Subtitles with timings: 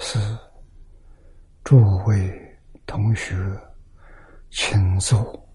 [0.00, 0.18] 是、
[1.64, 3.34] 诸位同学，
[4.50, 5.48] 请坐，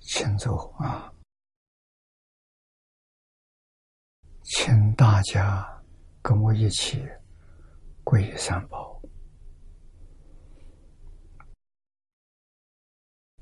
[0.00, 1.12] 请坐啊！
[4.42, 5.82] 请大家
[6.20, 7.06] 跟我一起
[8.04, 9.00] 皈依三宝。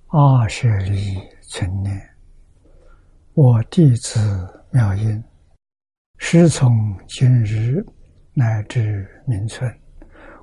[0.09, 2.17] 二舍利存念。
[3.35, 4.19] 我弟子
[4.73, 5.23] 妙音，
[6.23, 7.85] 师从今日
[8.35, 9.69] 乃至明存，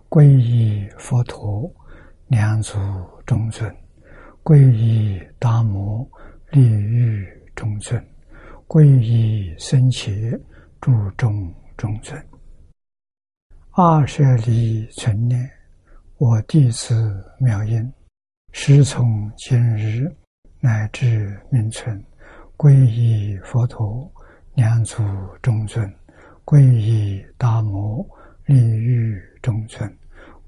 [0.09, 1.72] 皈依佛陀，
[2.28, 2.78] 两足
[3.25, 3.72] 中尊；
[4.44, 6.05] 皈依达摩，
[6.50, 8.02] 利欲中尊；
[8.67, 10.38] 皈依僧伽，
[10.81, 12.22] 注中中尊。
[13.72, 15.50] 二舍离存念，
[16.17, 17.94] 我弟子妙音，
[18.52, 20.11] 师从今日
[20.59, 22.03] 乃至明存。
[22.58, 24.11] 皈依佛陀，
[24.58, 25.03] 两足
[25.39, 25.87] 中尊；
[26.43, 28.04] 皈依大摩，
[28.45, 29.87] 利欲中尊；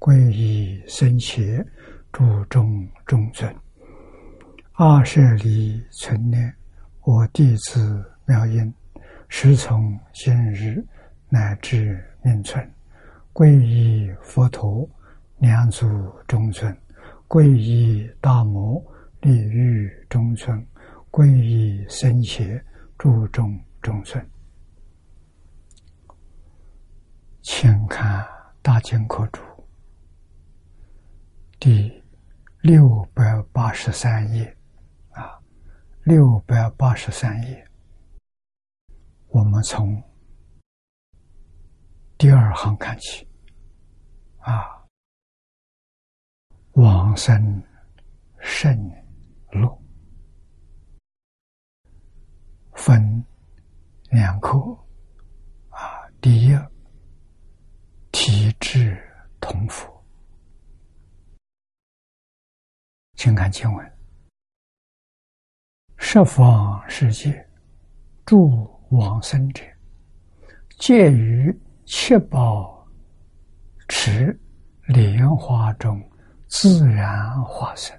[0.00, 1.64] 皈依僧伽，
[2.10, 3.54] 诸中中尊。
[4.72, 6.52] 二舍离存念，
[7.02, 8.74] 我弟子妙音，
[9.28, 10.84] 时从今日
[11.28, 12.68] 乃至命存，
[13.32, 14.90] 皈依佛陀，
[15.38, 15.86] 两足
[16.26, 16.74] 中尊；
[17.28, 18.84] 皈依大摩，
[19.20, 20.66] 利欲中尊。
[21.12, 22.60] 皈依僧伽，
[22.98, 24.30] 注重众生，
[27.40, 28.22] 请看
[28.60, 29.40] 《大经科注》
[31.58, 32.02] 第
[32.60, 34.56] 六百八十三页
[35.12, 35.40] 啊，
[36.04, 37.66] 六百八十三页，
[39.28, 40.02] 我们从
[42.18, 43.26] 第二行看起
[44.40, 44.84] 啊，
[46.72, 47.62] 往生
[48.40, 48.78] 圣
[49.52, 49.80] 路。
[52.74, 53.24] 分
[54.10, 54.58] 两科
[55.68, 56.58] 啊，第一
[58.10, 59.00] 体质
[59.40, 59.88] 同符，
[63.14, 63.92] 请看经文：
[65.96, 67.48] 十方世界
[68.26, 69.62] 诸往生者，
[70.76, 71.56] 皆于
[71.86, 72.84] 七宝
[73.86, 74.36] 池
[74.86, 76.02] 莲花中
[76.48, 77.96] 自然化生，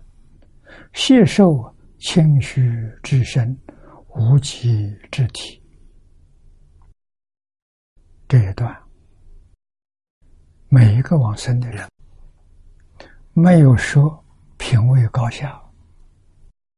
[0.91, 2.61] 谢受清虚
[3.01, 3.57] 之身。
[4.13, 5.60] 无极之体，
[8.31, 8.73] 这一段，
[10.69, 11.85] 每一个往生的人，
[13.33, 14.23] 没有说
[14.57, 15.61] 品位高下，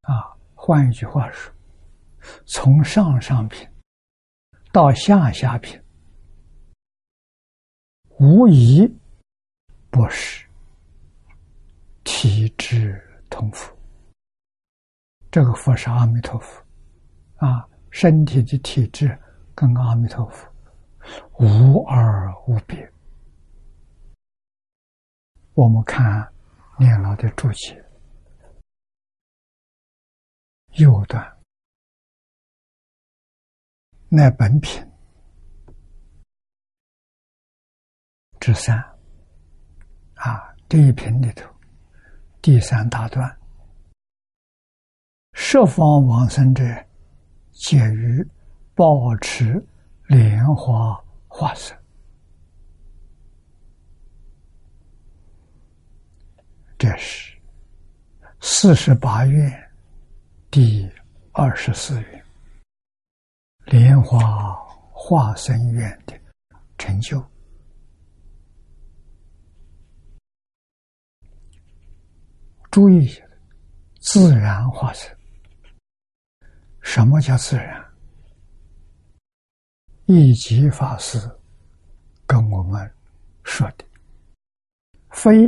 [0.02, 1.54] 啊，换一句话说，
[2.48, 3.70] 从上上品
[4.72, 5.80] 到下下品，
[8.18, 8.92] 无疑
[9.92, 10.50] 不是
[12.04, 13.00] 体质
[13.30, 13.72] 同福。
[15.30, 16.66] 这个佛是阿弥陀佛。
[17.36, 19.16] 啊，身体的体质
[19.54, 20.52] 跟阿弥陀佛
[21.40, 22.92] 无二无别。
[25.54, 26.34] 我们看
[26.80, 27.84] 念老的注解，
[30.74, 31.38] 右段
[34.10, 34.84] 乃本品
[38.40, 38.78] 之三
[40.16, 41.48] 啊，这一品里头
[42.42, 43.40] 第三大段，
[45.34, 46.64] 十方往生者。
[47.56, 48.28] 皆于
[48.74, 49.64] 保持
[50.08, 51.00] 莲花
[51.36, 51.76] 化身，
[56.78, 57.36] 这是
[58.40, 59.72] 四十八愿
[60.52, 60.88] 第
[61.32, 62.26] 二十四愿
[63.66, 64.54] 莲花
[64.92, 66.14] 化身愿的
[66.78, 67.20] 成就。
[72.70, 73.24] 注意一下，
[74.00, 75.18] 自然化身。
[76.84, 77.93] 什么叫自然？
[80.06, 81.18] 一级法师
[82.26, 82.94] 跟我们
[83.46, 83.86] 说的，
[85.12, 85.48] 非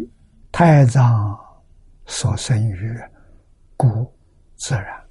[0.50, 1.38] 太藏
[2.06, 2.98] 所生于，
[3.76, 4.18] 古
[4.56, 5.06] 自然。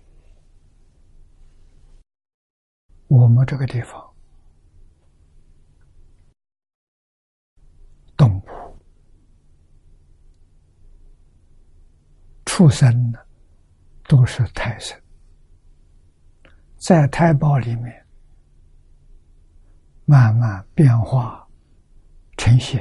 [3.07, 4.03] 我们这个地方，
[8.17, 8.43] 动物、
[12.47, 13.19] 畜生呢，
[14.05, 14.99] 都是胎生。
[16.79, 18.04] 在胎胞里面
[20.05, 21.47] 慢慢变化
[22.37, 22.81] 成型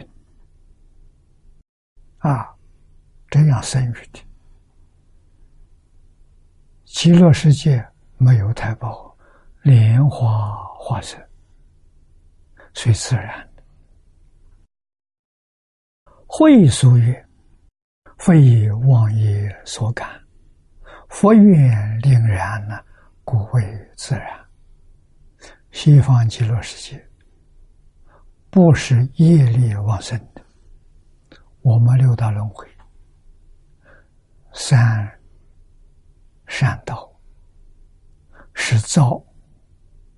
[2.20, 2.54] 啊，
[3.30, 4.20] 这样生育的。
[6.86, 7.86] 极乐世界
[8.18, 9.18] 没有胎胞，
[9.62, 11.20] 莲花化身，
[12.74, 13.64] 随自然的。
[16.28, 17.26] 会所曰
[18.20, 20.22] ：“非妄业所感，
[21.10, 22.78] 佛愿令然呢。”
[23.26, 24.46] 故为自然，
[25.72, 27.10] 西方极乐世界
[28.54, 30.46] 不是业力旺盛的，
[31.62, 32.68] 我们六道轮回
[34.54, 35.20] 三
[36.46, 37.12] 善道
[38.54, 39.20] 是造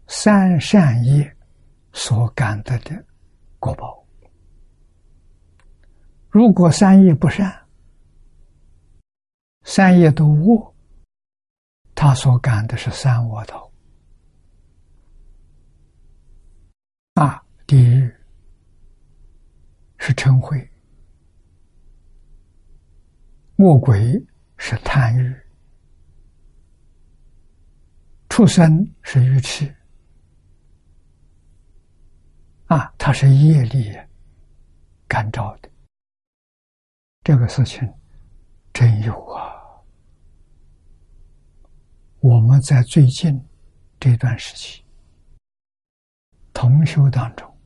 [0.08, 1.34] 三善业
[1.94, 3.06] 所感得的
[3.58, 4.06] 果报。
[6.30, 7.66] 如果三业不善，
[9.64, 10.76] 三业都恶，
[11.96, 13.72] 他所感的是三恶道。
[17.14, 18.14] 啊，地狱
[20.07, 20.56] 是嗔恚，
[23.56, 24.24] 恶鬼
[24.56, 25.36] 是贪欲，
[28.30, 28.69] 畜生
[29.02, 29.66] 是愚痴。
[32.68, 33.92] 啊，它是业力
[35.07, 35.72] 感召的，
[37.24, 37.92] 这个事情
[38.72, 39.56] 真有啊！
[42.19, 43.44] 我们在最近
[44.00, 44.86] 这段时期。
[46.54, 47.57] 同修当中，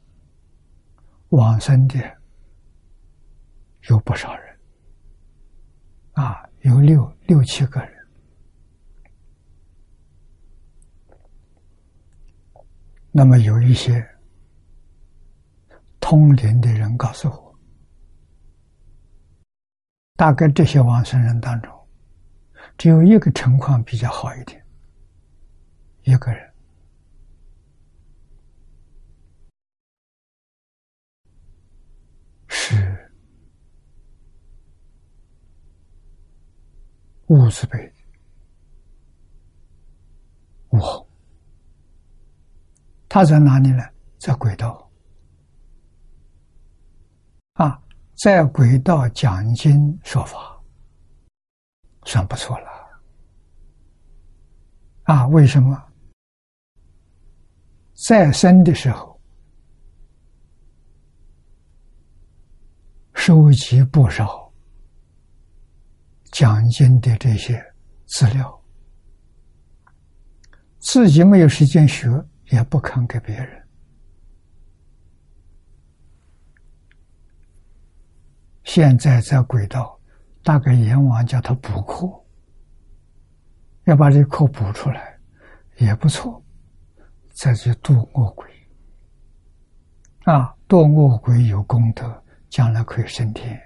[1.32, 2.19] 往生的
[3.90, 4.60] 有不少人，
[6.14, 8.08] 啊，有六六七个人。
[13.12, 14.08] 那么有一些
[16.00, 17.60] 通灵的人告诉我，
[20.16, 21.88] 大概这些往生人当中，
[22.78, 24.64] 只有一个情况比较好一点，
[26.04, 26.48] 一个人。
[32.48, 33.12] 是
[37.30, 37.94] 五十倍，
[40.70, 41.08] 我
[43.08, 43.84] 他在哪里呢？
[44.18, 44.90] 在轨道
[47.54, 47.80] 啊，
[48.18, 50.60] 在轨道讲经说法，
[52.04, 52.68] 算不错了
[55.04, 55.28] 啊！
[55.28, 55.80] 为什么？
[58.08, 59.08] 在生的时候。
[63.14, 64.49] 收集不少
[66.32, 67.64] 讲经的这些
[68.06, 68.62] 资料，
[70.80, 72.08] 自己没有时间学，
[72.52, 73.68] 也不肯给别人。
[78.64, 80.00] 现在在轨道，
[80.44, 82.08] 大概阎王叫他补课，
[83.86, 85.20] 要把这课补出来，
[85.78, 86.44] 也不错，
[87.34, 88.48] 再去度恶鬼。
[90.26, 92.24] 啊，度恶鬼有功德。
[92.50, 93.62] 将来可以升天。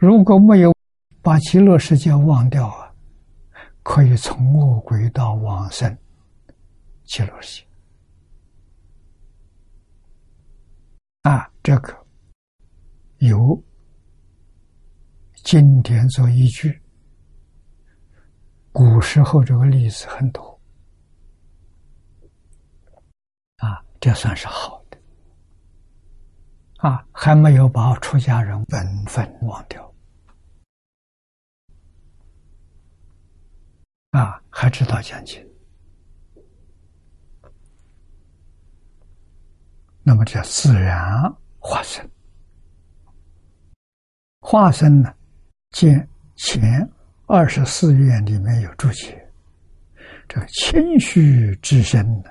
[0.00, 0.74] 如果没有
[1.20, 2.90] 把极乐世界忘掉啊，
[3.82, 5.94] 可以从恶鬼道往生
[7.04, 7.66] 极乐世界。
[11.20, 11.94] 啊，这个
[13.18, 13.62] 有
[15.44, 16.80] 经典做依据，
[18.72, 20.58] 古时候这个例子很多。
[23.56, 24.98] 啊，这算是好的。
[26.78, 29.89] 啊，还没有把出家人本分忘掉，
[34.10, 35.40] 啊，还知道讲经，
[40.02, 42.10] 那么叫自然化身。
[44.40, 45.14] 化身呢，
[45.70, 46.90] 见前
[47.26, 49.32] 二十四愿里面有注解，
[50.28, 52.30] 这个谦虚之身呢，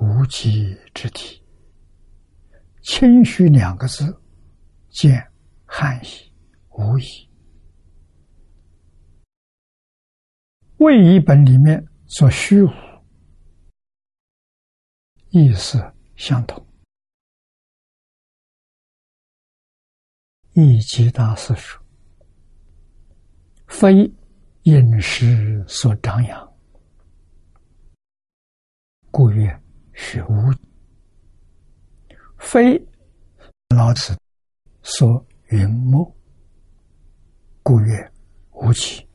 [0.00, 1.42] 无极之体。
[2.82, 4.18] 谦虚两个字，
[4.88, 5.22] 见
[5.66, 6.32] 汉译
[6.70, 7.04] 无疑。
[10.84, 12.70] 魏译本里面所虚无，
[15.30, 15.82] 意思
[16.14, 16.62] 相同。
[20.52, 21.82] 一即大师说
[23.66, 24.12] ：“非
[24.64, 26.54] 饮食所张扬，
[29.10, 29.62] 故曰
[29.94, 30.52] 虚无。”
[32.36, 32.78] 非
[33.74, 34.14] 老子
[34.82, 36.14] 所云墨，
[37.62, 38.12] 故曰
[38.52, 39.08] 无极。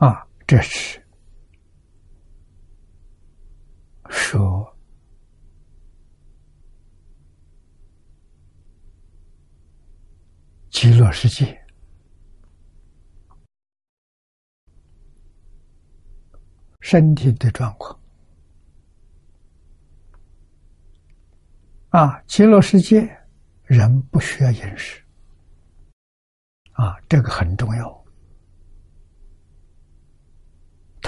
[0.00, 0.98] 啊，这是
[4.08, 4.74] 说
[10.70, 11.54] 极乐世界。
[16.80, 18.00] 身体的状况
[21.90, 23.06] 啊，极乐世界
[23.64, 25.04] 人不需要饮食
[26.72, 27.99] 啊，这个很重要。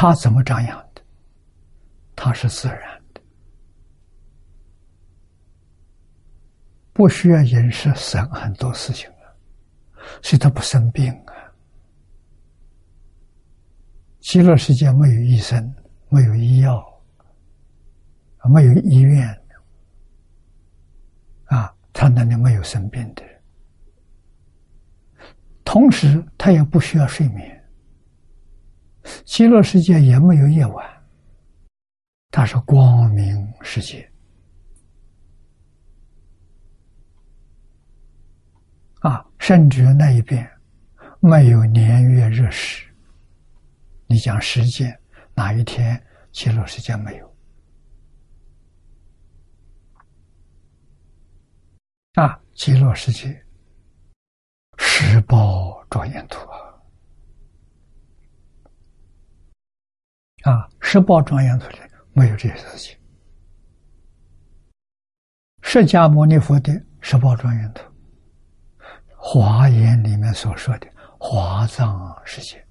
[0.02, 1.02] 它怎么长养的？
[2.16, 3.21] 它是自然的
[6.92, 9.30] 不需要饮食省很多事情啊，
[10.21, 11.54] 所以他不生病啊。
[14.18, 15.73] 极乐世界没有医生，
[16.09, 16.85] 没有医药，
[18.52, 19.28] 没有医院，
[21.44, 23.40] 啊，他那里没有生病的人，
[25.62, 27.62] 同时他也不需要睡眠。
[29.25, 31.02] 极乐世界也没有夜晚，
[32.30, 34.09] 它是光明世界。
[39.00, 40.49] 啊，甚至那一边
[41.21, 42.87] 没有年月日时。
[44.06, 44.97] 你讲时间
[45.35, 47.37] 哪一天极乐世界没有？
[52.14, 53.44] 啊，极乐世界
[54.78, 56.62] 十宝庄严土啊！
[60.42, 61.78] 啊，十报庄严土里
[62.12, 62.99] 没有这些事情。
[65.62, 67.82] 释迦牟尼佛的十报庄严土。
[69.25, 72.66] 华严里面所说的华藏世界，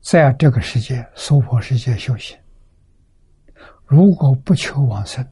[0.00, 2.36] 在这个世界娑婆世界修行，
[3.86, 5.24] 如果不求往生，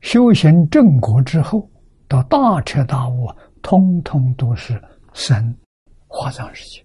[0.00, 1.70] 修行正果之后，
[2.08, 3.28] 到大彻大悟，
[3.60, 5.54] 通通都是生
[6.08, 6.82] 华藏世界。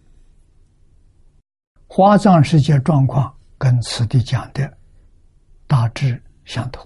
[1.98, 4.70] 华藏世界状况跟此地讲的
[5.66, 6.86] 大致相同。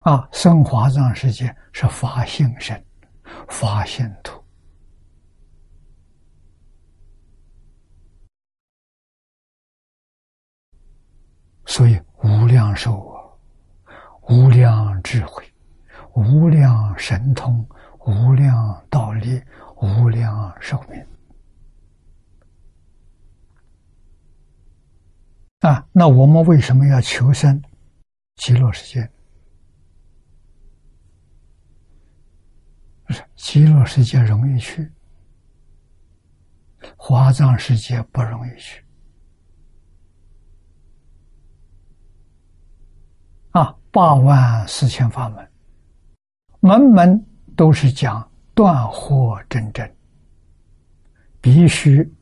[0.00, 2.84] 啊，生华藏世界是法性身，
[3.46, 4.42] 法性土，
[11.64, 13.38] 所以无量寿，
[14.22, 15.44] 无量智慧，
[16.12, 17.64] 无量神通，
[18.04, 19.40] 无量道力，
[19.80, 21.00] 无量寿命。
[25.60, 27.60] 啊，那我们为什么要求生
[28.36, 29.10] 极乐世界？
[33.34, 34.92] 极乐世界容易去，
[36.96, 38.84] 华藏世界不容易去。
[43.52, 45.50] 啊，八万四千法门，
[46.60, 49.90] 门门都是讲断惑真正，
[51.40, 52.14] 必须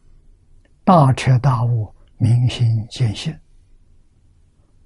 [0.84, 3.38] 大彻大悟、明心见性，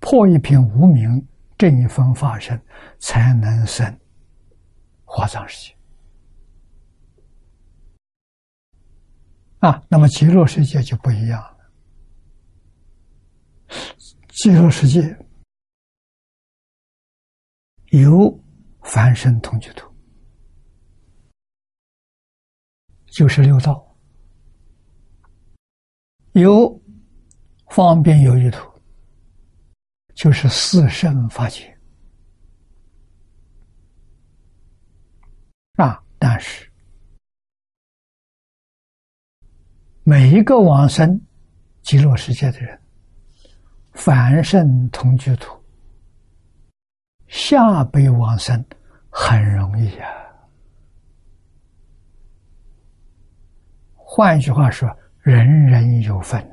[0.01, 2.61] 破一品无明，正一分法身，
[2.99, 3.99] 才能生
[5.05, 5.77] 华藏世界。
[9.61, 11.57] 啊，那么极乐世界就不一样了。
[14.29, 15.17] 极乐世界
[17.91, 18.43] 有
[18.83, 19.87] 凡身同居土，
[23.07, 23.75] 就是六道；
[26.33, 26.81] 有
[27.71, 28.69] 方便有余土，
[30.15, 31.79] 就是四圣法界。
[35.77, 36.69] 啊，但是。
[40.03, 41.21] 每一个往生
[41.83, 42.81] 极乐世界的人，
[43.93, 45.57] 凡圣同居土，
[47.29, 48.65] 下辈往生
[49.09, 50.09] 很容易啊。
[53.95, 54.89] 换句话说，
[55.21, 56.45] 人人有份。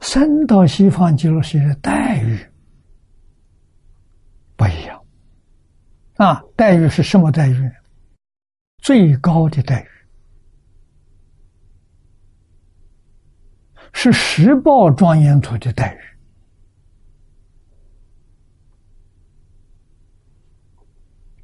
[0.00, 2.38] 生到西方极乐世界的待遇
[4.56, 5.04] 不一样
[6.16, 6.42] 啊！
[6.56, 7.70] 待遇是什么待遇？
[8.78, 9.88] 最高的待遇。
[13.92, 15.98] 是十报庄严土的待遇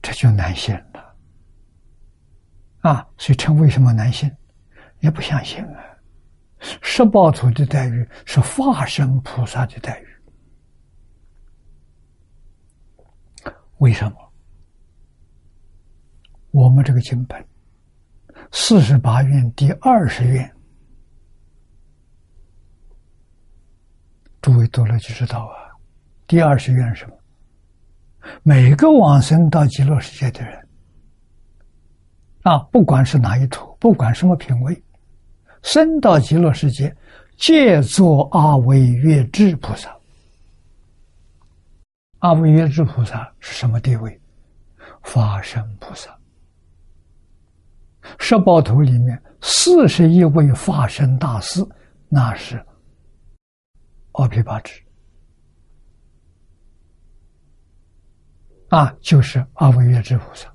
[0.02, 1.16] 这就难信了
[2.80, 3.08] 啊！
[3.16, 4.30] 所以称为什么难信？
[5.00, 5.93] 也不相信啊！
[6.80, 10.06] 十报土的待遇是化身菩萨的待遇，
[13.78, 14.16] 为什么？
[16.50, 17.44] 我们这个经本
[18.52, 20.50] 四十八愿第二十愿。
[24.40, 25.74] 诸位读了就知道啊。
[26.26, 27.16] 第二十愿什么？
[28.42, 30.68] 每个往生到极乐世界的人
[32.42, 34.82] 啊，不管是哪一土，不管什么品位，
[35.64, 36.94] 生到极乐世界，
[37.38, 39.96] 皆作阿惟越智菩萨。
[42.18, 44.20] 阿惟越智菩萨是什么地位？
[45.02, 46.14] 法身菩萨。
[48.18, 51.66] 十宝图里面四十一位法身大士，
[52.10, 52.62] 那是。
[54.12, 54.80] 阿毗巴支
[58.68, 60.53] 啊，就是阿惟越智菩萨。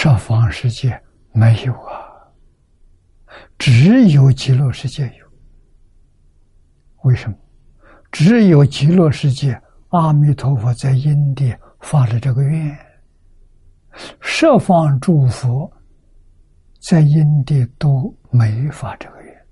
[0.00, 1.02] 十方世界
[1.32, 2.06] 没有啊，
[3.58, 5.26] 只有极乐世界有。
[7.02, 7.36] 为什么？
[8.12, 12.78] 只有极乐世界，阿弥陀佛在因地发了这个愿，
[14.20, 15.68] 十方诸佛
[16.78, 19.46] 在因地都没发这个愿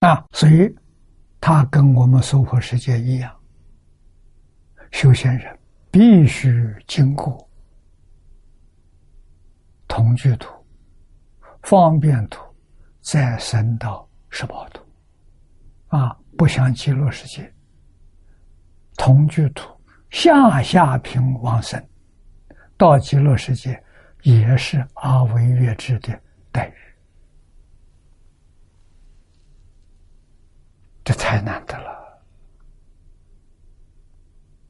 [0.00, 0.74] 啊，所以
[1.38, 3.30] 他跟我们娑婆世界一样，
[4.90, 5.57] 修仙人
[5.90, 7.48] 必须经过
[9.86, 10.48] 同居土、
[11.62, 12.46] 方便土。
[13.00, 14.80] 再升到十八度，
[15.86, 17.50] 啊，不像极乐世界，
[18.98, 19.66] 同居土
[20.10, 21.82] 下下品往生，
[22.76, 23.82] 到极乐世界
[24.24, 26.20] 也是阿维月智的
[26.52, 26.74] 待遇，
[31.02, 32.22] 这太难得了。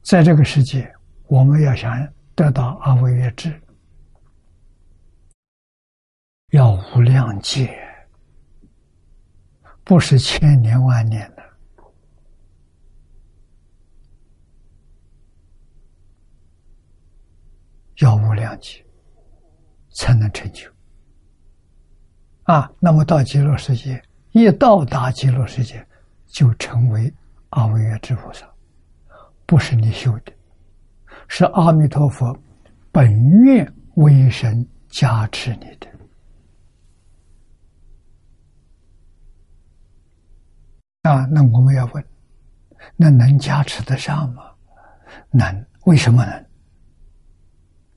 [0.01, 0.89] 在这个世界，
[1.29, 3.61] 我们要想得到阿维月智，
[6.49, 7.69] 要无量劫。
[9.83, 11.43] 不是千年万年的，
[17.97, 18.83] 要无量劫
[19.91, 20.67] 才能成就
[22.43, 22.71] 啊！
[22.79, 25.85] 那么到极乐世界，一到达极乐世界，
[26.25, 27.13] 就成为
[27.49, 28.51] 阿维耶智菩萨，
[29.45, 30.31] 不是你修的，
[31.29, 32.37] 是阿弥陀佛
[32.91, 33.09] 本
[33.43, 35.87] 愿威神加持你的。
[41.03, 42.05] 啊，那我们要问，
[42.97, 44.43] 那能加持得上吗？
[45.31, 46.45] 能，为什么能？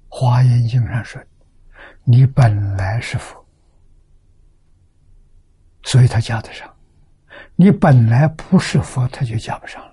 [0.08, 1.20] 华严经上说，
[2.04, 3.44] 你本来是佛，
[5.82, 6.68] 所以他加得上；
[7.56, 9.91] 你本来不是佛，他就加不上了。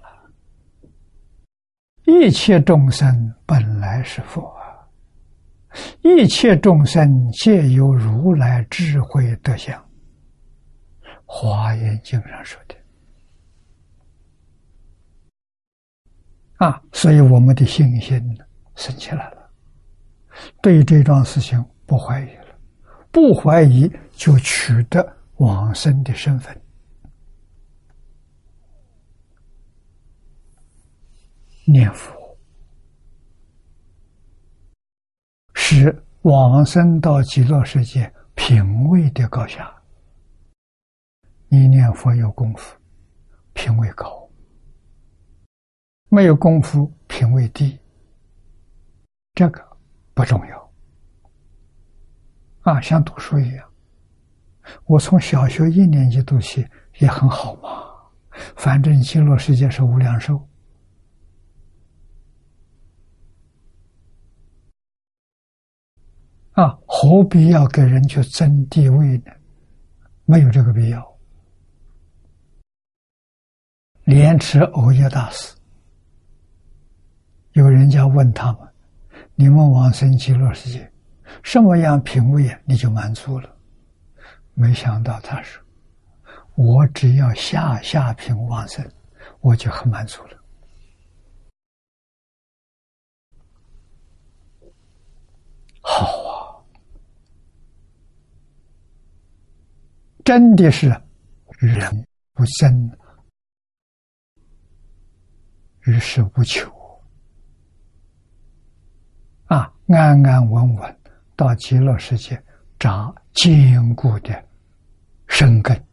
[2.09, 4.51] 一切众生本来是佛，
[6.01, 9.79] 一切众生皆有如来智慧德相。
[11.23, 12.75] 华严经上说的。
[16.65, 18.19] 啊，所以我们的信心
[18.75, 19.49] 升起来了，
[20.61, 22.55] 对这桩事情不怀疑了，
[23.11, 26.59] 不怀疑就取得往生的身份。
[31.71, 32.35] 念佛
[35.53, 39.71] 使往生到极乐世界品位的高下，
[41.47, 42.75] 你念佛有功夫，
[43.53, 44.27] 品位高。
[46.07, 47.77] 没有功夫，品位低，
[49.35, 49.63] 这个
[50.15, 50.71] 不重要
[52.61, 53.71] 啊，像读书一样。
[54.85, 57.69] 我从小学一年级读起也很好嘛，
[58.55, 60.48] 反正极乐世界是无量寿
[66.59, 69.31] 啊，何必要给人去争地位呢？
[70.25, 71.17] 没有这个必要。
[74.03, 75.55] 莲池欧耶大师。
[77.53, 78.67] 有人家问他们
[79.35, 80.91] ：“你们往生极乐世界，
[81.43, 83.49] 什么样品位你就满足了？”
[84.53, 85.63] 没想到他说
[86.55, 88.85] ：“我只要下下品往生，
[89.39, 90.31] 我就很满足了。”
[95.81, 96.61] 好啊，
[100.29, 100.87] 真的是
[101.57, 102.95] 人不生，
[105.85, 106.71] 于事无求。
[109.45, 110.99] 啊，安安稳稳
[111.35, 112.39] 到极乐世界，
[112.77, 114.45] 扎坚固的
[115.25, 115.83] 生根，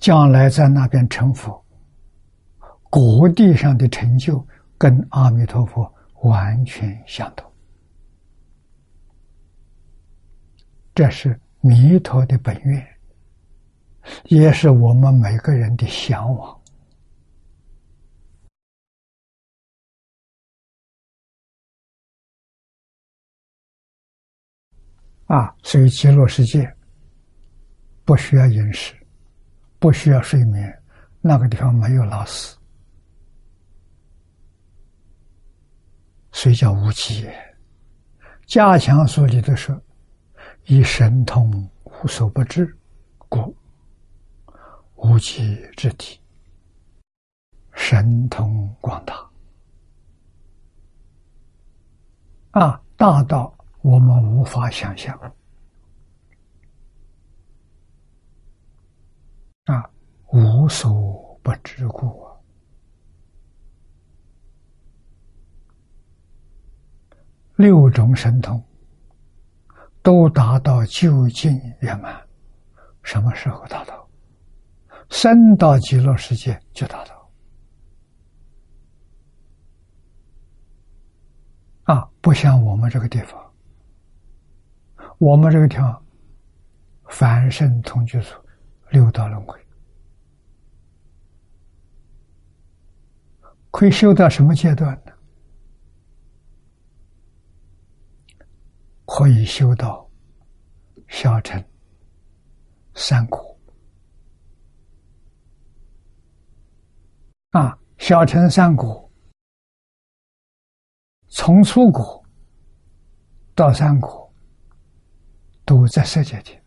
[0.00, 1.64] 将来在那边成佛，
[2.90, 4.44] 国地上的成就
[4.76, 5.88] 跟阿弥陀佛
[6.24, 7.48] 完全相同，
[10.94, 12.96] 这是弥陀的本愿，
[14.26, 16.60] 也是我们每个人的向往。
[25.26, 26.72] 啊，所以极乐世界
[28.04, 28.94] 不需要饮食，
[29.80, 30.82] 不需要睡眠，
[31.20, 32.56] 那个地方没有老死，
[36.30, 37.28] 所以叫无极。
[38.46, 39.74] 加强说里头说，
[40.66, 42.76] 以神通无所不知，
[43.28, 43.54] 故
[44.96, 46.20] 无极之体，
[47.72, 49.30] 神通广大，
[52.52, 53.52] 啊，大到。
[53.84, 55.14] 我们无法想象
[59.64, 59.90] 啊，
[60.32, 62.26] 无所不知故
[67.56, 68.64] 六种神通
[70.04, 72.22] 都达到究竟圆满，
[73.02, 74.06] 什么时候达到？
[75.08, 77.30] 生到极乐世界就达到。
[81.84, 83.42] 啊，不像我们这个地方，
[85.16, 86.04] 我们这个地方
[87.08, 88.38] 凡圣同居处
[88.90, 89.58] 六道轮回，
[93.70, 95.12] 可以修到什么阶段呢？
[99.24, 100.06] 可以修到
[101.08, 101.64] 小乘
[102.94, 103.58] 三苦
[107.52, 109.10] 啊，小乘三苦。
[111.28, 112.22] 从初果
[113.54, 114.30] 到三果，
[115.64, 116.62] 都在世界天。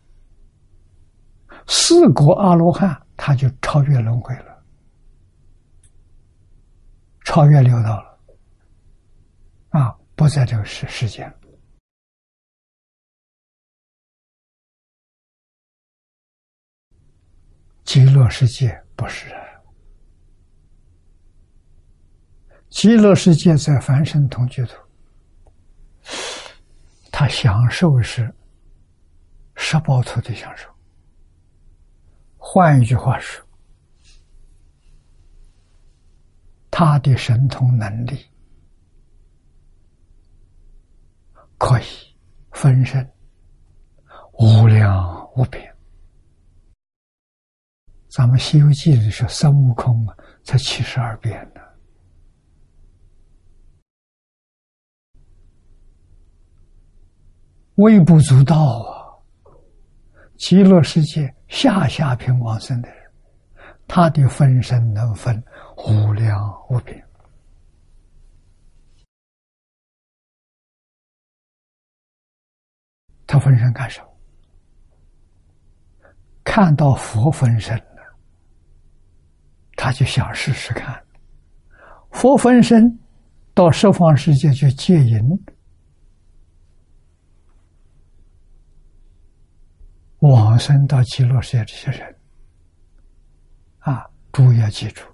[1.68, 4.64] 四果阿罗汉，他就超越轮回了，
[7.24, 8.18] 超越六道了，
[9.68, 11.32] 啊，不在这个世世间。
[17.88, 19.34] 极乐世界不是。
[22.68, 24.74] 极乐世界在凡圣同居土，
[27.10, 28.30] 他享受是
[29.56, 30.68] 十报土的享受。
[32.36, 33.42] 换一句话说，
[36.70, 38.22] 他的神通能力
[41.56, 41.84] 可以
[42.52, 43.10] 分身
[44.34, 45.74] 无量无边。
[48.08, 51.60] 咱们《西游记》里说孙悟空啊，才七十二变呢。
[57.74, 59.14] 微不足道啊！
[60.36, 63.10] 极乐世界下下品往生的人，
[63.86, 65.40] 他的分身能分
[65.76, 67.06] 无量无边。
[73.26, 74.08] 他分身干什么？
[76.42, 77.80] 看到佛分身，
[79.78, 81.00] 他就想试试看。
[82.10, 82.98] 佛分身
[83.54, 85.20] 到十方世界去戒淫。
[90.18, 92.16] 往生到极乐世界这些人，
[93.78, 95.04] 啊，诸要记住，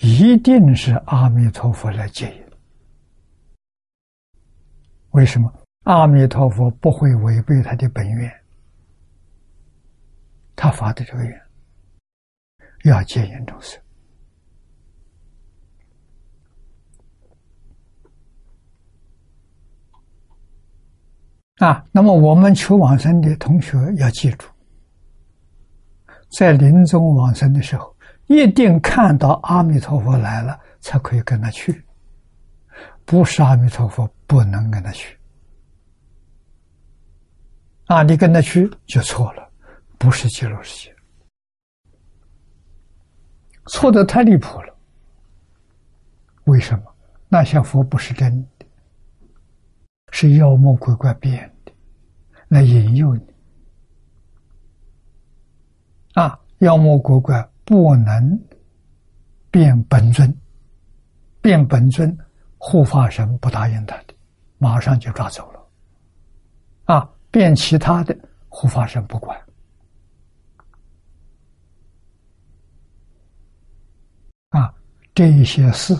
[0.00, 2.44] 一定是阿弥陀佛来接引。
[5.10, 5.48] 为什么？
[5.84, 8.44] 阿弥陀佛不会违背他的本愿，
[10.56, 11.42] 他发的这个愿
[12.86, 13.80] 要接引众生。
[21.58, 24.48] 啊，那么我们求往生的同学要记住，
[26.36, 31.84] 在临终往生的时候，一定看到阿弥陀佛来了，才可以跟他去。
[33.04, 35.16] 不是阿弥陀佛，不能跟他去。
[37.86, 39.48] 啊，你跟他去就错了，
[39.96, 40.96] 不是极乐世界，
[43.66, 44.76] 错的太离谱了。
[46.44, 46.84] 为什么？
[47.28, 48.48] 那些佛不是真的。
[50.16, 51.72] 是妖魔鬼怪变的，
[52.46, 53.20] 来引诱你
[56.12, 56.38] 啊！
[56.58, 58.40] 妖魔鬼怪不能
[59.50, 60.32] 变本尊，
[61.42, 62.16] 变本尊，
[62.58, 64.14] 护法神不答应他的，
[64.58, 65.68] 马上就抓走了。
[66.84, 68.16] 啊，变其他的
[68.48, 69.36] 护法神不管
[74.50, 74.72] 啊，
[75.12, 75.92] 这一些事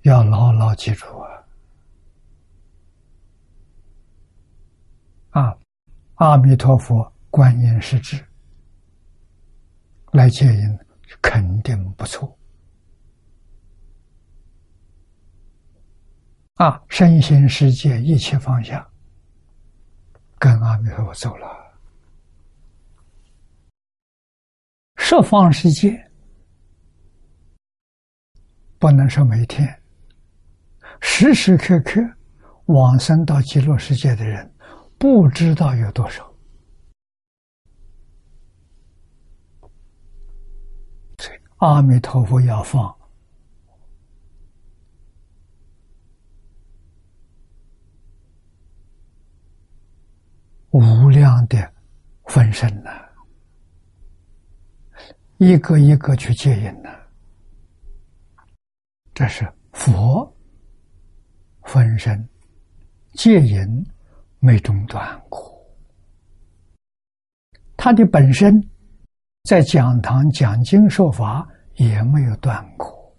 [0.00, 1.06] 要牢牢记住
[5.32, 5.54] 啊！
[6.16, 8.22] 阿弥陀佛，观音是智，
[10.12, 10.78] 来接引
[11.20, 12.38] 肯定不错。
[16.56, 18.86] 啊，身心世界一切放下，
[20.38, 21.46] 跟阿弥陀佛走了。
[24.96, 26.10] 十方世界
[28.78, 29.82] 不能说每天，
[31.00, 32.00] 时时刻刻
[32.66, 34.48] 往生到极乐世界的人。
[35.02, 36.32] 不知道有多少，
[41.56, 42.96] 阿弥陀佛要放。
[50.70, 51.72] 无量的
[52.26, 52.90] 分身呢，
[55.38, 56.88] 一个一个去接引呢，
[59.12, 60.32] 这是佛
[61.64, 62.28] 分身
[63.14, 63.84] 接引。
[64.44, 65.40] 没中断过，
[67.76, 68.60] 他的本身
[69.44, 73.14] 在讲堂讲经说法也没有断过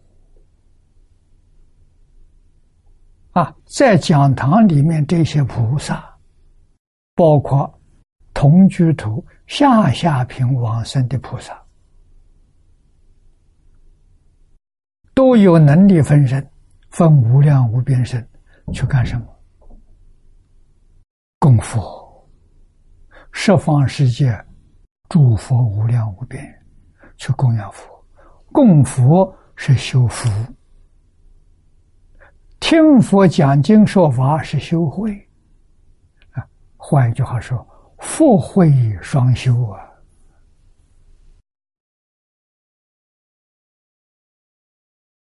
[3.32, 6.04] 啊，在讲堂里面这些菩萨，
[7.16, 7.74] 包括
[8.34, 11.58] 同居土下下品往生的菩萨，
[15.14, 16.46] 都有能力分身，
[16.90, 18.28] 分无量无边身
[18.74, 19.33] 去干什么？
[21.44, 22.26] 供佛，
[23.34, 24.34] 十方世界
[25.10, 26.42] 诸佛无量无边，
[27.18, 27.86] 去供养佛。
[28.54, 30.30] 供佛是修福。
[32.62, 35.14] 听佛讲经说法是修慧，
[36.32, 37.68] 啊，换一句话说，
[38.00, 39.84] 福慧双修啊。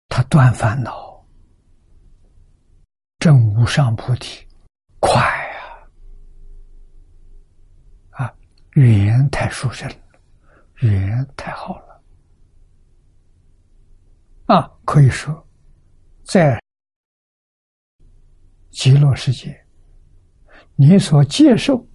[0.07, 1.23] 他断烦恼，
[3.19, 4.43] 证无上菩提，
[4.99, 5.21] 快
[8.09, 8.25] 啊！
[8.25, 8.33] 啊，
[8.79, 9.95] 语言太殊胜了，
[10.79, 12.01] 语言太好了，
[14.45, 15.45] 啊，可以说，
[16.23, 16.57] 在。
[18.71, 19.61] 极乐世界，
[20.77, 21.85] 你所接受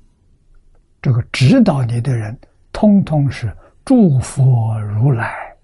[1.01, 2.39] 这个指导你的人，
[2.71, 5.57] 通通是诸佛如来，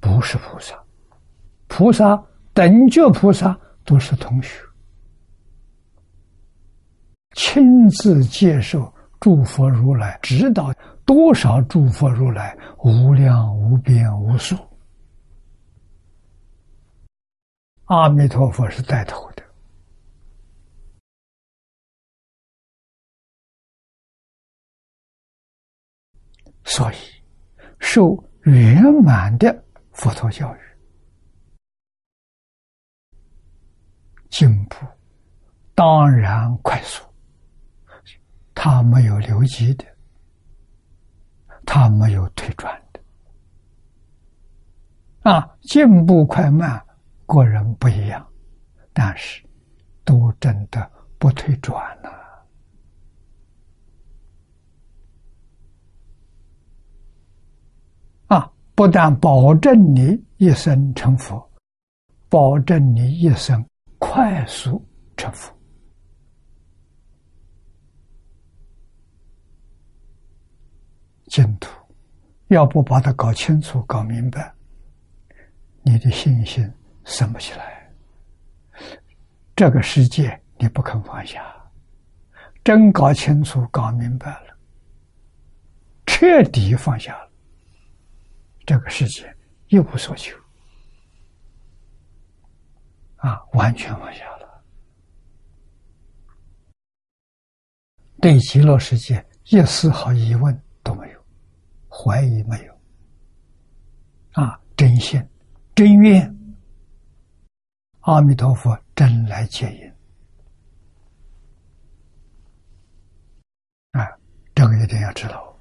[0.00, 0.78] 不是菩萨。
[1.66, 4.62] 菩萨等觉菩萨都是同学，
[7.32, 8.92] 亲自接受
[9.26, 10.72] 诸佛如来指导，
[11.04, 14.56] 多少诸佛如来无量无边无数，
[17.86, 19.42] 阿弥陀佛是带头的。
[26.62, 26.96] 所以，
[27.80, 30.60] 受圆满的佛陀教育，
[34.30, 34.76] 进步
[35.74, 37.04] 当然快速。
[38.68, 39.84] 他没有留级的，
[41.64, 43.00] 他没有退转的。
[45.30, 46.84] 啊，进步快慢，
[47.26, 48.26] 个人不一样，
[48.92, 49.40] 但是
[50.02, 52.10] 都真的不退转了。
[58.74, 61.50] 不但保证你一生成佛，
[62.28, 63.64] 保证你一生
[63.98, 64.84] 快速
[65.16, 65.55] 成佛。
[71.36, 71.70] 净土
[72.46, 74.54] 要不把它搞清楚、搞明白，
[75.82, 76.72] 你的信心
[77.04, 77.92] 升不起来。
[79.54, 81.54] 这个世界你不肯放下，
[82.64, 84.56] 真搞清楚、搞明白了，
[86.06, 87.30] 彻底放下了。
[88.64, 89.36] 这个世界
[89.68, 90.34] 一无所求，
[93.16, 94.64] 啊，完全放下了，
[98.22, 100.58] 对极乐世界一丝毫疑问，
[101.98, 102.80] 怀疑没有，
[104.32, 105.18] 啊，真心
[105.74, 106.30] 真愿，
[108.00, 109.90] 阿弥陀佛真来接引，
[113.92, 114.06] 啊，
[114.54, 115.58] 这个一定要知道。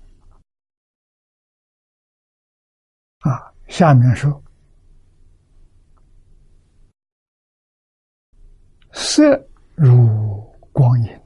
[3.19, 4.43] 啊，下面说，
[8.91, 9.23] 色
[9.73, 10.43] 如
[10.73, 11.21] 光影，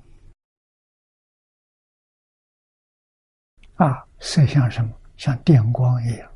[3.76, 4.99] 啊，色像什么？
[5.20, 6.32] 像电光一样。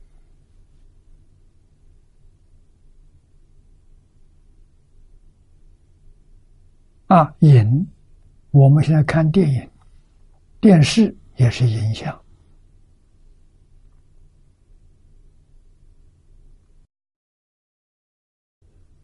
[7.07, 7.87] 啊，影，
[8.51, 9.71] 我们现在看电影、
[10.59, 12.21] 电视也是影像。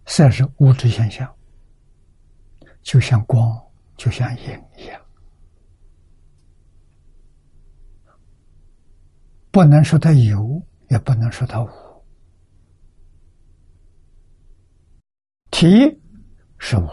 [0.05, 1.33] 色是物质现象，
[2.81, 3.57] 就像光，
[3.95, 5.01] 就像影一样，
[9.51, 11.69] 不能说它有，也不能说它无。
[15.49, 15.99] 体
[16.57, 16.87] 是无，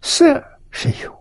[0.00, 1.18] 色是有。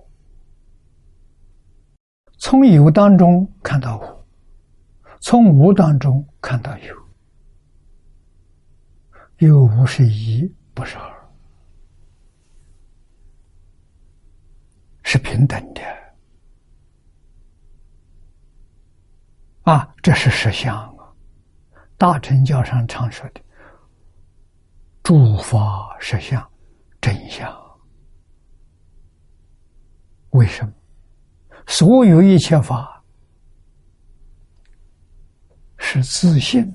[2.39, 4.03] 从有当中看到无，
[5.21, 6.95] 从无当中看到有。
[9.37, 11.29] 有无是一，不是二，
[15.03, 15.81] 是平等的。
[19.63, 21.13] 啊，这是实相啊！
[21.97, 23.41] 大乘教上常说的
[25.03, 26.51] “诸法实相，
[26.99, 27.49] 真相”。
[30.31, 30.73] 为什么？
[31.67, 33.03] 所有一切法
[35.77, 36.73] 是自信。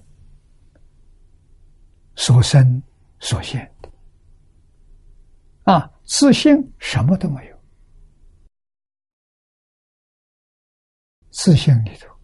[2.18, 2.82] 所生
[3.20, 3.90] 所现的
[5.70, 7.62] 啊，自信什么都没有，
[11.30, 12.15] 自信里头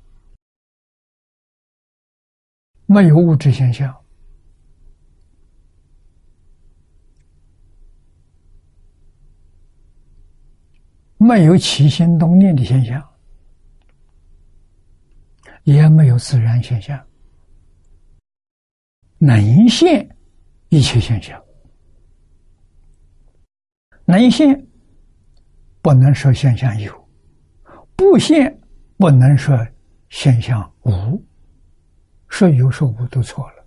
[2.93, 3.95] 没有物质现象。
[11.17, 13.03] 没有起心动念的现象。
[15.65, 17.01] 也没有自然现象。
[19.19, 20.17] 能现
[20.69, 21.41] 一切现象。
[24.05, 24.67] 能现，
[25.81, 26.93] 不能说现象有；
[27.95, 28.61] 不现，
[28.97, 29.57] 不能说
[30.09, 31.25] 现象无。
[32.33, 33.64] 说有说无都错了，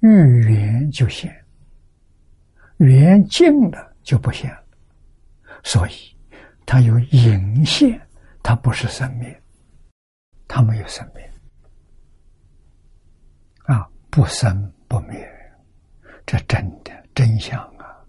[0.00, 0.08] 遇
[0.42, 1.34] 缘就现，
[2.76, 4.64] 缘尽了就不现了。
[5.64, 5.92] 所以，
[6.66, 7.98] 它有隐现，
[8.42, 9.42] 它不是生灭，
[10.46, 11.32] 它没有生灭，
[13.62, 15.26] 啊，不生不灭，
[16.26, 18.04] 这真的真相啊！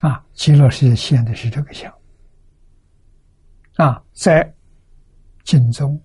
[0.00, 1.90] 啊，极乐世界现的是这个相，
[3.76, 4.54] 啊，在
[5.44, 6.00] 经中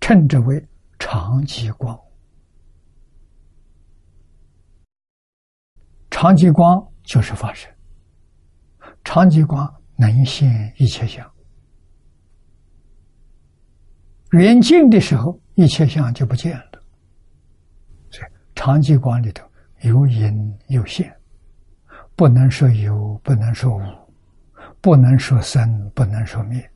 [0.00, 0.64] 称之为
[0.98, 1.98] 长极光。
[6.10, 7.68] 长极光就是法身，
[9.02, 11.28] 长极光能现一切相，
[14.30, 16.82] 缘尽的时候，一切相就不见了。
[18.10, 19.44] 所以长极光里头
[19.80, 21.12] 有隐有现，
[22.14, 23.82] 不能说有，不能说无，
[24.80, 26.71] 不能说生，不能说灭。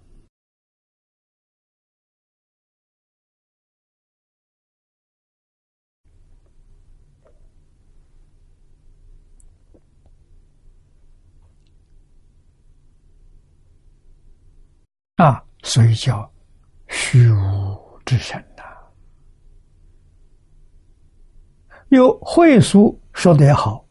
[15.17, 16.31] 啊，所以叫
[16.89, 18.63] 虚无之神呐。
[21.89, 23.87] 有会书说得好：“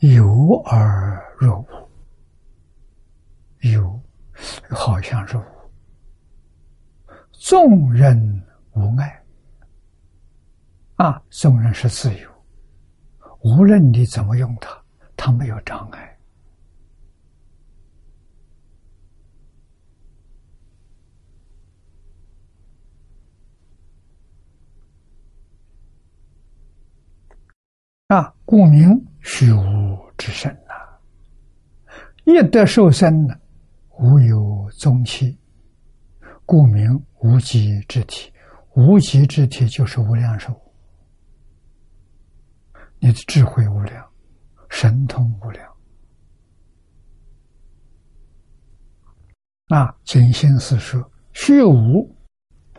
[0.00, 1.88] 有而若无，
[3.60, 4.00] 有
[4.68, 5.44] 好像是无，
[7.32, 9.24] 众人无碍。
[10.96, 12.30] 啊，众人是自由，
[13.40, 14.78] 无论你怎么用它，
[15.16, 16.12] 它没有障碍。”
[28.08, 30.74] 啊，故名虚无之身呐！
[32.24, 33.34] 一得受身呢，
[33.98, 35.36] 无有踪迹，
[36.44, 38.32] 故名无极之体。
[38.74, 40.54] 无极之体就是无量寿，
[43.00, 44.06] 你的智慧无量，
[44.68, 45.72] 神通无量。
[49.68, 52.14] 啊，金心是说：虚无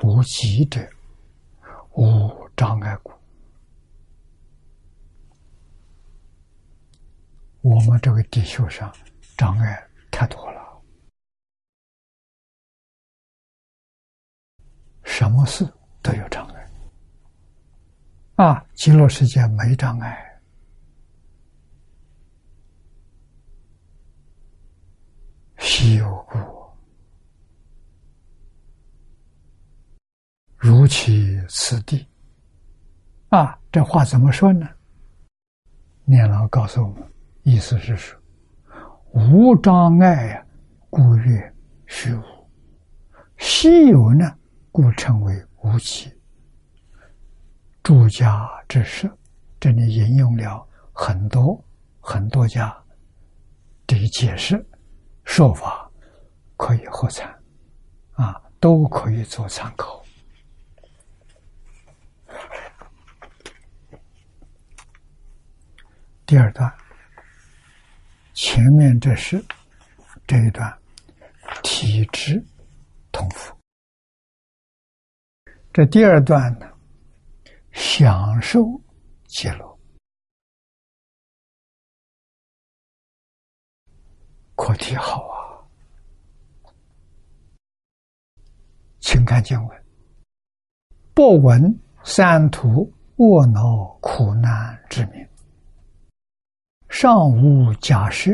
[0.04, 0.88] 无极者，
[1.96, 3.12] 无障碍故。
[7.68, 8.90] 我们这个地球上
[9.36, 10.82] 障碍太多了，
[15.04, 15.68] 什么事
[16.02, 16.72] 都有障碍。
[18.38, 20.42] 啊，极乐世界没障碍，
[25.58, 26.38] 稀有故，
[30.56, 32.08] 如其此地。
[33.28, 34.70] 啊，这话怎么说呢？
[36.06, 37.17] 念老告诉我们。
[37.48, 38.20] 意思是说，
[39.14, 40.46] 无障碍呀，
[40.90, 42.22] 故曰虚无；
[43.38, 44.30] 稀有呢，
[44.70, 45.34] 故称为
[45.64, 46.12] 无极。
[47.82, 49.10] 诸家之说，
[49.62, 51.64] 这里引用了很多
[52.02, 52.78] 很多家
[53.88, 54.62] 的解释
[55.24, 55.90] 说法，
[56.58, 57.34] 可以合参，
[58.16, 60.04] 啊，都可以做参考。
[66.26, 66.70] 第二段。
[68.38, 69.44] 前面这是
[70.28, 70.80] 这一段
[71.64, 72.40] 体质
[73.12, 73.52] 同符，
[75.74, 76.72] 这第二段呢，
[77.72, 78.80] 享受
[79.26, 79.80] 揭露，
[84.56, 85.66] 课题好啊，
[89.00, 89.86] 请看经文：
[91.16, 95.28] 不闻三途卧恼苦难之名。
[96.90, 98.32] 尚无假设，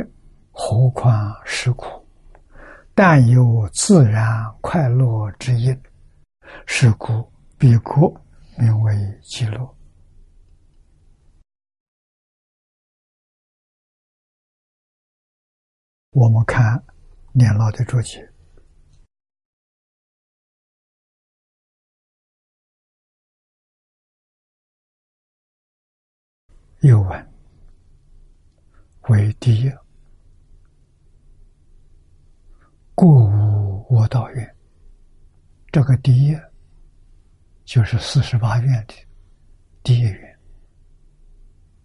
[0.52, 1.86] 何况是苦？
[2.96, 5.76] 但有自然快乐之因，
[6.68, 8.14] 是故彼国
[8.58, 9.76] 名为极乐。
[16.12, 16.84] 我们看
[17.34, 18.32] 年老的注解，
[26.82, 27.33] 又问。
[29.10, 29.72] 为第一，
[32.96, 34.56] 过无我道愿。
[35.72, 36.38] 这个第一，
[37.66, 38.94] 就是四十八愿的
[39.84, 40.40] 第一愿。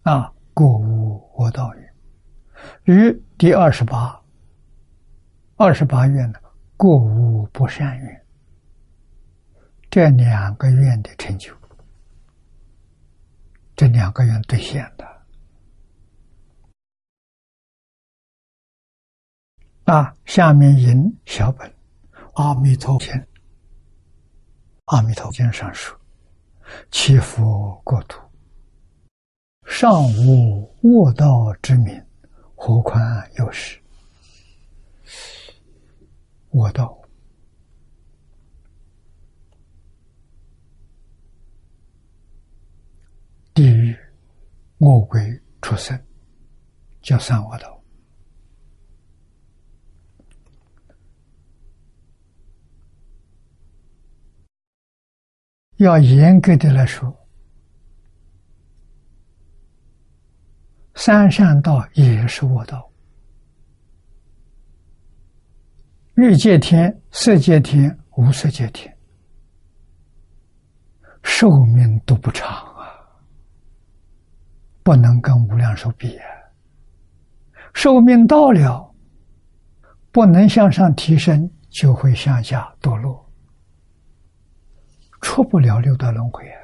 [0.03, 1.95] 啊，过无我道愿，
[2.85, 4.21] 与第二十八、
[5.57, 6.39] 二十八愿呢，
[6.77, 8.27] 过无不善愿。
[9.91, 11.53] 这两个愿的成就，
[13.75, 15.05] 这两个愿兑现的
[19.89, 20.14] 啊！
[20.26, 21.66] 下面引小本
[22.34, 23.09] 《阿弥陀经》，
[24.84, 25.99] 《阿弥陀经》上说
[26.93, 28.20] ：“祈福国土，
[29.64, 32.05] 尚无卧道之名，
[32.55, 33.01] 何况
[33.39, 33.80] 有时
[36.51, 36.95] 卧道。”
[43.55, 43.97] 地狱、
[44.76, 45.99] 魔鬼、畜生，
[47.01, 47.78] 叫三恶道。
[55.79, 57.12] 要严格的来说，
[60.95, 62.91] 三善道也是恶道。
[66.14, 68.93] 欲界天、色界天、无色界天，
[71.22, 72.89] 寿命都不长啊。
[74.83, 76.26] 不能跟无量寿比啊！
[77.74, 78.93] 寿命到了，
[80.11, 83.28] 不能向上提升，就会向下堕落，
[85.21, 86.61] 出不了六道轮回啊！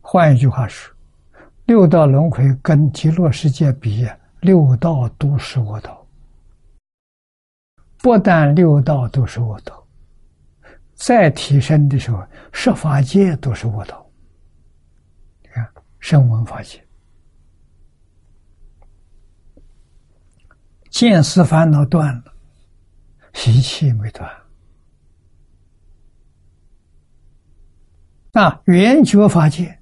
[0.00, 0.94] 换一句话说，
[1.66, 4.06] 六道轮回跟极乐世界比，
[4.40, 6.06] 六道都是我道，
[7.98, 9.86] 不但六道都是我道，
[10.94, 12.22] 再提升的时候，
[12.52, 14.06] 十法界都是我道。
[15.42, 15.66] 你看
[16.00, 16.86] 声闻法界，
[20.90, 22.34] 见思烦恼断了，
[23.32, 24.43] 习气没断。
[28.34, 29.78] 啊，圆觉法界，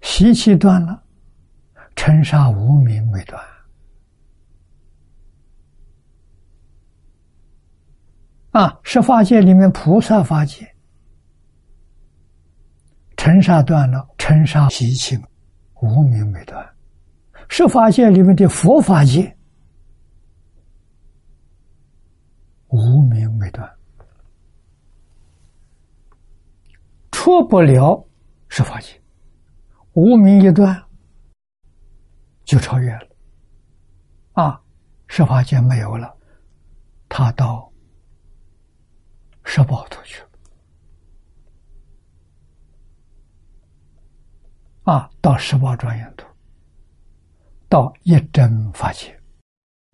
[0.00, 1.02] 习气断了，
[1.94, 3.40] 尘沙无名没断。
[8.50, 10.66] 啊，十法界里面菩萨法界。
[13.16, 15.16] 尘沙断了，尘沙习气
[15.80, 16.60] 无名没断；
[17.48, 19.36] 十法界里面的佛法界
[22.68, 23.75] 无名没断，
[27.26, 28.06] 出不了
[28.48, 29.02] 十法界，
[29.94, 30.80] 无名一断
[32.44, 33.08] 就超越了。
[34.34, 34.62] 啊，
[35.08, 36.16] 十法界没有了，
[37.08, 37.68] 他到
[39.42, 40.28] 十宝图去了。
[44.84, 46.28] 啊，到十八庄严图，
[47.68, 49.20] 到一真法界，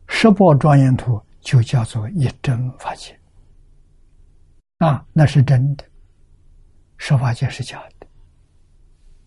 [0.07, 3.19] 十八庄严图就叫做一真法界。
[4.81, 5.85] 啊，那是真的，
[7.05, 8.07] 十法界是假的。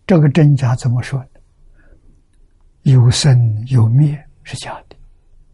[0.06, 1.28] 这个真假怎么说呢？
[2.84, 4.96] 有生有灭是假的，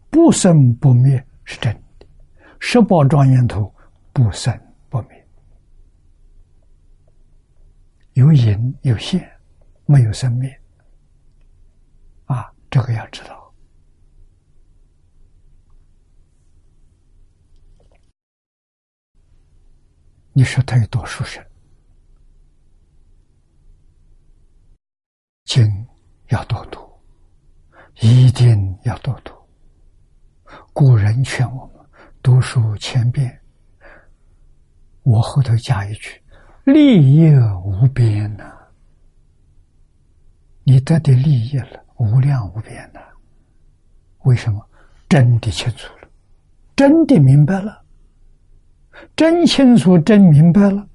[0.08, 2.06] 不生不灭是真的。
[2.60, 3.74] 十八庄严图
[4.12, 4.56] 不生
[4.88, 5.26] 不灭，
[8.12, 9.28] 有隐有现。
[9.84, 10.48] 没有生灭，
[12.26, 13.52] 啊，这个要知道。
[20.32, 21.44] 你说他有多殊胜？
[25.54, 25.86] 经
[26.28, 26.80] 要多读，
[28.00, 29.34] 一定要多读。
[30.72, 31.86] 古人劝我们
[32.22, 33.38] 读书千遍，
[35.02, 36.18] 我后头加一句：
[36.64, 37.30] 利益
[37.66, 38.50] 无边呐。
[40.64, 43.00] 你得的利益了，无量无边呐。
[44.20, 44.66] 为什么？
[45.06, 46.08] 真的清楚了，
[46.74, 47.84] 真的明白了，
[49.14, 50.88] 真清楚、真明白了。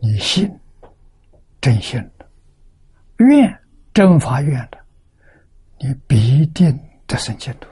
[0.00, 0.48] 你信，
[1.60, 2.00] 真信，
[3.18, 3.60] 愿
[3.94, 4.78] 真发愿的，
[5.80, 7.68] 你必定得生净土。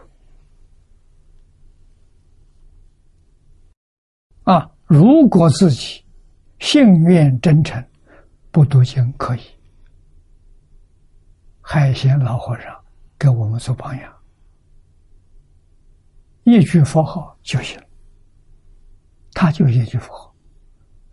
[4.44, 6.04] 啊，如果自己
[6.58, 7.82] 信愿真诚，
[8.50, 9.40] 不读经可以。
[11.60, 12.78] 海鲜老和尚
[13.18, 14.14] 给我们做榜样，
[16.42, 17.82] 一句佛号就行，
[19.32, 20.34] 他就一句佛号，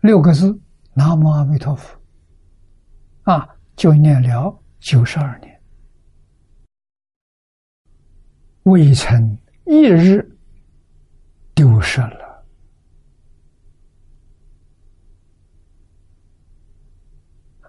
[0.00, 0.58] 六个字
[0.92, 1.98] “南无阿弥陀佛”，
[3.24, 5.60] 啊，就念了九十二年，
[8.64, 10.38] 未曾一日
[11.54, 12.44] 丢失了，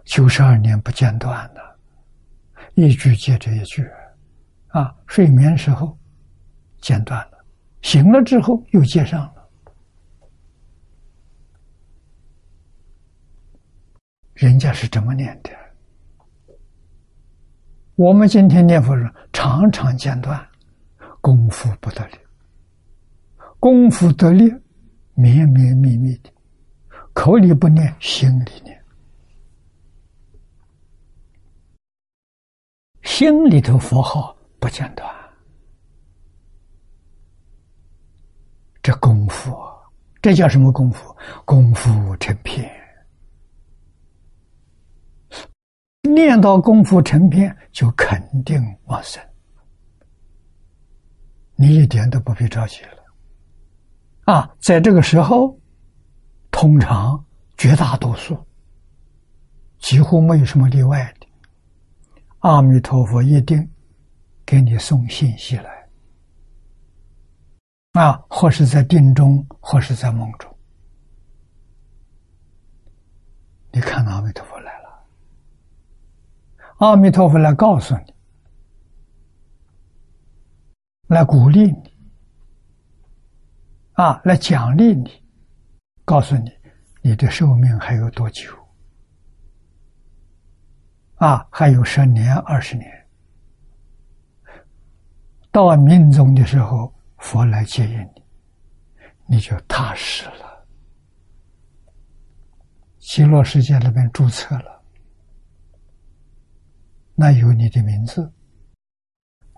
[0.05, 1.79] 九十二年不间断的。
[2.75, 3.87] 一句接着一句，
[4.67, 5.97] 啊，睡眠时候
[6.81, 7.45] 间断了，
[7.81, 9.49] 醒了之后又接上了。
[14.33, 15.62] 人家是怎么念的？
[17.95, 20.43] 我们今天念佛人常常间断，
[21.21, 22.17] 功夫不得力，
[23.59, 24.51] 功夫得力，
[25.13, 26.31] 绵绵密密的，
[27.13, 28.83] 口里不念，心里念，
[33.03, 35.07] 心里头佛号不间断，
[38.81, 39.55] 这功夫，
[40.19, 41.15] 这叫什么功夫？
[41.45, 42.82] 功夫成片。
[46.09, 49.23] 念到功夫成片，就肯定往生。
[51.55, 54.33] 你一点都不必着急了。
[54.33, 55.57] 啊，在这个时候，
[56.51, 57.25] 通常
[57.57, 58.37] 绝大多数，
[59.79, 61.27] 几乎没有什么例外的，
[62.39, 63.69] 阿弥陀佛一定
[64.45, 65.89] 给你送信息来。
[67.93, 70.53] 啊，或是在定中，或是在梦中，
[73.71, 74.52] 你看阿弥陀佛。
[76.83, 78.13] 阿弥陀佛来告诉你，
[81.07, 81.97] 来鼓励你，
[83.93, 85.09] 啊，来奖励你，
[86.03, 86.51] 告诉你
[87.01, 88.53] 你的寿命还有多久？
[91.15, 93.07] 啊，还有十年、二十年，
[95.51, 100.65] 到命中的时候，佛来接引你，你就踏实了，
[102.99, 104.72] 极乐世界那边注册了。
[107.15, 108.33] 那有你的名字，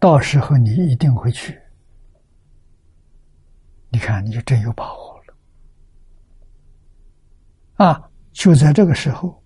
[0.01, 1.58] 到时候你一定会去。
[3.89, 5.34] 你看，你就真有把握了。
[7.86, 9.41] 啊，就在这个时候，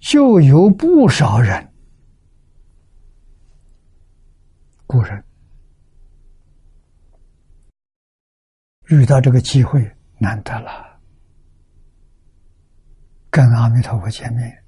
[0.00, 1.72] 就有不少人，
[4.86, 5.22] 古人
[8.88, 9.88] 遇到这个机会
[10.18, 10.98] 难得了，
[13.30, 14.64] 跟阿弥陀佛见面。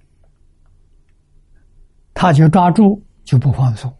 [2.20, 3.96] 他就抓住，就不放松，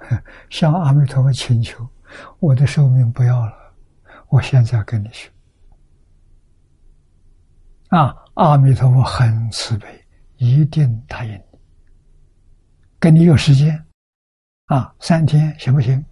[0.50, 1.88] 向阿弥陀佛请求
[2.40, 3.52] ：“我的寿命不要了，
[4.30, 5.30] 我现在跟你去。”
[7.90, 9.86] 啊，阿弥陀佛很慈悲，
[10.38, 11.58] 一定答应你。
[12.98, 13.80] 跟你有时间，
[14.64, 16.04] 啊，三天行不行？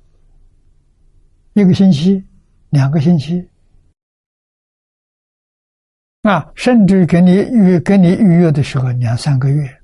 [1.54, 2.24] 一个星期，
[2.70, 3.50] 两个星期，
[6.22, 9.75] 啊，甚至给你预给你预约的时候两三个月。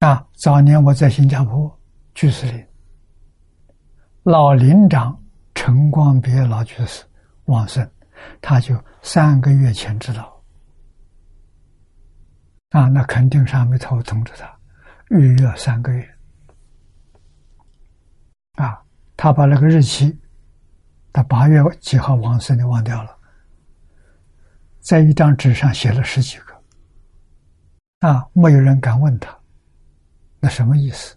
[0.00, 1.76] 啊，早年我在新加坡
[2.14, 2.64] 居士林，
[4.22, 5.20] 老林长
[5.56, 7.04] 陈光别老居士
[7.46, 7.90] 往生，
[8.40, 10.40] 他就三个月前知道。
[12.70, 14.56] 啊，那肯定是阿弥陀佛通知他，
[15.10, 16.08] 预约三个月。
[18.54, 18.80] 啊，
[19.16, 20.16] 他把那个日期，
[21.12, 23.18] 他八月几号往生的忘掉了，
[24.78, 28.08] 在一张纸上写了十几个。
[28.08, 29.36] 啊，没有人敢问他。
[30.40, 31.16] 那什么意思？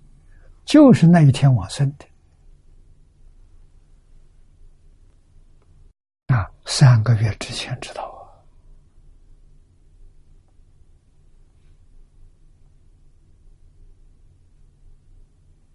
[0.63, 2.05] 就是那一天往生的
[6.35, 8.03] 啊，三个月之前知道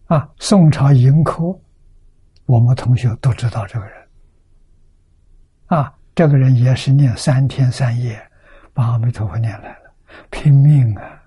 [0.08, 0.16] 啊。
[0.16, 1.58] 啊，宋朝迎科，
[2.46, 4.08] 我们同学都知道这个人。
[5.66, 8.24] 啊，这个人也是念三天三夜，
[8.72, 9.94] 把阿弥陀佛念来了，
[10.30, 11.22] 拼命啊。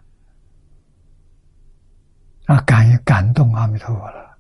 [2.49, 4.37] 啊，感感动阿弥陀佛了，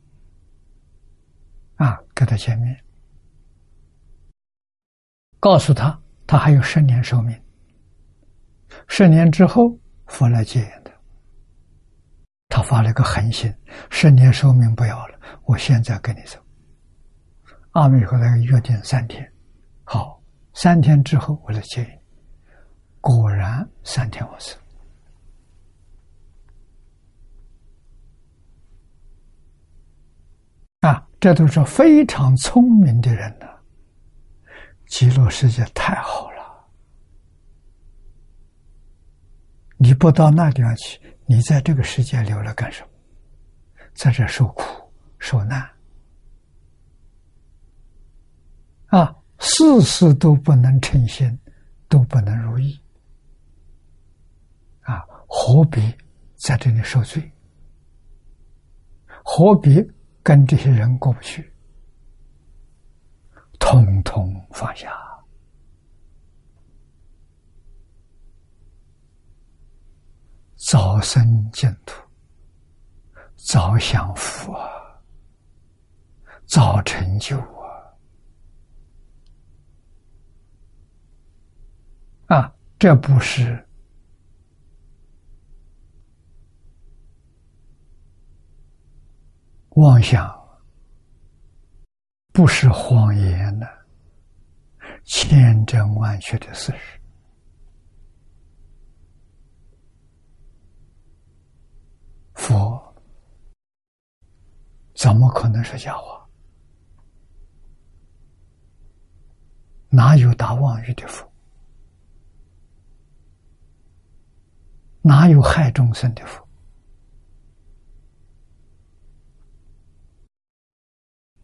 [1.75, 2.75] 啊，跟他见面，
[5.39, 7.39] 告诉他，他还有十年寿命，
[8.87, 10.91] 十年之后佛来接引的。
[12.47, 13.53] 他发了个狠心，
[13.91, 16.39] 十年寿命不要了，我现在跟你走。
[17.73, 19.31] 阿弥陀佛约定三天，
[19.83, 20.19] 好，
[20.55, 21.89] 三天之后我来接引。
[23.01, 24.57] 果然三天我死。
[30.81, 33.47] 啊，这都是非常聪明的人呐。
[34.87, 36.67] 极乐世界太好了，
[39.77, 42.89] 你不到那地方去，你在这个世界留了干什么？
[43.93, 44.63] 在这受苦
[45.19, 45.69] 受难，
[48.87, 51.37] 啊，事事都不能称心，
[51.87, 52.79] 都不能如意，
[54.81, 55.93] 啊，何必
[56.37, 57.31] 在这里受罪？
[59.23, 59.85] 何必？
[60.29, 61.51] 跟这些人过不去，
[63.57, 64.95] 统统放下，
[70.55, 71.99] 早生净土，
[73.37, 74.69] 早享福啊，
[76.45, 77.35] 早成就
[82.27, 82.53] 啊！
[82.77, 83.67] 这不是
[89.79, 90.29] 妄想，
[92.33, 93.85] 不是谎言的，
[95.05, 96.99] 千真万确的事实。
[102.33, 102.93] 佛
[104.95, 106.27] 怎么可能是假话？
[109.87, 111.25] 哪有打妄语的佛？
[115.01, 116.45] 哪有害众生的佛？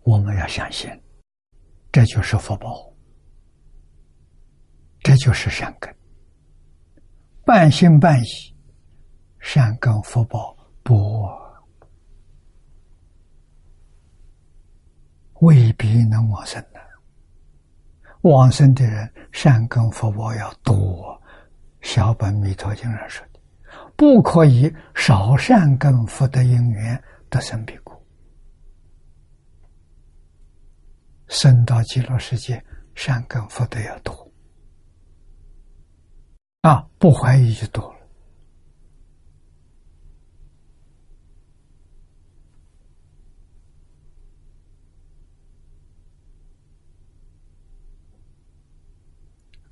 [0.05, 0.87] 我们要相信，
[1.91, 2.93] 这就是福报，
[4.99, 5.93] 这就是善根，
[7.43, 8.55] 半信半疑，
[9.39, 11.27] 善根福报不
[15.39, 16.79] 未必能往生的。
[18.21, 21.19] 往生的人善根福报要多，
[21.81, 23.39] 小本弥陀经上说的，
[23.95, 27.99] 不可以少善根福德因缘得生彼国。
[31.27, 32.63] 升到极乐世界，
[32.93, 34.31] 善根福德要多
[36.61, 36.87] 啊！
[36.97, 37.99] 不怀疑就多了。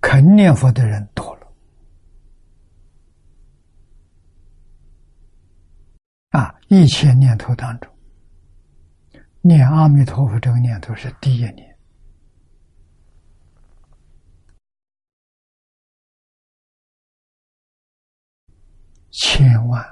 [0.01, 1.47] 肯念佛的人多了
[6.29, 6.53] 啊！
[6.67, 7.92] 一切念头当中。
[9.45, 11.77] 念阿弥陀佛这个念头是第一念，
[19.11, 19.85] 千万、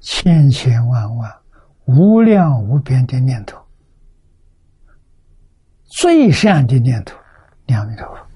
[0.00, 1.30] 千千万万、
[1.84, 3.62] 无量无边的念头，
[5.84, 7.14] 最善的念头
[7.66, 8.26] 念阿弥陀佛，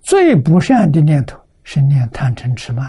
[0.00, 2.88] 最不善的念头是念贪嗔痴慢，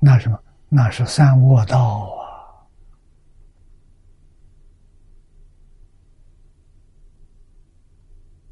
[0.00, 0.36] 那什么？
[0.74, 2.24] 那是三恶道啊！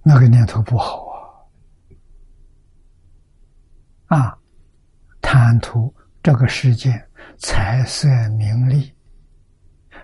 [0.03, 1.39] 那个念头不好
[4.09, 4.19] 啊！
[4.19, 4.39] 啊，
[5.23, 7.03] 贪图这个世界
[7.39, 8.07] 财色
[8.37, 8.95] 名利、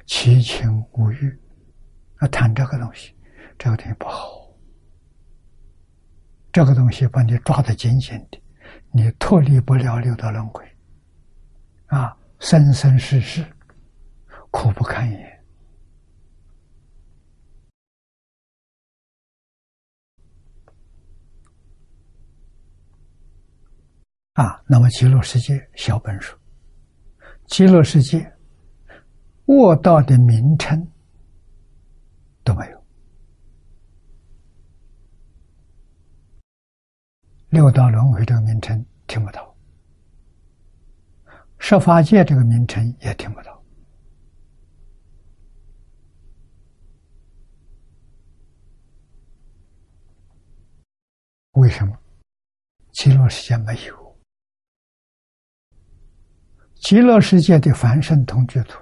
[0.06, 1.38] 七情五欲，
[2.16, 3.14] 啊，贪这个东西，
[3.58, 4.40] 这个东西不好。
[6.50, 8.40] 这个东西把你抓得紧紧的，
[8.90, 10.66] 你脱离不了六道轮回。
[11.87, 13.45] 啊，生生世世
[14.51, 15.45] 苦不堪言
[24.34, 24.62] 啊！
[24.66, 26.37] 那么极乐世界小本书，
[27.47, 28.30] 极乐世界
[29.47, 30.87] 卧道的名称
[32.45, 32.84] 都没有，
[37.49, 39.55] 六道轮回这个名称听不到。
[41.59, 43.62] 设法界这个名称也听不到，
[51.52, 51.96] 为什么？
[52.92, 54.18] 极乐世界没有，
[56.76, 58.78] 极乐世界的凡圣同居土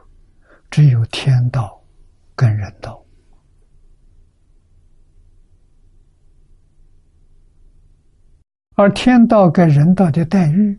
[0.71, 1.83] 只有天道
[2.37, 3.05] 跟人道，
[8.77, 10.79] 而天道跟人道的待遇。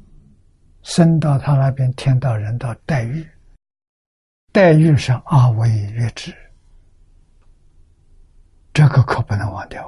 [0.86, 3.28] 升到他那边，天道人道待遇，
[4.52, 6.32] 待遇上阿惟越之，
[8.72, 9.84] 这个可不能忘掉。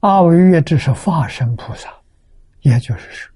[0.00, 1.94] 阿惟越之是化身菩萨，
[2.62, 3.30] 也就是说，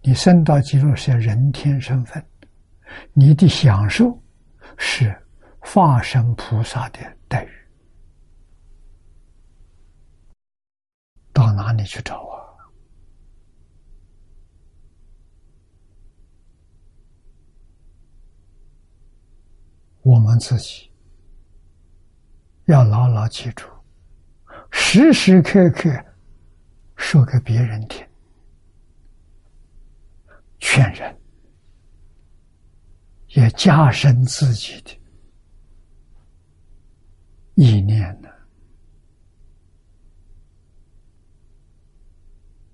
[0.00, 2.24] 你升到极乐世界人天身份，
[3.12, 4.18] 你的享受
[4.78, 5.14] 是
[5.58, 7.50] 化身菩萨的待遇，
[11.34, 12.37] 到哪里去找啊？
[20.08, 20.90] 我们自己
[22.64, 23.68] 要牢牢记住，
[24.70, 25.90] 时时刻刻
[26.96, 28.06] 说给别人听，
[30.60, 31.14] 劝人，
[33.34, 34.98] 也加深自己的
[37.56, 38.30] 意念呢。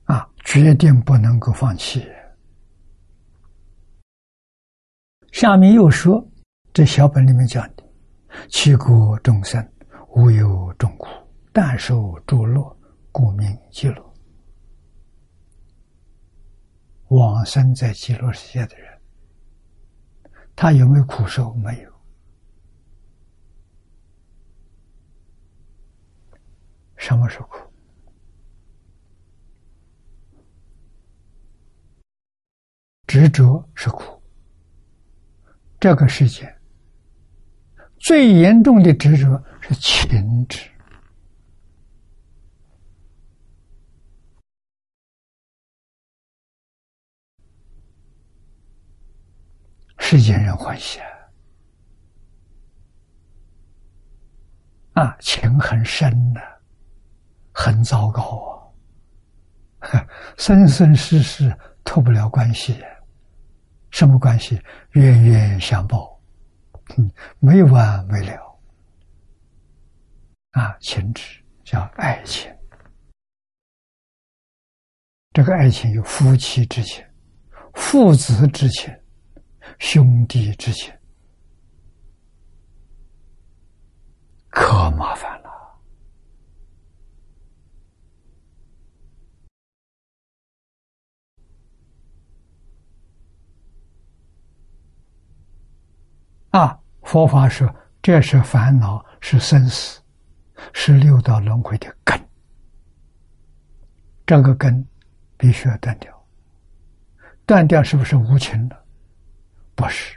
[0.05, 2.09] 啊，决定不能够放弃。
[5.33, 6.25] 下面又说。
[6.75, 7.85] 这小本里面讲的，
[8.49, 9.65] 其国众生
[10.17, 11.07] 无有众苦，
[11.53, 12.77] 但受诸乐，
[13.13, 14.15] 故名极乐。
[17.11, 19.01] 往生在极乐世界的人，
[20.57, 21.55] 他有没有苦受？
[21.55, 21.95] 没有。
[26.97, 27.59] 什么是苦？
[33.07, 34.21] 执着是苦。
[35.79, 36.53] 这个世界
[38.05, 40.61] 最严重的执着是情执。
[49.97, 51.01] 世间人欢喜
[54.93, 56.43] 啊，情很深的，
[57.53, 58.71] 很糟糕
[59.79, 62.77] 啊，生生世世脱不了关系，
[63.91, 64.61] 什么关系？
[64.91, 66.14] 冤冤相报，
[66.97, 68.61] 嗯，没完没了
[70.51, 70.77] 啊！
[70.81, 72.55] 情痴叫爱情，
[75.33, 77.05] 这个爱情有夫妻之情、
[77.75, 78.95] 父子之情。
[79.79, 80.93] 兄弟之情，
[84.51, 85.51] 可麻烦了
[96.55, 96.79] 啊！
[97.03, 97.69] 佛法说，
[98.01, 100.01] 这是烦恼，是生死，
[100.73, 102.17] 是六道轮回的根。
[104.25, 104.87] 这个根
[105.37, 106.27] 必须要断掉。
[107.45, 108.85] 断掉是不是无情的？
[109.75, 110.17] 不是，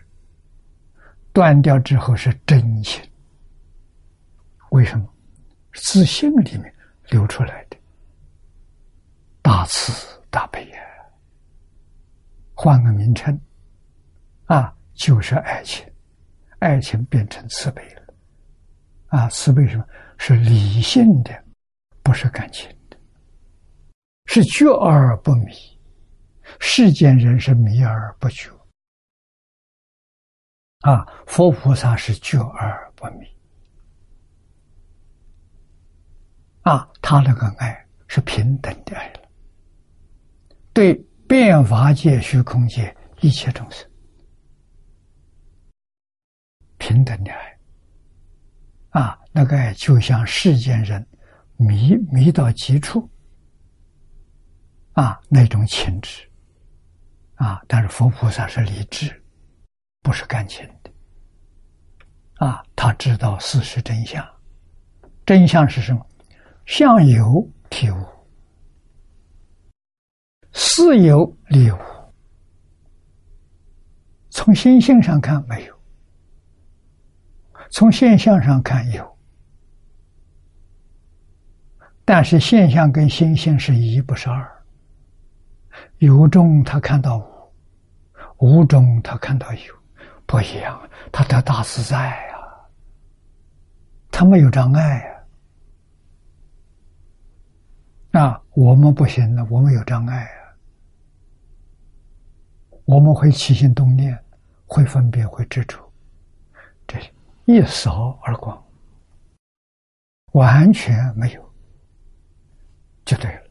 [1.34, 3.02] 断掉之后是真心。
[4.70, 5.12] 为什么？
[5.74, 6.72] 自信里面
[7.10, 7.78] 流出来的
[9.42, 10.80] 大慈大悲呀。
[12.54, 13.42] 换个名称，
[14.46, 15.84] 啊，就是爱情，
[16.60, 18.02] 爱情变成慈悲了。
[19.08, 19.86] 啊，慈悲什么？
[20.18, 21.44] 是理性的，
[22.02, 22.98] 不是感情的，
[24.26, 25.54] 是觉而不迷。
[26.60, 28.50] 世间人是迷而不觉。
[30.82, 33.28] 啊，佛菩萨是觉而不迷。
[36.62, 39.22] 啊，他那个爱是平等的爱了，
[40.74, 40.94] 对
[41.28, 43.90] 变法界、虚空界一切众生
[46.88, 47.58] 平等的爱。
[48.92, 51.06] 啊，那个爱就像世间人
[51.58, 53.10] 迷迷到极处，
[54.94, 56.26] 啊，那种情执。
[57.36, 59.22] 啊，但是佛菩萨是理智。
[60.02, 60.92] 不是感情的，
[62.36, 64.26] 啊，他知道事实真相，
[65.26, 66.08] 真相是什么？
[66.66, 68.06] 相由体无，
[70.54, 71.78] 事有理无。
[74.30, 75.77] 从心性上看没有，
[77.70, 79.18] 从现象上看有，
[82.06, 84.50] 但是现象跟心性是一，不是二。
[86.00, 87.18] 有中他看到
[88.40, 89.76] 无，无中他看到有。
[90.26, 90.78] 不一样，
[91.10, 92.36] 他得大自在啊，
[94.12, 95.24] 他没有障碍呀。
[98.12, 100.52] 那，我们不行了，我们有障碍啊。
[102.84, 104.18] 我们会起心动念，
[104.66, 105.78] 会分别，会执着，
[106.86, 107.00] 这
[107.48, 108.62] 一扫而光，
[110.34, 111.54] 完全没有，
[113.06, 113.42] 就对了。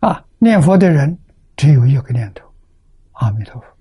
[0.00, 1.16] 啊念佛的人
[1.56, 2.52] 只有一个念头：
[3.12, 3.78] 阿弥陀佛。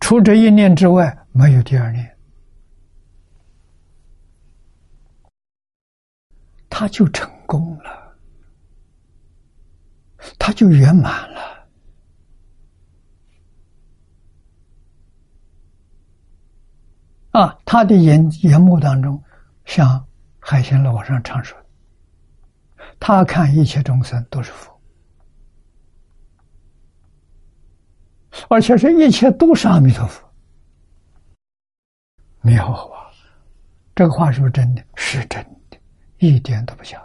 [0.00, 2.18] 除这一念之外，没有第二念，
[6.68, 8.16] 他就成功了，
[10.40, 11.57] 他就圆满了。
[17.38, 19.22] 啊，他的言言目当中，
[19.64, 20.04] 像
[20.40, 21.56] 海鲜老和尚常说
[22.98, 24.76] ：“他看一切众生都是佛。”
[28.50, 30.28] 而且是一切都是阿弥陀佛，
[32.40, 33.06] 妙啊！
[33.94, 34.82] 这个话是不是真的？
[34.96, 35.78] 是真的，
[36.18, 37.00] 一点都不假。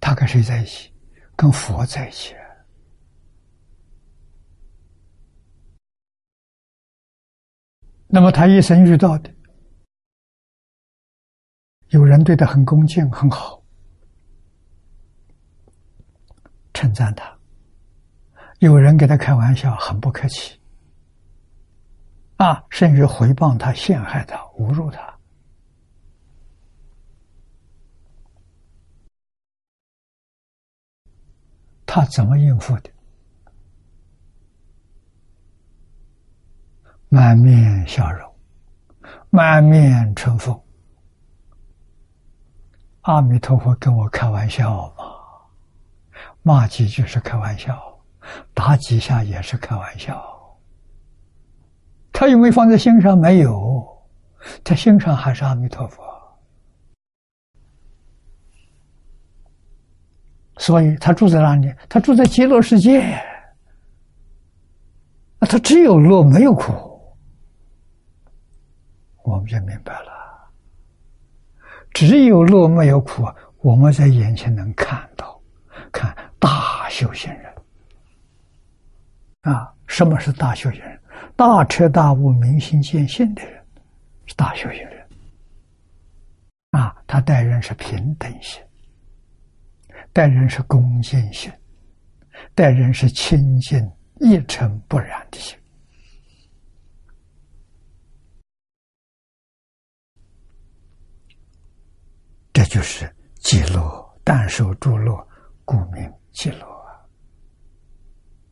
[0.00, 0.92] 他跟谁在一起？
[1.36, 2.34] 跟佛在一起。
[8.12, 9.32] 那么他一生遇到的，
[11.90, 13.62] 有人对他很恭敬，很好。
[16.74, 17.38] 称赞他，
[18.58, 20.60] 有人给他开玩笑，很不客气，
[22.36, 25.16] 啊，甚至回谤他、陷害他、侮辱他，
[31.86, 32.90] 他怎么应付的？
[37.12, 38.32] 满面笑容，
[39.30, 40.58] 满面春风。
[43.00, 45.04] 阿弥陀佛，跟我开玩笑嘛？
[46.42, 47.76] 骂几句是开玩笑，
[48.54, 50.24] 打几下也是开玩笑，
[52.12, 53.18] 他有没有放在心上？
[53.18, 53.84] 没有，
[54.62, 56.04] 他心上还是阿弥陀佛。
[60.58, 61.74] 所以他住在哪里？
[61.88, 63.00] 他住在极乐世界。
[65.40, 66.89] 啊，他只有乐，没有苦。
[69.30, 70.50] 我们就明白了，
[71.92, 73.24] 只有乐，没有苦。
[73.58, 75.40] 我们在眼前能看到，
[75.92, 77.54] 看大修行人。
[79.42, 81.00] 啊，什么是大修行人？
[81.36, 83.64] 大彻大悟、明心见性的人，
[84.26, 85.06] 是大修行人。
[86.72, 88.60] 啊，他待人是平等心。
[90.12, 91.52] 待人是恭敬心，
[92.52, 95.56] 待人是清净一尘不染的心，
[102.52, 105.28] 这就是极乐，但受诸乐，
[105.64, 106.64] 故名极乐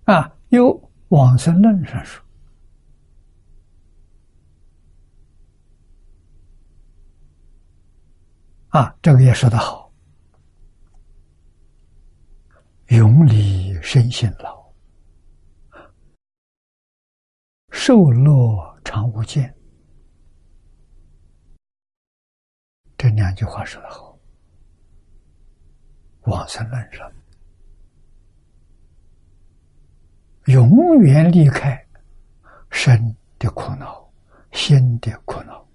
[0.06, 0.12] 啊！
[0.12, 2.20] 啊，有往生论上说，
[8.70, 9.88] 啊，这个也说得好。
[12.88, 14.68] 永离身心老，
[17.70, 19.54] 受乐常无间。
[22.96, 24.07] 这两句话说的好。
[26.28, 27.10] 往生论上，
[30.44, 31.84] 永远离开
[32.70, 34.08] 身的苦恼、
[34.52, 35.66] 心的苦恼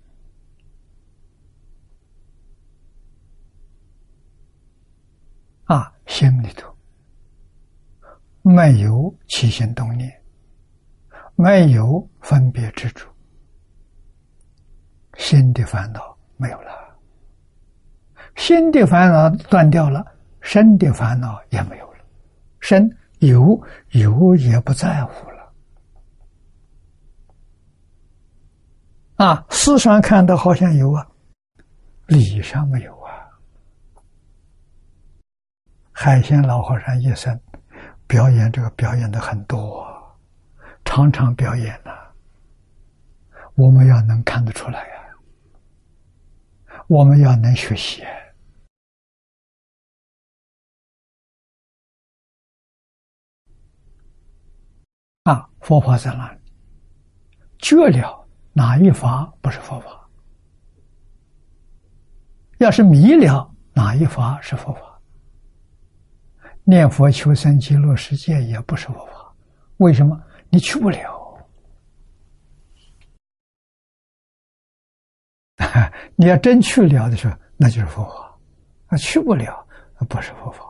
[5.66, 6.72] 啊，心里头。
[8.46, 10.22] 没有起心动念，
[11.36, 13.08] 没有分别执着，
[15.18, 17.00] 心的烦恼没有了，
[18.36, 20.06] 心的烦恼断掉了，
[20.44, 22.00] 身的烦恼也没有了，
[22.60, 22.88] 身
[23.20, 23.60] 有
[23.92, 25.54] 有也不在乎了，
[29.16, 31.08] 啊，世上看到好像有啊，
[32.08, 33.10] 理上没有啊，
[35.94, 37.40] 海鲜老和尚一生。
[38.06, 39.88] 表演这个表演的很多，
[40.86, 41.92] 常常表演呢。
[43.56, 44.96] 我们要能看得出来呀，
[46.88, 48.04] 我们要能学习。
[55.24, 56.40] 啊佛法在哪里？
[57.60, 60.10] 去了哪一法不是佛法？
[62.58, 65.00] 要是迷了哪一法是佛法？
[66.66, 69.34] 念佛求生极乐世界也不是佛法，
[69.78, 70.22] 为什么？
[70.50, 71.22] 你去不了。
[76.18, 78.38] 你要真去了的时候，那就是佛法；
[78.90, 79.66] 那去不了，
[80.10, 80.66] 不是佛法，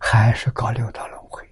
[0.00, 1.48] 还是搞六道了回。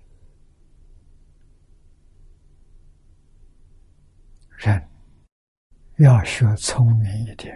[4.65, 4.89] 人
[5.99, 7.55] 要学聪明一点，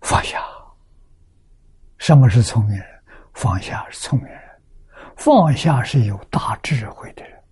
[0.00, 0.40] 放下。
[1.98, 3.04] 什么是聪明人？
[3.34, 4.40] 放下是聪明人，
[5.16, 7.42] 放下是有大智慧的人。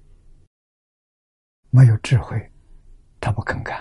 [1.71, 2.53] 没有智慧，
[3.21, 3.79] 他不肯干。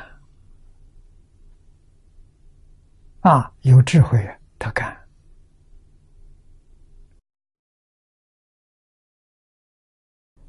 [3.21, 4.23] 啊，有智慧
[4.57, 4.95] 他干。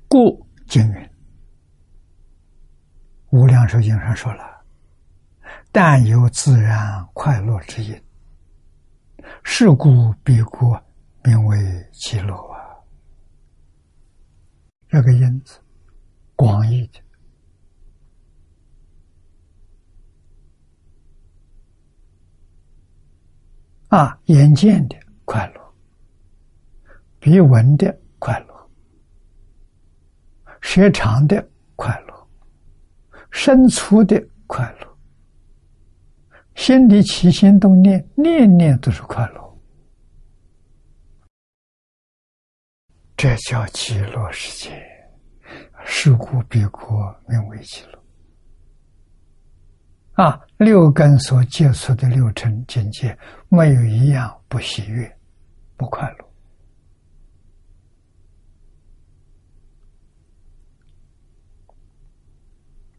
[0.08, 1.09] 故经云
[3.30, 4.44] ：“无量寿经上说了，
[5.72, 8.00] 但有自然快乐之因，
[9.42, 10.80] 是故彼国。”
[11.22, 11.58] 名为
[11.92, 12.56] 极乐啊，
[14.88, 15.60] 这个因子
[16.34, 16.98] 广义的
[23.88, 25.74] 啊，眼见的快乐，
[27.18, 28.70] 鼻闻的快乐，
[30.62, 32.09] 舌尝的快乐，
[33.30, 34.98] 生出的快乐，
[36.54, 39.58] 心里起心动念，念念都是快乐。
[43.16, 44.82] 这叫极乐世界，
[45.84, 47.98] 是故彼国名为极乐。
[50.24, 53.16] 啊，六根所接触的六尘境界，
[53.48, 55.18] 没有一样不喜悦、
[55.76, 56.29] 不快乐。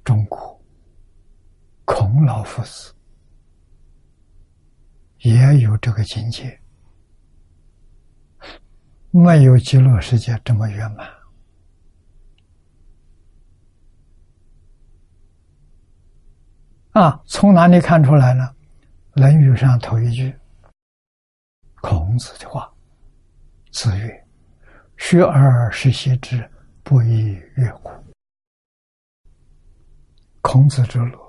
[0.03, 0.59] 中国
[1.85, 2.93] 孔老夫子
[5.19, 6.59] 也有这个境界。
[9.13, 11.05] 没有极乐世界这么圆满
[16.91, 17.21] 啊！
[17.25, 18.43] 从哪里看出来呢？
[19.19, 20.33] 《论语》上头一句，
[21.81, 22.73] 孔子的话
[23.71, 24.27] ：“子曰，
[24.97, 26.49] 学而时习之，
[26.83, 27.89] 不亦说乎？”
[30.41, 31.19] 孔子之路，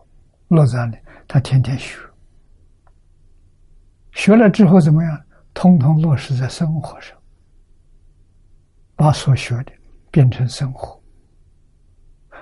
[0.49, 0.97] 落在里？
[1.29, 1.99] 他天天学，
[4.13, 5.25] 学了之后怎么样？
[5.55, 7.17] 通通落实在生活上，
[8.97, 9.73] 把所学的
[10.11, 11.01] 变成生活，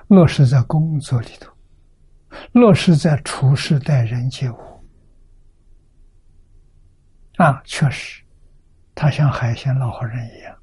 [0.06, 1.52] 落实在工作里头，
[2.52, 4.56] 落实在处事待人接物。
[7.36, 8.22] 啊，确实，
[8.94, 10.56] 他像海鲜老好人一样，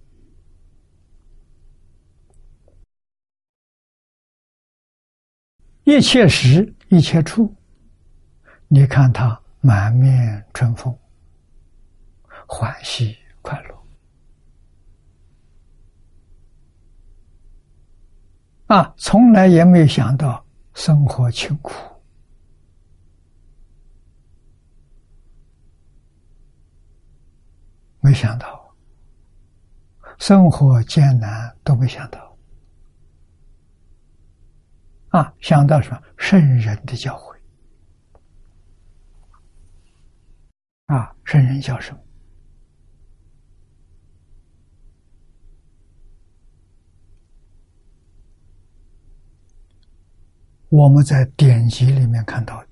[5.87, 7.55] 一切时一切处，
[8.67, 10.93] 你看他满面春风。
[12.45, 13.77] 欢喜快乐
[18.75, 18.93] 啊！
[18.97, 21.71] 从来也没有想到生活清苦，
[28.01, 28.75] 没想到
[30.19, 32.26] 生活艰难，都没想到
[35.09, 35.33] 啊！
[35.39, 37.37] 想到什么圣人的教诲
[40.87, 41.15] 啊？
[41.23, 41.99] 圣人叫什么？
[50.69, 52.67] 我们在典籍里面看到的，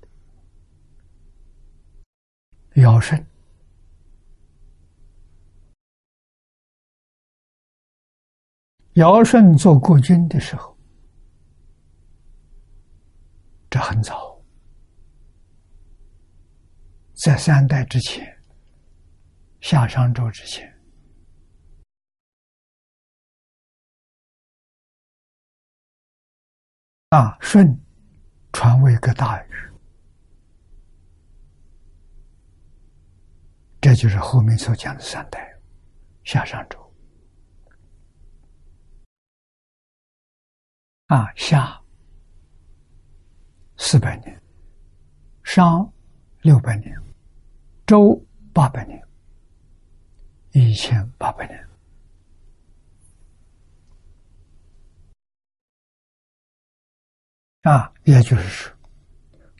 [2.82, 3.26] 尧舜，
[8.92, 10.75] 尧舜做国君的时候，
[13.76, 14.42] 这很早，
[17.12, 18.26] 在三代之前，
[19.60, 20.66] 夏商周之前，
[27.10, 27.78] 啊，舜。
[28.50, 29.50] 传位给大禹，
[33.82, 35.54] 这就是后面所讲的三代
[36.24, 36.94] 夏商周
[41.08, 41.78] 啊，夏
[43.78, 44.42] 四百年，
[45.44, 45.92] 商
[46.40, 46.96] 六百年，
[47.86, 48.20] 周
[48.52, 49.00] 八百年，
[50.52, 51.68] 一千八百年。
[57.62, 58.72] 啊，也就是说，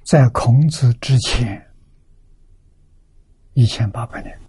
[0.05, 1.75] 在孔子之前
[3.55, 4.41] 一千八百年，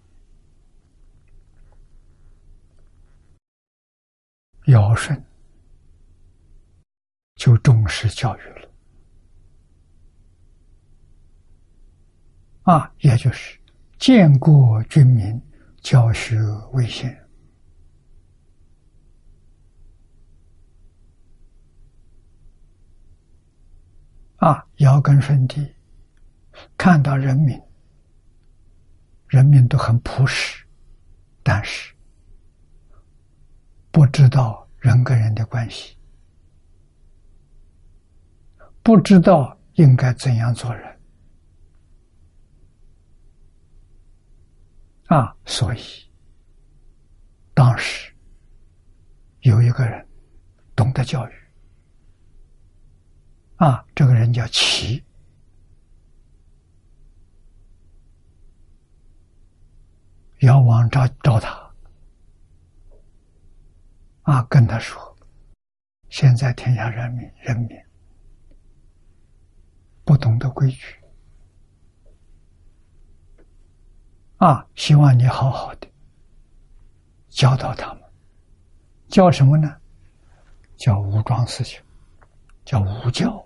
[4.68, 5.26] 尧舜
[7.36, 8.66] 就重视教育了。
[12.68, 13.57] 啊，也就是
[13.97, 15.41] 建国军民，
[15.80, 16.38] 教学
[16.74, 17.18] 为先。
[24.36, 25.65] 啊，尧跟舜帝
[26.78, 27.57] 看到人民，
[29.28, 30.65] 人民都很朴实，
[31.43, 31.95] 但是
[33.91, 35.95] 不知道人跟人的关系，
[38.84, 40.96] 不知道应该怎样做人，
[45.08, 45.80] 啊，所以
[47.53, 48.14] 当时
[49.41, 50.08] 有一个人
[50.76, 51.32] 懂得教育。
[53.55, 55.03] 啊，这个人叫齐，
[60.41, 61.74] 尧王召召他，
[64.22, 65.18] 啊，跟他说
[66.10, 67.70] ：“现在天下人民人民
[70.03, 70.96] 不懂得规矩，
[74.38, 75.88] 啊，希望你好好的
[77.29, 78.03] 教导他们，
[79.07, 79.75] 教什么呢？
[80.75, 81.81] 叫武装思想，
[82.63, 83.43] 叫武教。”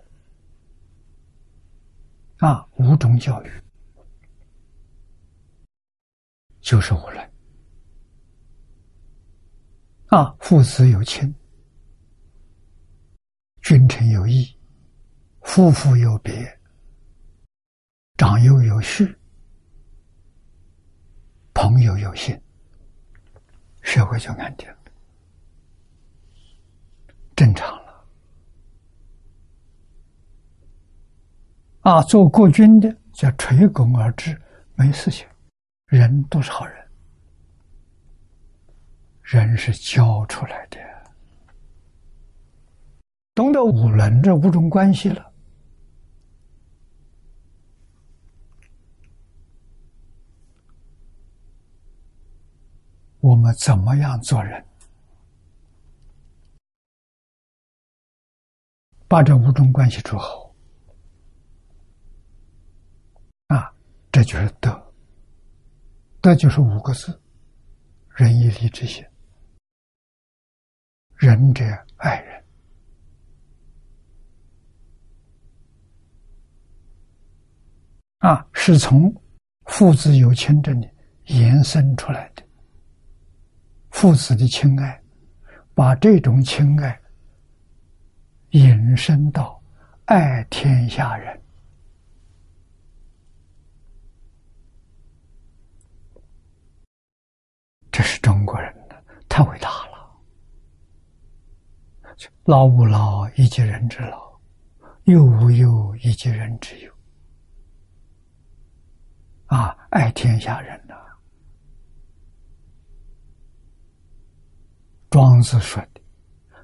[2.39, 3.51] 啊，五种教育
[6.59, 7.31] 就是无伦。
[10.07, 11.33] 啊，父子有亲，
[13.61, 14.45] 君臣有义，
[15.41, 16.59] 夫妇有别，
[18.17, 19.15] 长幼有序，
[21.53, 22.39] 朋友有信，
[23.81, 24.67] 社会就安定，
[27.35, 28.05] 正常了。
[31.81, 34.39] 啊，做国君的叫垂拱而治，
[34.75, 35.27] 没事情。
[35.87, 36.87] 人都是好人，
[39.23, 40.77] 人是教出来的，
[43.33, 45.30] 懂得五伦这五种关系了，
[53.21, 54.65] 我们怎么样做人？
[59.07, 60.53] 把这五种关系处好。
[63.47, 63.71] 啊
[64.11, 64.93] 这就是德，
[66.19, 67.21] 德就是五个字：
[68.09, 69.05] 仁义礼智信。
[71.15, 71.63] 仁者
[71.97, 72.43] 爱人，
[78.17, 79.13] 啊是从
[79.65, 80.89] 父子有情这里
[81.25, 82.43] 延伸出来的。
[84.01, 84.99] 父子的亲爱，
[85.75, 86.99] 把这种亲爱
[88.49, 89.61] 引申到
[90.05, 91.39] 爱天下人，
[97.91, 100.19] 这是中国人的太伟大了。
[102.45, 104.35] 老吾老以及人之老，
[105.03, 106.91] 幼吾幼以及人之幼。
[109.45, 110.95] 啊，爱天下人呐！
[115.11, 116.01] 庄子说的：“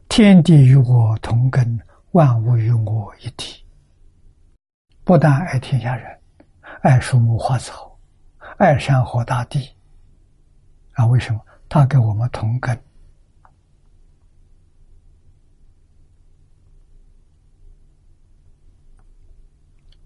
[0.07, 1.77] 天地与我同根，
[2.11, 3.61] 万物与我一体。”
[5.03, 6.17] 不但爱天下人，
[6.81, 7.99] 爱树木花草，
[8.57, 9.69] 爱山河大地。
[10.93, 11.41] 啊，为什么？
[11.67, 12.81] 他跟我们同根，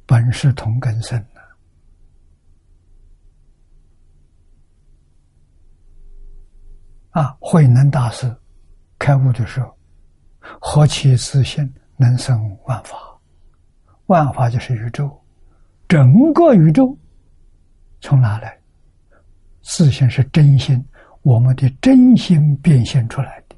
[0.07, 1.23] 本是同根生。
[7.11, 8.33] 啊，慧能大师
[8.97, 9.77] 开悟的时候，
[10.59, 12.97] 何其自信，能生万法。
[14.07, 15.09] 万法就是宇宙，
[15.87, 16.97] 整个宇宙
[18.01, 18.57] 从哪来？
[19.61, 20.83] 自信是真心，
[21.21, 23.55] 我们的真心变现出来的，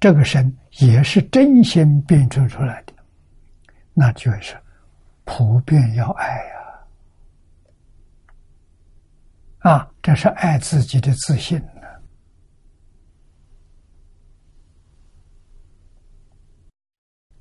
[0.00, 2.92] 这个身也是真心变出出来的，
[3.92, 4.56] 那就是
[5.24, 6.26] 普遍要爱
[9.62, 9.70] 呀！
[9.70, 11.62] 啊，这是爱自己的自信。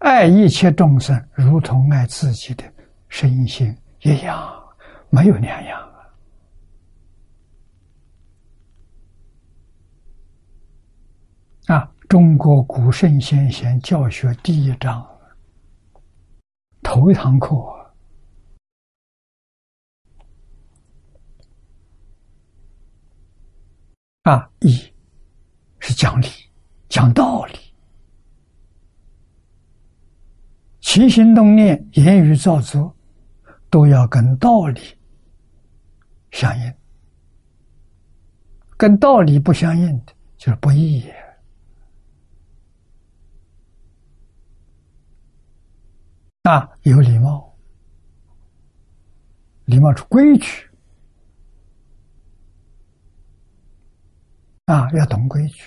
[0.03, 2.63] 爱一切众生，如同爱自己的
[3.07, 4.53] 身心一样，
[5.09, 5.79] 没有两样
[11.67, 11.73] 啊！
[11.73, 15.07] 啊，中国古圣先贤教学第一章，
[16.81, 17.55] 头一堂课
[24.23, 24.93] 啊，一
[25.79, 26.27] 是讲理，
[26.89, 27.62] 讲道理。
[30.93, 32.95] 起心动念、言语造作，
[33.71, 34.79] 都要跟道理
[36.29, 36.73] 相应。
[38.77, 41.03] 跟道理不相应的，就是不义。
[46.43, 47.57] 啊，有礼貌，
[49.65, 50.69] 礼貌是规矩。
[54.65, 55.63] 啊，要懂规矩。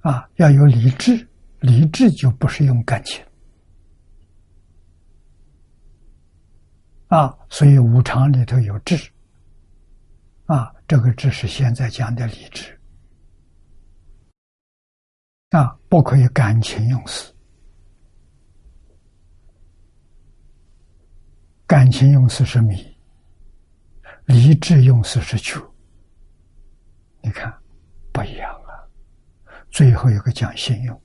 [0.00, 1.28] 啊，要有理智，
[1.60, 3.24] 理智就不是用感情。
[7.14, 8.96] 啊，所以五常里头有智，
[10.46, 12.76] 啊，这个智是现在讲的理智，
[15.50, 17.32] 啊，不可以感情用事，
[21.68, 22.74] 感情用事是迷，
[24.24, 25.64] 理智用事是求，
[27.22, 27.56] 你看
[28.12, 28.74] 不一样啊。
[29.70, 31.02] 最后一个讲信用，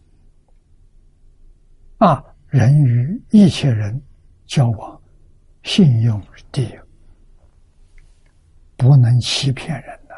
[1.99, 4.03] 啊，人与一切人
[4.47, 4.98] 交往。
[5.63, 6.79] 信用是第一，
[8.77, 10.15] 不能欺骗人呐！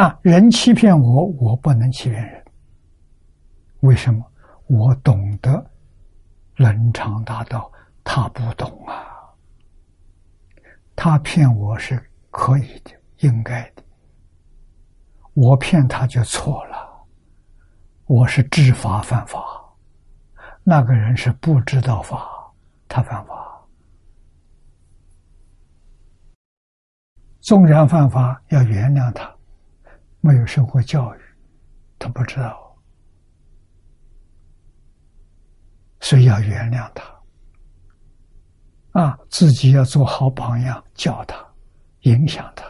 [0.00, 2.44] 啊，人欺骗我，我不能欺骗人。
[3.80, 4.24] 为什么？
[4.68, 5.70] 我懂得
[6.56, 7.70] 伦常大道，
[8.02, 9.04] 他不懂啊。
[10.96, 13.82] 他骗我是可以的，应该的。
[15.34, 17.06] 我骗他就错了，
[18.06, 19.40] 我是知法犯法，
[20.64, 22.35] 那个人是不知道法。
[22.88, 23.68] 他犯法，
[27.40, 29.34] 纵然犯法，要原谅他。
[30.20, 31.20] 没有受过教育，
[31.98, 32.76] 他不知道，
[36.00, 37.14] 所以要原谅他。
[39.00, 41.36] 啊，自己要做好榜样，教他，
[42.00, 42.64] 影响他。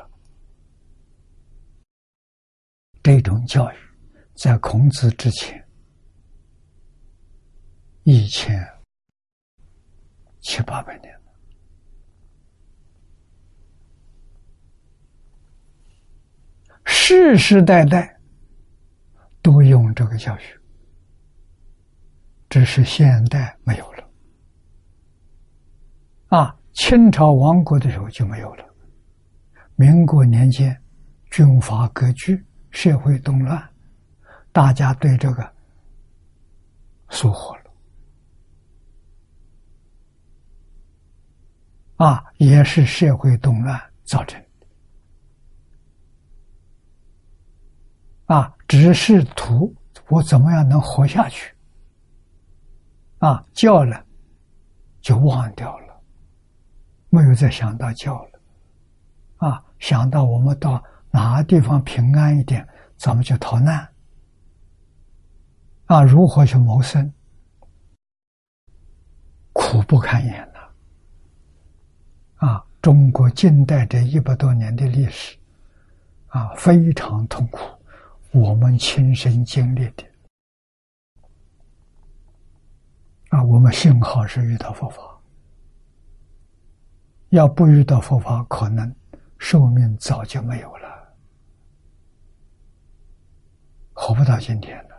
[3.03, 3.77] 这种教育，
[4.35, 5.67] 在孔子之前，
[8.03, 8.76] 以前。
[10.47, 11.21] 七八百年了
[16.85, 18.17] 世世代代
[19.43, 20.57] 都用这个教学，
[22.49, 24.09] 只是现代没有了。
[26.29, 28.65] 啊，清朝亡国的时候就没有了。
[29.75, 30.81] 民国年间，
[31.29, 33.69] 军阀割据，社会动乱，
[34.53, 35.53] 大家对这个
[37.09, 37.66] 疏忽了。
[41.97, 44.67] 啊，也是社会动乱造成的。
[48.35, 49.75] 啊，只是图
[50.09, 51.55] 我怎么样能活下去。
[53.19, 54.05] 啊，叫了
[55.01, 56.03] 就忘掉了，
[57.09, 58.41] 没有再想到叫了，
[59.39, 62.69] 啊，想到我们到哪个地方平安一点，
[62.99, 63.89] 咱们就逃难，
[65.87, 67.11] 啊，如何去谋生，
[69.55, 70.56] 苦不堪言呐，啊，
[72.87, 75.37] 中国近代这一百多年的历史，
[76.29, 77.59] 啊，非常痛苦，
[78.31, 80.05] 我们亲身经历的，
[83.31, 85.03] 啊，我们幸好是遇到佛法。
[87.31, 88.95] 要不遇到佛法，可能
[89.37, 91.13] 寿命早就没有了，
[93.95, 94.95] 活不到今天了。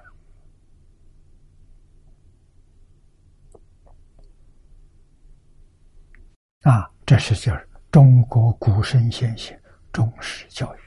[6.69, 7.65] 啊，这是就是
[7.97, 9.59] 中国古圣先贤
[9.91, 10.79] 重视教育。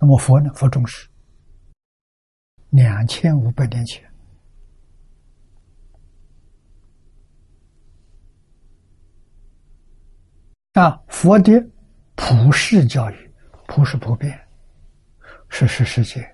[0.00, 0.50] 那么佛呢？
[0.54, 1.06] 佛重视，
[2.70, 4.02] 两千五百年前。
[10.72, 11.62] 啊，佛的
[12.14, 13.30] 普世教育，
[13.68, 14.40] 普世普遍，
[15.50, 16.26] 是是世界，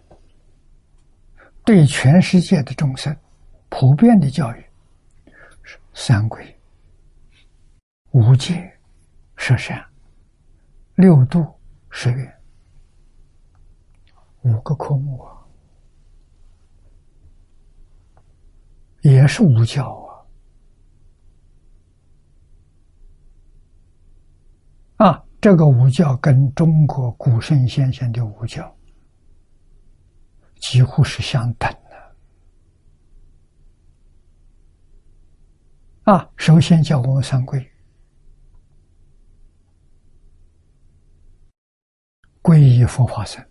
[1.64, 3.12] 对全世界的众生
[3.70, 4.64] 普遍的教育，
[5.64, 6.56] 是三规、
[8.12, 8.72] 五戒、
[9.34, 9.84] 十善、
[10.96, 11.46] 六度、
[11.90, 12.34] 十愿，
[14.42, 15.36] 五个科目啊，
[19.02, 19.90] 也是五教
[24.96, 25.06] 啊。
[25.06, 28.74] 啊，这个五教跟中国古圣先贤的五教
[30.58, 31.70] 几乎是相等
[36.04, 36.12] 的。
[36.12, 37.70] 啊，首先教我们三规：
[42.46, 43.44] 皈依佛法僧。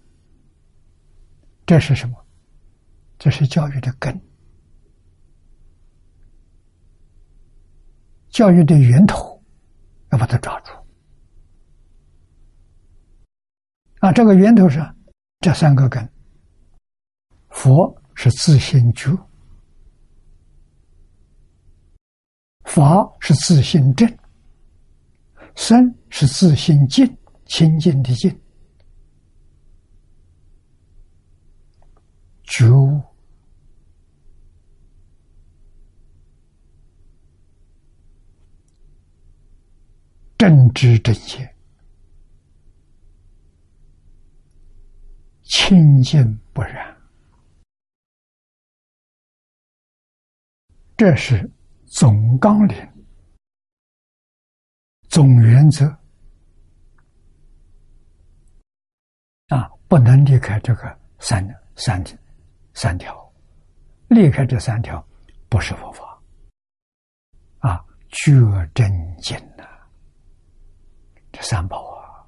[1.66, 2.16] 这是什么？
[3.20, 4.18] 这是教育的根，
[8.30, 9.44] 教育的源头，
[10.14, 10.72] 要把它抓住。
[14.00, 14.80] 啊，这个源头是
[15.42, 16.10] 这三个根。
[17.50, 19.12] 佛是自性觉，
[22.64, 24.08] 法是自性正，
[25.54, 27.06] 身是自性净，
[27.46, 28.42] 清净的净，
[32.46, 33.02] 觉悟
[40.38, 41.54] 正知正见。
[45.44, 46.96] 清净不染，
[50.98, 51.50] 这是
[51.86, 52.76] 总纲领、
[55.08, 55.86] 总原则
[59.48, 59.70] 啊！
[59.88, 62.04] 不能离开这个三三
[62.76, 63.34] 三条，
[64.10, 65.04] 离开这三条
[65.50, 66.22] 不是佛法
[67.60, 67.84] 啊！
[68.10, 68.34] 觉
[68.74, 69.66] 真经呐，
[71.32, 72.28] 这三宝啊！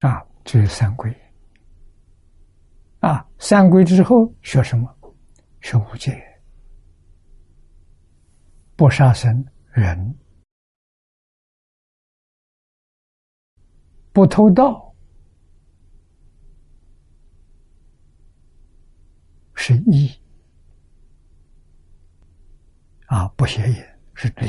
[0.00, 1.10] 啊，这是三规。
[3.00, 4.94] 啊，三规之后学什么？
[5.62, 6.22] 学五戒，
[8.76, 10.14] 不杀生，人
[14.12, 14.94] 不偷盗，
[19.54, 20.10] 是义。
[23.06, 23.76] 啊，不邪淫
[24.14, 24.48] 是礼，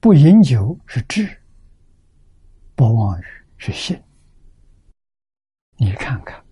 [0.00, 1.40] 不饮酒是智。
[2.76, 3.24] 不妄语
[3.56, 3.96] 是信，
[5.76, 6.44] 你看看，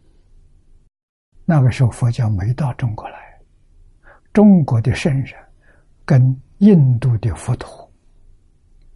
[1.44, 3.40] 那个时候佛教没到中国来，
[4.32, 5.34] 中国的圣人
[6.04, 7.92] 跟印度的佛陀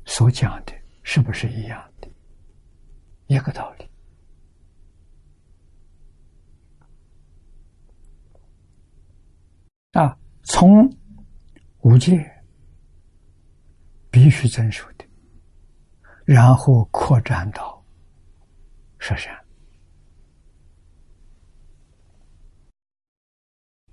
[0.05, 0.73] 所讲的
[1.09, 2.09] 是不是一样的？
[3.29, 3.89] 一个道理
[9.93, 10.19] 啊！
[10.43, 10.85] 从
[11.83, 12.29] 五戒
[14.11, 15.07] 必须遵守的。
[16.25, 17.81] 然后扩展到
[18.99, 19.33] 十善，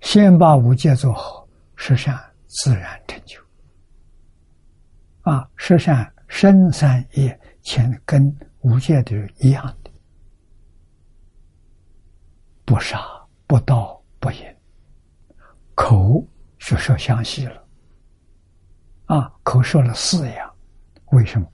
[0.00, 2.18] 先把五戒做好，十善
[2.48, 3.40] 自然成就。
[5.20, 8.20] 啊，十善深三业，前跟
[8.62, 9.90] 无戒的人一样的，
[12.64, 12.98] 不杀、
[13.46, 14.56] 不盗、不淫，
[15.76, 16.26] 口
[16.58, 17.64] 就说详细了。
[19.04, 20.52] 啊，口说了四样，
[21.12, 21.46] 为什么？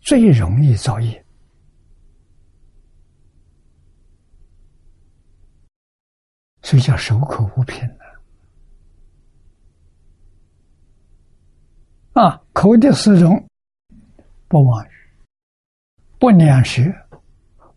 [0.00, 1.22] 最容易造业，
[6.62, 8.04] 所以叫守口无凭呢。
[12.14, 13.46] 啊，口的四种：
[14.52, 14.90] 不妄语、
[16.18, 16.82] 不两舌、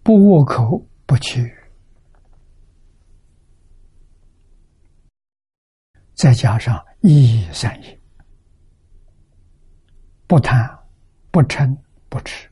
[0.03, 1.55] 不恶口、不欺语。
[6.15, 7.97] 再加上一三业，
[10.27, 10.69] 不贪、
[11.31, 11.73] 不嗔、
[12.09, 12.49] 不痴，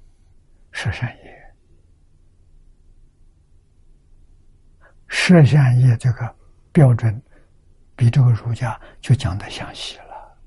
[0.72, 1.56] 十善业。
[5.10, 6.34] 十善业这个
[6.72, 7.22] 标准，
[7.98, 10.38] 比这个儒家就讲的详细了。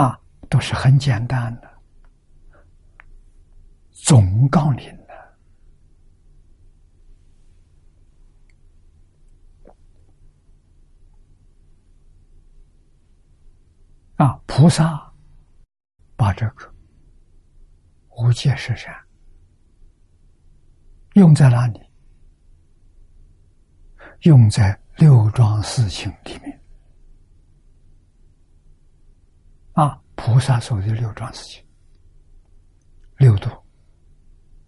[0.00, 1.70] 啊，都是很简单的，
[3.90, 5.08] 总纲领的。
[14.16, 15.12] 啊，菩萨
[16.16, 16.74] 把这个
[18.10, 18.92] 无界十善
[21.14, 21.80] 用在哪里？
[24.22, 26.60] 用在六桩事情里面。
[29.74, 31.64] 啊，菩萨所的六桩事情，
[33.18, 33.48] 六度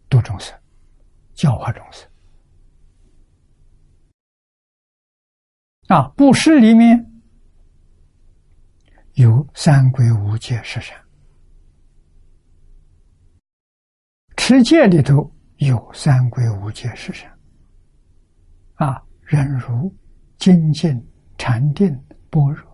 [0.08, 0.56] 度众生，
[1.34, 2.08] 教化众生。
[5.88, 7.04] 啊，布施里面。
[9.14, 10.96] 有三归五戒十善，
[14.36, 17.30] 持戒里头有三归五戒十善，
[18.76, 19.94] 啊，忍辱、
[20.38, 21.06] 精进、
[21.36, 21.92] 禅定、
[22.30, 22.64] 般若，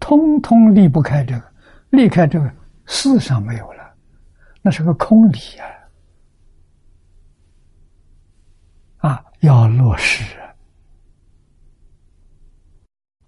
[0.00, 1.54] 通通离不开这个，
[1.90, 2.54] 离开这个
[2.86, 3.94] 世上没有了，
[4.62, 5.38] 那是个空理
[9.00, 9.08] 啊！
[9.08, 10.24] 啊，要落实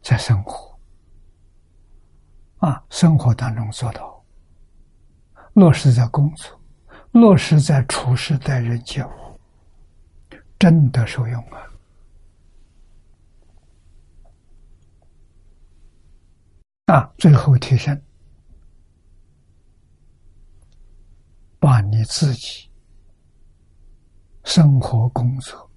[0.02, 0.78] 在生活。
[2.58, 4.22] 啊，生活当中做到
[5.54, 6.60] 落实在工作，
[7.12, 9.40] 落实在处事待人接物，
[10.58, 11.64] 真的受用啊！
[16.92, 17.98] 啊，最后提升，
[21.60, 22.68] 把你自己
[24.42, 25.70] 生活工作。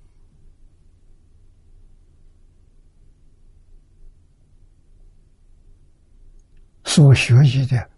[6.85, 7.89] 所学习的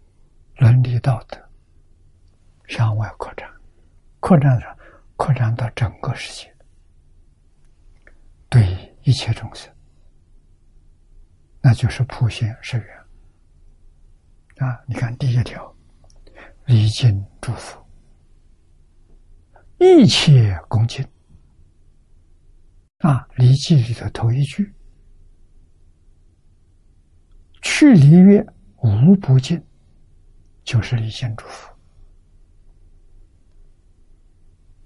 [0.56, 1.38] 伦理道德
[2.66, 3.48] 向外扩展，
[4.20, 4.78] 扩展上
[5.16, 6.56] 扩展到整个世界，
[8.48, 9.70] 对一切众生，
[11.60, 14.82] 那就是普贤是缘啊！
[14.88, 15.75] 你看第一条，
[16.66, 17.80] 礼敬祝福，
[19.78, 21.06] 一切恭敬
[22.98, 23.26] 啊！
[23.36, 24.74] 礼记里的头一句，
[27.62, 28.44] 去礼乐。
[28.82, 29.60] 无不尽，
[30.62, 31.72] 就是离心祝福，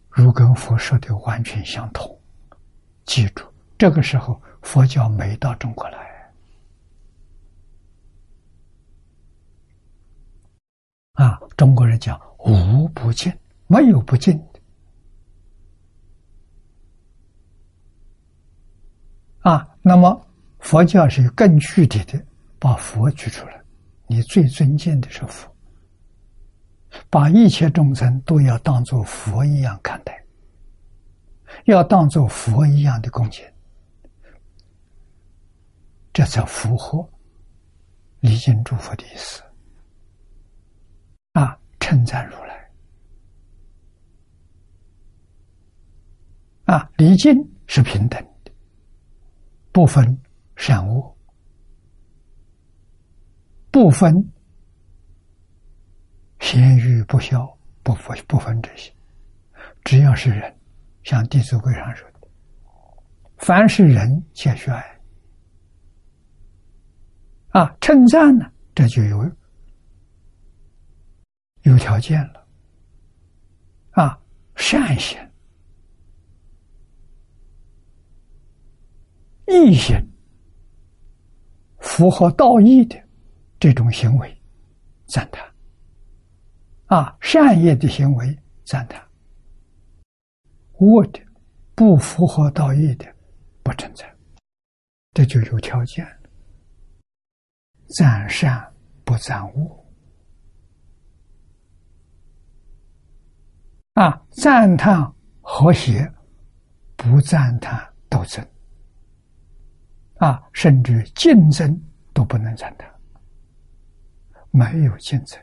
[0.08, 2.18] 如跟佛说的完全相同。
[3.04, 3.44] 记住，
[3.76, 5.98] 这个时候佛教没到中国来
[11.14, 11.38] 啊！
[11.56, 13.32] 中国人讲无不尽，
[13.66, 14.60] 没有不尽的
[19.40, 19.68] 啊。
[19.82, 20.26] 那么
[20.60, 22.24] 佛教是更具体的，
[22.58, 23.60] 把佛举出来。
[24.06, 25.54] 你最尊敬的是佛，
[27.10, 30.24] 把一切众生都要当做佛一样看待，
[31.66, 33.44] 要当做佛一样的恭敬，
[36.12, 37.08] 这才符合
[38.20, 39.42] 礼敬诸佛的意思。
[41.80, 42.70] 称赞如来，
[46.66, 47.34] 啊，礼敬
[47.66, 48.52] 是平等的，
[49.72, 50.16] 不分
[50.54, 51.16] 善恶。
[53.72, 54.12] 不分
[56.40, 58.92] 贤愚不孝，不分不分这些，
[59.84, 60.58] 只要是人，
[61.04, 62.28] 像《弟子规》上说的，
[63.38, 65.00] 凡是人皆学爱。
[67.50, 68.44] 啊，称赞呢，
[68.74, 69.22] 这就有
[71.62, 72.46] 有条件了。
[73.92, 74.20] 啊，
[74.56, 75.18] 善行、
[79.46, 79.96] 义行，
[81.78, 83.00] 符合道义的。
[83.58, 84.42] 这种行为，
[85.06, 85.44] 赞叹；
[86.86, 88.98] 啊，善业的行为赞叹；
[90.78, 91.20] 恶的、
[91.74, 93.04] 不符合道义的，
[93.62, 94.10] 不存在。
[95.12, 96.30] 这就有条件了
[97.88, 98.72] 赞善
[99.04, 99.79] 不赞恶，
[103.94, 106.10] 啊，赞叹和谐，
[106.96, 108.46] 不赞叹斗争，
[110.18, 111.78] 啊，甚至竞争
[112.14, 112.88] 都不能赞叹。
[114.52, 115.40] 没有竞争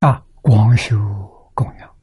[0.00, 0.24] 啊！
[0.40, 0.96] 光修
[1.54, 1.96] 供养，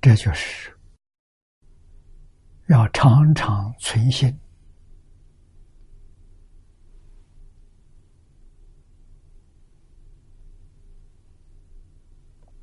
[0.00, 0.74] 这就是
[2.68, 4.38] 要常常存心，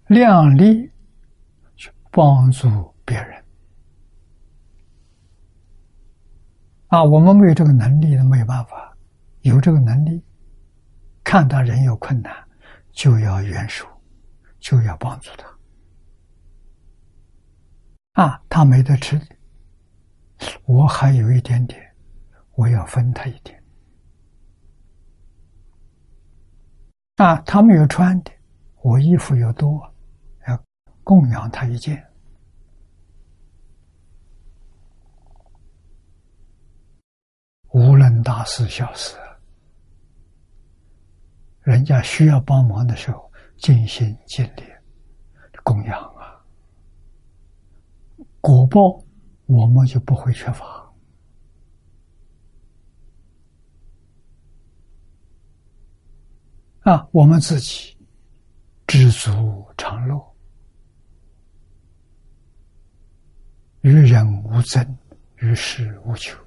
[0.08, 0.92] 量力
[1.76, 3.44] 去帮助别人。
[6.88, 8.96] 啊，我们没有这个能力，没有办法。
[9.42, 10.24] 有这个能力，
[11.24, 12.32] 看到人有困难，
[12.92, 13.86] 就要援手，
[14.60, 15.52] 就要帮助他。
[18.24, 19.35] 啊，他没得吃的，
[20.66, 21.82] 我还有一点点，
[22.56, 23.64] 我要分他一点。
[27.18, 28.32] 啊，他没有穿的，
[28.82, 29.82] 我衣服又多，
[30.48, 30.64] 要
[31.04, 32.06] 供养他一件。
[37.70, 39.18] 无论大事小事，
[41.62, 44.64] 人家需要帮忙的时候，尽心尽力
[45.64, 46.42] 供养啊，
[48.42, 49.04] 果报
[49.46, 50.94] 我们就不会缺乏
[56.82, 57.08] 啊。
[57.12, 57.98] 我们自己
[58.88, 60.36] 知足常乐，
[63.82, 64.98] 与人无争，
[65.38, 66.40] 与世无求。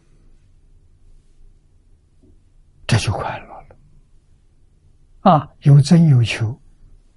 [2.87, 3.77] 这就快乐了，
[5.21, 5.55] 啊！
[5.61, 6.59] 有争有求，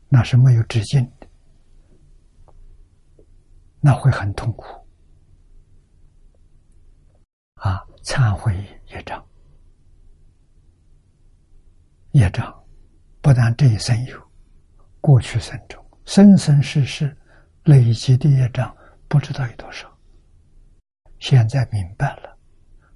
[0.10, 1.28] 那是没有止境的，
[3.80, 4.81] 那会很痛苦，
[7.62, 7.86] 啊！
[8.04, 8.56] 忏悔
[8.88, 9.24] 业障，
[12.14, 12.52] 业障
[13.22, 14.20] 不但这一生有，
[15.00, 17.16] 过去生中生生世世
[17.66, 18.76] 累积的业障
[19.08, 19.88] 不知道有多少，
[21.20, 22.36] 现在明白了，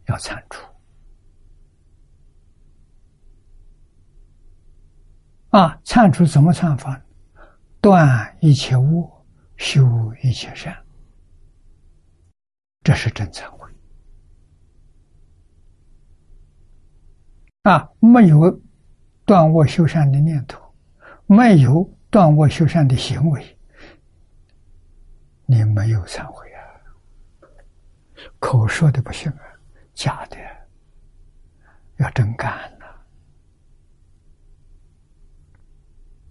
[0.07, 0.67] 要铲除。
[5.49, 5.79] 啊！
[5.85, 6.99] 忏除怎么忏法？
[7.79, 9.25] 断一切恶，
[9.57, 9.85] 修
[10.23, 10.75] 一切善，
[12.81, 13.71] 这是真忏悔。
[17.65, 18.61] 啊，没有
[19.25, 20.61] 断恶修善的念头，
[21.25, 23.57] 没有断恶修善的行为，
[25.47, 26.61] 你没有忏悔啊！
[28.37, 29.41] 口说的不行啊，
[29.95, 30.37] 假的，
[31.97, 32.85] 要真干呐。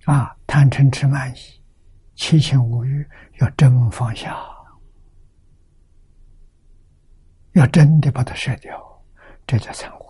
[0.05, 1.61] 啊，贪嗔痴慢疑、
[2.15, 3.05] 七情五欲，
[3.40, 4.39] 要真放下，
[7.55, 9.05] 要真的把它舍掉，
[9.48, 10.03] 这叫忏悔。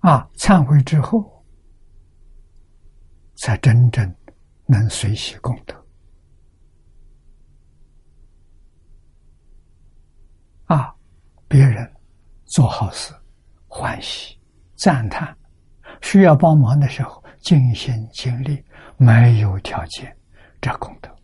[0.00, 1.44] 啊，忏悔之后，
[3.36, 4.14] 才真正
[4.66, 5.74] 能随喜功德。
[10.64, 10.94] 啊，
[11.48, 11.90] 别人
[12.46, 13.12] 做好事，
[13.66, 14.40] 欢喜
[14.76, 15.36] 赞叹，
[16.00, 18.64] 需要帮忙的时候尽心尽力，
[18.96, 20.16] 没有条件，
[20.60, 21.14] 这功德。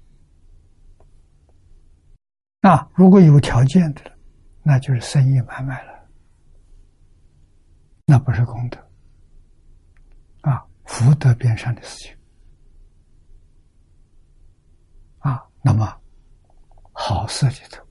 [2.68, 4.02] 啊，如果有条件的，
[4.62, 5.95] 那就是生意买卖了，
[8.08, 8.78] 那不是功德。
[10.42, 12.16] 啊，福德边上的事情。
[15.18, 15.92] 啊，那么
[16.92, 17.84] 好事里头。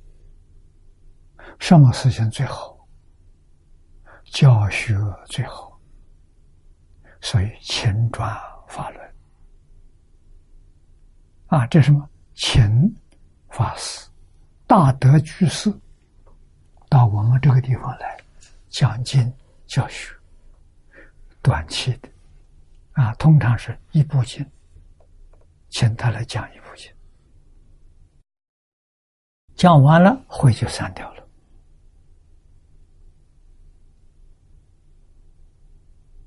[1.59, 2.73] 什么事情最好？
[4.23, 4.97] 教学
[5.27, 5.79] 最好，
[7.21, 8.35] 所以勤转
[8.67, 9.15] 法轮
[11.47, 12.63] 啊，这什么勤
[13.49, 14.09] 法师、
[14.65, 15.73] 大德居士
[16.89, 18.17] 到我们这个地方来
[18.69, 19.31] 讲经
[19.67, 20.15] 教学，
[21.41, 22.09] 短期的
[22.93, 24.45] 啊，通常是一部经，
[25.69, 26.91] 请他来讲一部经，
[29.55, 31.27] 讲完了会就散掉了。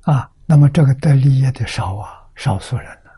[0.03, 3.11] 啊，那么这个得利益的少啊，少数人呢，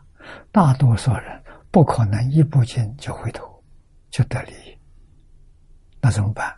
[0.51, 3.63] 大多数人不可能一步进就回头，
[4.09, 4.77] 就得利益。
[6.01, 6.55] 那怎么办？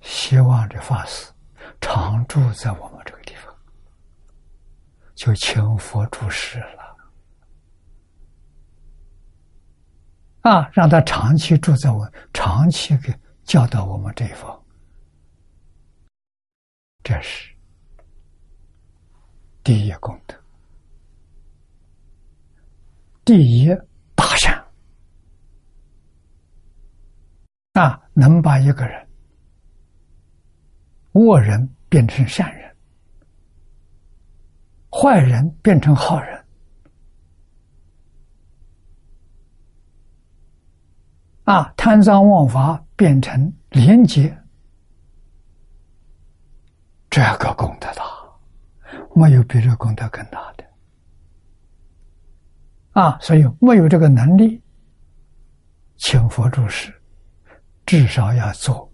[0.00, 1.30] 希望这法师
[1.80, 3.54] 常住在我们这个地方，
[5.14, 6.78] 就请佛住世了。
[10.42, 13.12] 啊，让他长期住在我，长期给
[13.44, 14.64] 教导我们这一方，
[17.02, 17.54] 这是。
[19.64, 20.34] 第一功德，
[23.24, 23.68] 第一
[24.14, 24.64] 大善
[27.74, 29.07] 啊，能把一个人
[31.18, 32.76] 恶人变成善人，
[34.90, 36.44] 坏人变成好人
[41.44, 44.38] 啊，贪赃枉法变成廉洁，
[47.10, 48.04] 这个功德大。
[49.14, 50.64] 没有比这功德更大的
[52.92, 53.18] 啊！
[53.20, 54.62] 所以没有这个能力，
[55.96, 56.94] 请佛住世，
[57.84, 58.87] 至少要做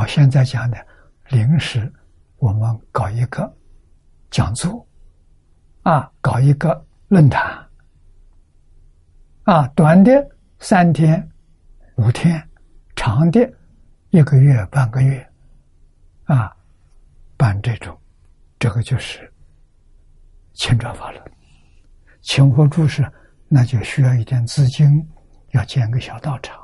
[0.00, 0.78] 搞现在讲的
[1.28, 1.92] 临时，
[2.38, 3.54] 我们搞一个
[4.30, 4.88] 讲座，
[5.82, 7.68] 啊，搞一个论坛，
[9.42, 10.10] 啊，短的
[10.58, 11.30] 三天、
[11.96, 12.42] 五天，
[12.96, 13.46] 长的
[14.08, 15.30] 一个月、半个月，
[16.24, 16.50] 啊，
[17.36, 17.94] 办这种，
[18.58, 19.30] 这个就是
[20.54, 21.22] 轻转法轮。
[22.22, 23.06] 请佛注释，
[23.48, 25.06] 那就需要一点资金，
[25.50, 26.58] 要建个小道场，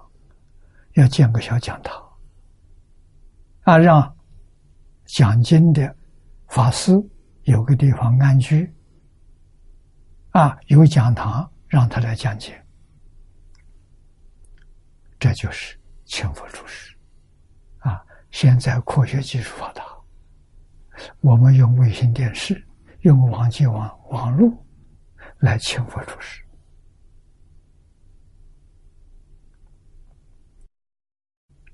[0.95, 2.03] 要建个小讲堂，
[3.67, 4.17] 啊，让
[5.07, 5.97] 讲经的
[6.47, 6.93] 法师
[7.43, 8.73] 有个地方安居，
[10.31, 12.65] 啊，有讲堂让他来讲解，
[15.19, 16.97] 这就是请佛出世。
[17.79, 19.83] 啊，现在科学技术发达，
[21.19, 22.65] 我们用卫星电视，
[23.01, 24.49] 用网际网网络。
[25.41, 26.41] 来请佛出世，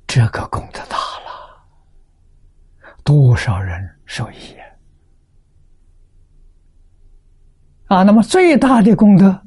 [0.06, 0.96] 这个功德大，
[3.04, 4.64] 多少人受益呀！
[7.86, 9.42] 啊，那么最大的功德，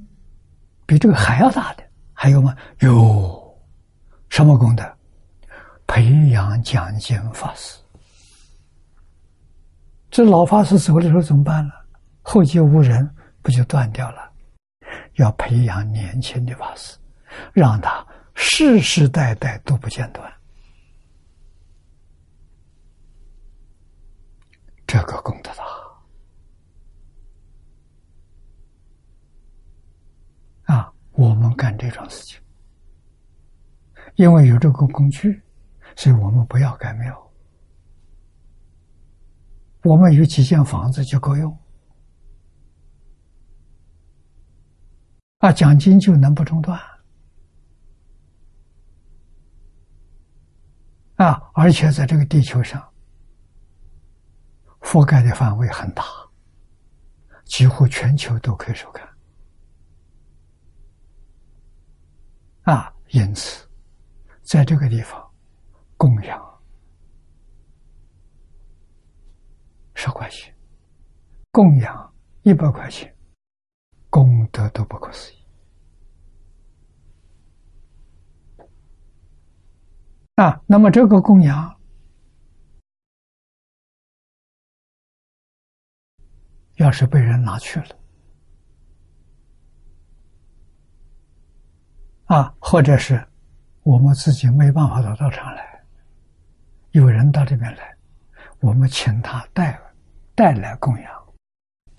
[0.85, 1.83] 比这个还要大的
[2.13, 2.55] 还有吗？
[2.79, 3.57] 有，
[4.29, 4.83] 什么功德？
[5.87, 7.77] 培养讲经法师。
[10.09, 11.73] 这老法师走的时候怎么办呢？
[12.21, 13.09] 后继无人。
[13.45, 14.27] 不就断掉了？
[15.17, 16.97] 要培养年轻的法师，
[17.53, 18.03] 让他
[18.33, 20.33] 世世代代都不间断。
[24.95, 25.65] 这个功德大
[30.73, 30.93] 啊！
[31.11, 32.39] 我们干这种事情，
[34.15, 35.43] 因为有这个工具，
[35.97, 37.29] 所以我们不要盖庙，
[39.83, 41.59] 我们有几间房子就够用。
[45.39, 46.79] 啊，奖金就能不中断
[51.15, 51.51] 啊！
[51.53, 52.81] 而且在这个地球上，
[54.85, 56.03] 覆盖的范围很大，
[57.43, 59.09] 几乎全球都可以收看
[62.61, 62.93] 啊！
[63.09, 63.67] 因此，
[64.43, 65.19] 在这个地方
[65.97, 66.61] 供养
[69.95, 70.55] 十块钱，
[71.51, 72.13] 供养
[72.43, 73.11] 一百块钱。
[74.07, 75.45] 功德都不可思议
[80.35, 80.61] 啊！
[80.65, 81.74] 那么这个供养，
[86.75, 87.87] 要是被人拿去了
[92.25, 93.23] 啊，或者是
[93.83, 95.83] 我们自己没办法到道场来，
[96.91, 97.95] 有人到这边来，
[98.59, 99.79] 我们请他带
[100.33, 101.25] 带来供养。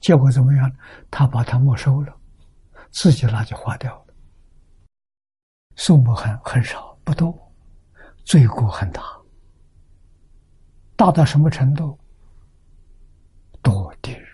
[0.00, 0.70] 结果怎么样？
[1.10, 2.14] 他把它没收了，
[2.90, 4.14] 自己拿去花掉了，
[5.76, 7.52] 数目很很少，不多，
[8.24, 9.02] 罪过很大，
[10.96, 11.98] 大到什么程度？
[13.62, 14.26] 堕地狱，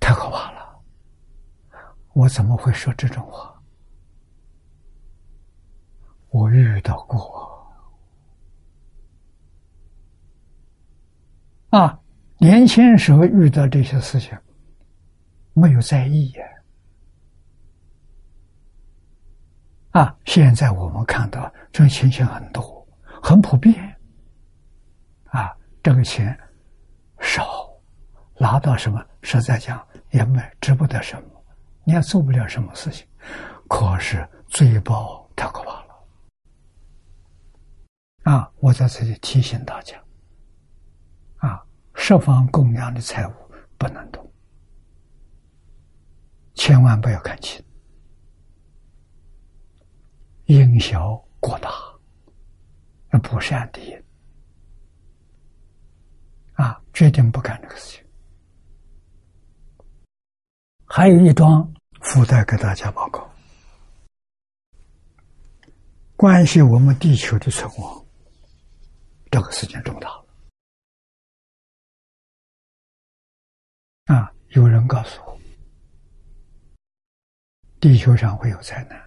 [0.00, 0.82] 太可怕了！
[2.14, 3.54] 我怎么会说这种话？
[6.30, 7.68] 我遇到过
[11.70, 12.00] 啊。
[12.38, 14.36] 年轻时候遇到这些事情，
[15.54, 16.44] 没有在意呀。
[19.92, 22.86] 啊，现在我们看到这种情形很多，
[23.22, 23.96] 很普遍。
[25.26, 26.36] 啊，这个钱
[27.20, 27.66] 少，
[28.38, 31.33] 拿到什么，实在讲也没值不得什么，
[31.84, 33.06] 你也做不了什么事情。
[33.68, 35.94] 可是罪报太可怕了。
[38.24, 40.02] 啊，我在这里提醒大家。
[41.38, 43.32] 啊十方供养的财物
[43.78, 44.32] 不能动，
[46.54, 47.64] 千万不要看轻，
[50.46, 51.70] 因小过大，
[53.10, 54.04] 那不善的因
[56.54, 58.03] 啊，决定不干这个事情。
[60.96, 63.28] 还有一桩附带给大家报告，
[66.14, 68.06] 关系我们地球的存亡，
[69.28, 70.26] 这个事情重大了。
[74.04, 74.32] 啊！
[74.50, 75.36] 有人告诉我，
[77.80, 79.04] 地球上会有灾难，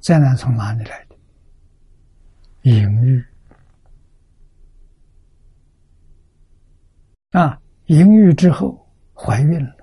[0.00, 1.16] 灾难从哪里来的？
[2.64, 3.24] 淫欲
[7.30, 7.58] 啊！
[7.86, 9.81] 淫欲之后怀孕了，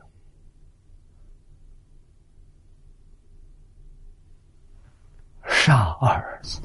[5.62, 6.62] 杀二儿子，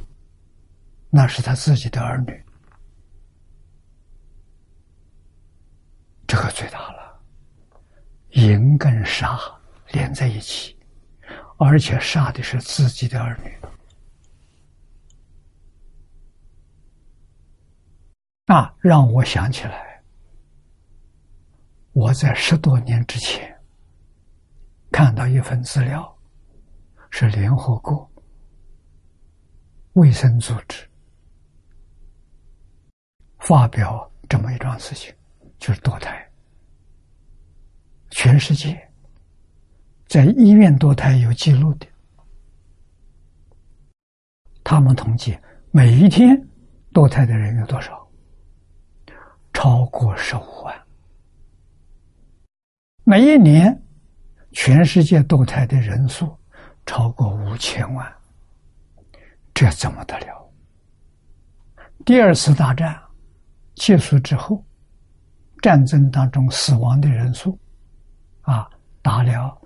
[1.11, 2.45] 那是他自己的儿女，
[6.29, 7.21] 这个最大了。
[8.31, 9.37] 淫跟杀
[9.91, 10.79] 连在一起，
[11.59, 13.53] 而且杀的是自己的儿女，
[18.47, 20.03] 那，让我想起来，
[21.93, 23.61] 我在十多年之前
[24.93, 26.17] 看到一份资料，
[27.11, 28.09] 是联合国
[29.95, 30.89] 卫生组织
[33.39, 35.15] 发表这么一桩事情，
[35.59, 36.31] 就是堕胎。
[38.11, 38.81] 全世界
[40.07, 41.87] 在医院堕胎有记录的，
[44.63, 45.37] 他们统计
[45.71, 46.37] 每一天
[46.93, 48.09] 堕胎的人有多少？
[49.53, 50.87] 超过十五万。
[53.05, 53.83] 每一年，
[54.53, 56.37] 全世界堕胎的人数
[56.87, 58.15] 超过五千万，
[59.55, 60.53] 这怎么得了？
[62.05, 63.01] 第二次大战
[63.77, 64.63] 结束之后，
[65.63, 67.59] 战争当中死亡的人数。
[68.43, 68.69] 啊，
[69.01, 69.57] 打了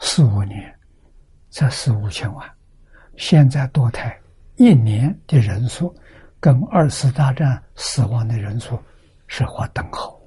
[0.00, 0.76] 四五年，
[1.50, 2.50] 才四五千万。
[3.16, 4.20] 现在堕胎
[4.56, 5.94] 一年的人数，
[6.40, 8.82] 跟二次大战死亡的人数
[9.28, 10.20] 是划等号，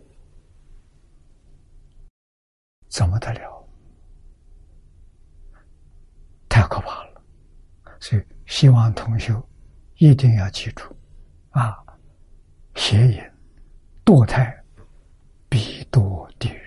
[2.87, 3.67] 怎么得了？
[6.47, 7.21] 太可怕了！
[7.99, 9.33] 所以希望同学
[9.95, 10.93] 一定要记住，
[11.51, 11.73] 啊，
[12.75, 13.23] 邪淫、
[14.03, 14.53] 堕胎
[15.47, 16.61] 必堕地狱。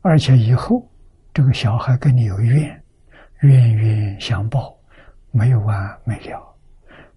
[0.00, 0.90] 而且以后
[1.34, 2.82] 这个小孩跟你有怨，
[3.42, 4.74] 冤冤相报，
[5.30, 6.56] 没有完没了。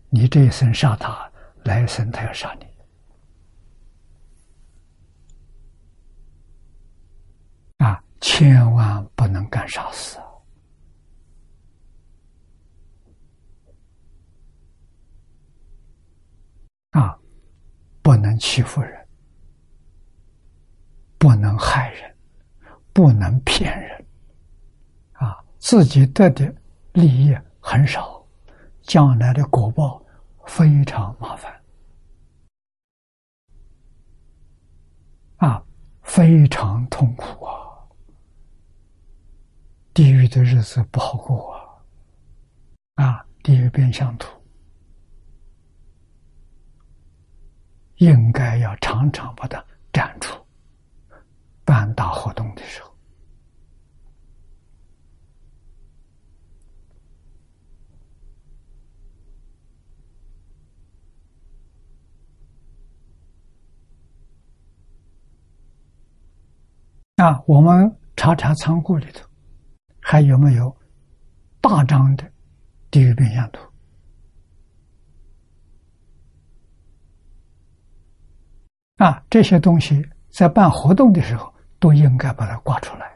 [0.10, 1.32] 你这一生杀他，
[1.64, 2.66] 来生他要杀你。
[7.78, 10.20] 啊，千万不能干傻事
[16.92, 17.20] 啊！
[18.06, 19.08] 不能欺负人，
[21.18, 22.14] 不能害人。
[22.94, 24.06] 不能骗人，
[25.12, 26.56] 啊，自己得的
[26.94, 28.26] 利益很少，
[28.84, 30.02] 将来的果报
[30.46, 31.62] 非常麻烦，
[35.36, 35.62] 啊，
[36.04, 37.54] 非常痛苦啊，
[39.94, 41.54] 地狱的日子不好过
[42.96, 44.35] 啊，啊，地狱变相图，
[47.98, 49.64] 应该要常常把它
[49.94, 50.36] 展出。
[51.64, 52.94] 办大活动的时候，
[67.16, 69.28] 啊，我们查查仓库里头
[70.00, 70.78] 还有没有
[71.60, 72.32] 大张的
[72.92, 73.75] 地狱变相图？
[78.98, 81.54] 啊，这些东西在办活动的时候。
[81.78, 83.14] 都应该把它挂出来，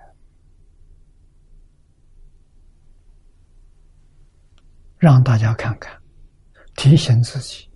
[4.97, 5.99] 让大家看看，
[6.75, 7.67] 提醒自己，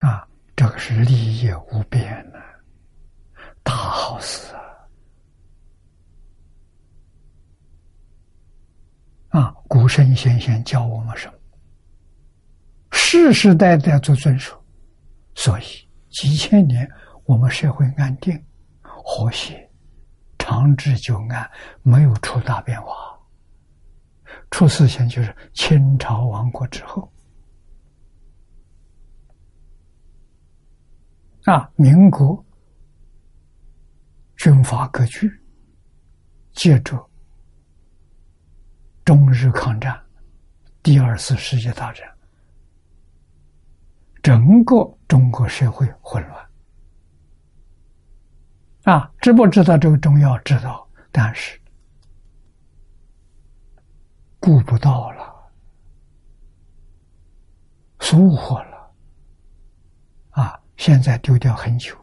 [0.00, 2.38] 啊，这个是利益无边的
[3.64, 4.54] 大好事
[9.30, 9.40] 啊！
[9.40, 11.34] 啊，古圣先贤教我们什么？
[12.92, 14.62] 世世代代做遵守，
[15.34, 15.85] 所以
[16.16, 16.90] 几千年
[17.24, 18.42] 我们社会安定。
[19.08, 19.70] 和谐，
[20.38, 21.48] 长治久安，
[21.82, 22.90] 没有出大变化。
[24.50, 27.12] 出事情就是清朝亡国之后，
[31.44, 32.44] 啊，民国
[34.36, 35.30] 军阀割据，
[36.52, 36.98] 借着
[39.04, 40.02] 中日抗战、
[40.82, 42.15] 第二次世界大战，
[44.26, 44.74] 整个
[45.06, 46.46] 中国社会混乱。
[48.82, 50.36] 啊，知不知道这个中药？
[50.38, 51.56] 知道，但是
[54.40, 55.32] 顾不到了，
[58.00, 58.92] 疏忽了。
[60.30, 61.96] 啊，现在丢掉很久，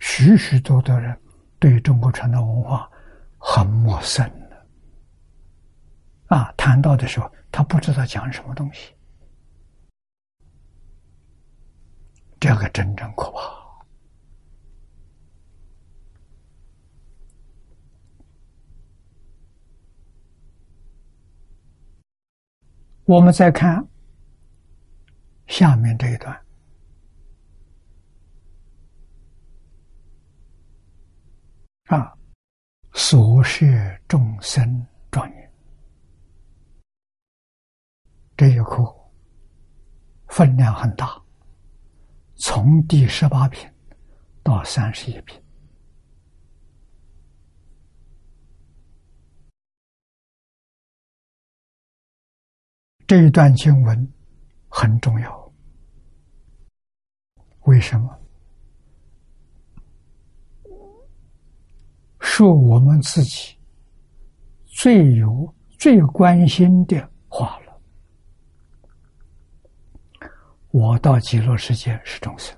[0.00, 1.14] 许许多多人
[1.58, 2.90] 对中国传统文化
[3.36, 4.66] 很陌生的。
[6.34, 8.93] 啊，谈到的时候，他不知道讲什么东西，
[12.44, 13.40] 这个真正可怕。
[23.06, 23.82] 我们再看
[25.46, 26.38] 下面这一段。
[31.86, 32.14] 啊，
[32.92, 33.64] 所摄
[34.06, 35.52] 众生庄严，
[38.36, 38.94] 这一课
[40.26, 41.23] 分量很大，
[42.36, 43.68] 从第十八品
[44.42, 45.40] 到三十一品。
[53.06, 54.12] 这一段经文
[54.68, 55.52] 很重要
[57.64, 58.18] 为什么？
[62.20, 63.56] 是我们自己
[64.64, 67.60] 最有、最关心的话。
[70.76, 72.52] 我到极乐世界是众生，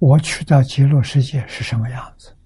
[0.00, 2.36] 我去到极乐世界是什么样子？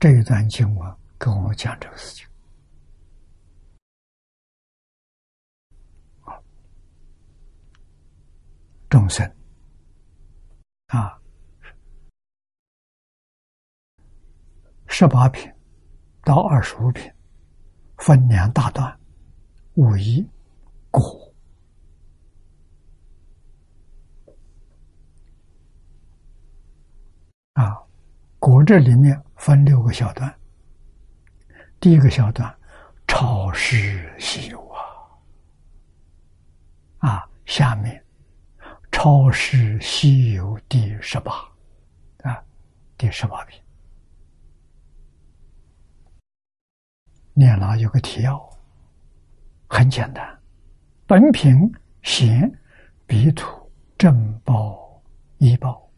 [0.00, 2.26] 这一段经文跟我讲这个事情。
[8.88, 9.24] 众生
[10.86, 11.16] 啊，
[14.88, 15.48] 十八品
[16.24, 17.08] 到二十五品，
[17.98, 19.00] 分两大段，
[19.74, 20.28] 五一
[20.90, 21.32] 果
[27.54, 27.76] 啊，
[28.38, 30.34] 果这里面分六个小段。
[31.78, 32.54] 第一个小段，
[33.06, 34.80] 超世稀有啊，
[36.98, 38.04] 啊，下面。
[38.92, 41.32] 超世西游第十八，
[42.22, 42.44] 啊，
[42.98, 43.58] 第十八品，
[47.32, 48.50] 念了有个提要，
[49.68, 50.39] 很简单。
[51.10, 51.68] 本品
[52.02, 52.48] 显
[53.04, 53.68] 彼土
[53.98, 55.02] 正报
[55.38, 55.90] 一报，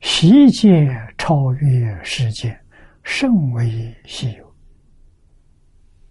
[0.00, 2.60] 悉界超越世界，
[3.04, 4.56] 甚为稀有。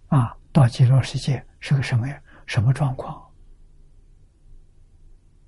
[0.06, 2.18] 啊，到极乐世界是个什么呀？
[2.46, 3.30] 什么状况？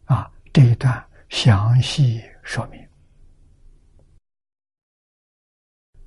[0.04, 2.86] 啊，这一段详细说明。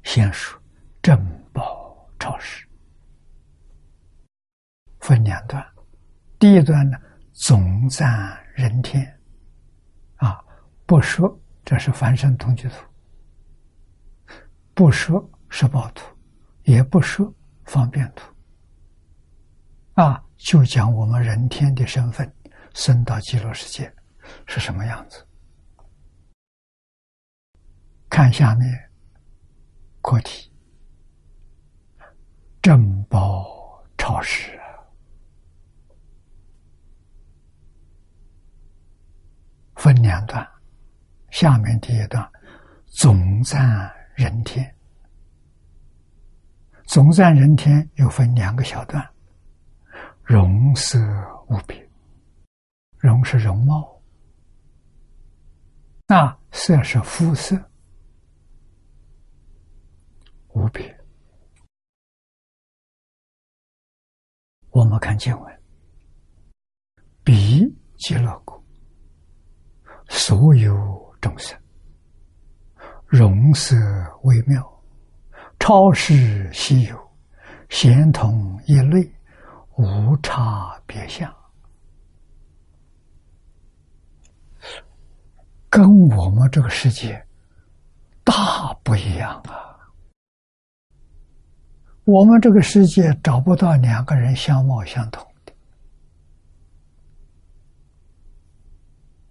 [0.03, 0.61] 先说
[1.02, 1.19] 正
[1.52, 2.69] 报超世，
[5.00, 5.66] 分两段。
[6.38, 6.98] 第一段呢，
[7.34, 9.20] 总赞人天，
[10.16, 10.40] 啊，
[10.86, 12.76] 不说这是凡圣同居图，
[14.74, 16.06] 不说十报图，
[16.64, 17.34] 也不说
[17.66, 18.34] 方便图，
[19.94, 22.32] 啊，就讲我们人天的身份。
[22.76, 23.92] 升到极乐世界
[24.46, 25.28] 是什么样子？
[28.08, 28.92] 看下面
[30.02, 30.54] 课题：
[32.62, 34.59] 正报超世，
[39.80, 40.45] 分两段。
[41.31, 42.30] 下面第一段
[42.85, 44.76] 总赞人天，
[46.85, 49.01] 总赞人天又分两个小段，
[50.22, 50.99] 容色
[51.47, 51.81] 无比。
[52.97, 54.01] 容是容貌，
[56.07, 57.56] 那色是肤色，
[60.49, 60.93] 无别。
[64.72, 65.64] 我们看经文，
[67.23, 67.64] 比
[67.97, 68.59] 极乐国
[70.10, 71.57] 所有众生，
[73.06, 73.76] 容色
[74.23, 74.61] 微妙，
[75.60, 77.11] 超世稀有，
[77.69, 79.10] 咸同一类，
[79.77, 81.34] 无差别相。
[85.69, 87.23] 跟我们这个世界
[88.23, 89.77] 大不一样啊！
[92.06, 95.53] 我们这个世界找不到两个人相貌相同的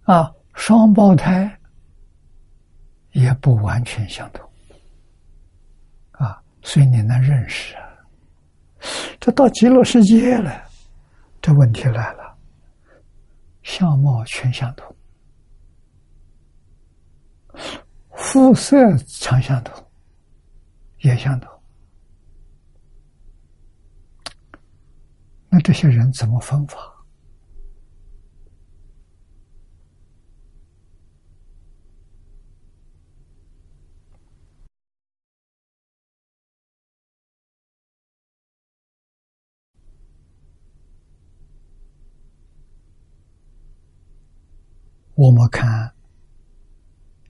[0.05, 1.57] 啊，双胞胎
[3.13, 4.45] 也不完全相同
[6.11, 7.83] 啊，所以你能认识啊？
[9.21, 10.69] 这到极乐世界了，
[11.41, 12.37] 这问题来了，
[13.63, 14.95] 相貌全相同。
[18.17, 18.77] 肤色
[19.07, 19.89] 常相同，
[20.99, 21.49] 也相同。
[25.49, 26.77] 那这些人怎么分法？
[45.19, 45.93] 我们看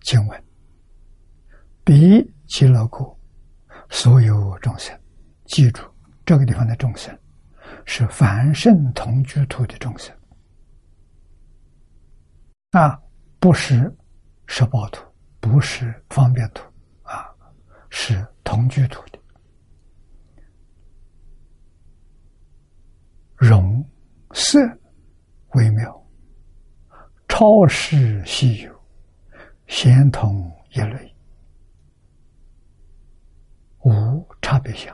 [0.02, 0.44] 经文。
[1.82, 3.18] 比极乐国
[3.88, 4.94] 所有众生，
[5.46, 5.82] 记住
[6.26, 7.18] 这个地方的众生
[7.86, 10.14] 是凡圣同居土的众生，
[12.72, 13.00] 啊，
[13.40, 13.90] 不是
[14.46, 15.02] 十报土，
[15.40, 16.62] 不是方便土，
[17.04, 17.26] 啊，
[17.88, 19.18] 是同居土的，
[23.34, 23.82] 容
[24.34, 24.58] 色
[25.54, 26.06] 微妙，
[27.38, 28.80] 超世稀有，
[29.68, 31.14] 咸同一类。
[33.84, 34.92] 无差别相，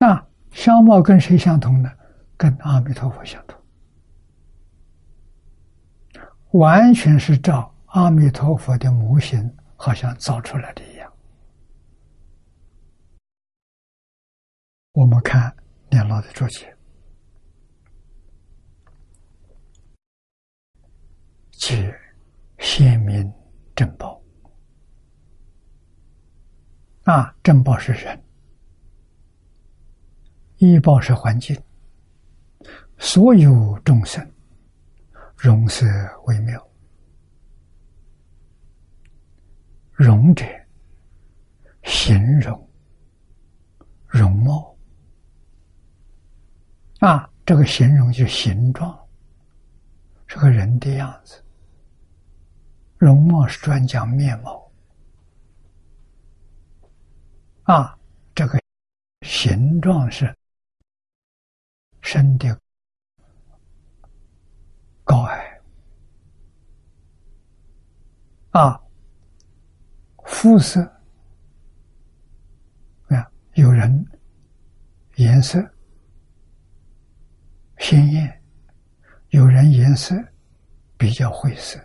[0.00, 1.88] 那相貌跟谁相同呢？
[2.36, 3.56] 跟阿弥陀佛相同，
[6.58, 11.12] 完全是照阿弥陀佛的模型，好像造出来的一样。
[14.90, 15.54] 我们看
[15.88, 16.76] 念老的注解，
[21.60, 21.94] 解
[22.58, 23.30] 显明
[23.76, 24.18] 正报
[27.04, 28.18] 啊，正报是人，
[30.56, 31.54] 医报是环境，
[32.96, 34.26] 所有众生
[35.36, 35.84] 容色
[36.24, 36.66] 微妙，
[39.92, 40.46] 容者
[41.82, 42.70] 形容
[44.06, 44.74] 容貌。
[47.00, 48.98] 啊，这个形容就形状，
[50.26, 51.36] 是个人的样子；
[53.00, 54.70] 容貌是专讲面貌。
[57.62, 57.98] 啊，
[58.34, 58.60] 这个
[59.22, 60.36] 形状是
[62.02, 62.60] 身的
[65.02, 65.60] 高矮。
[68.50, 68.78] 啊，
[70.26, 70.82] 肤色
[73.08, 74.06] 啊，有人
[75.14, 75.58] 颜色。
[77.78, 78.42] 鲜艳，
[79.30, 80.14] 有人颜色
[80.98, 81.82] 比较晦涩，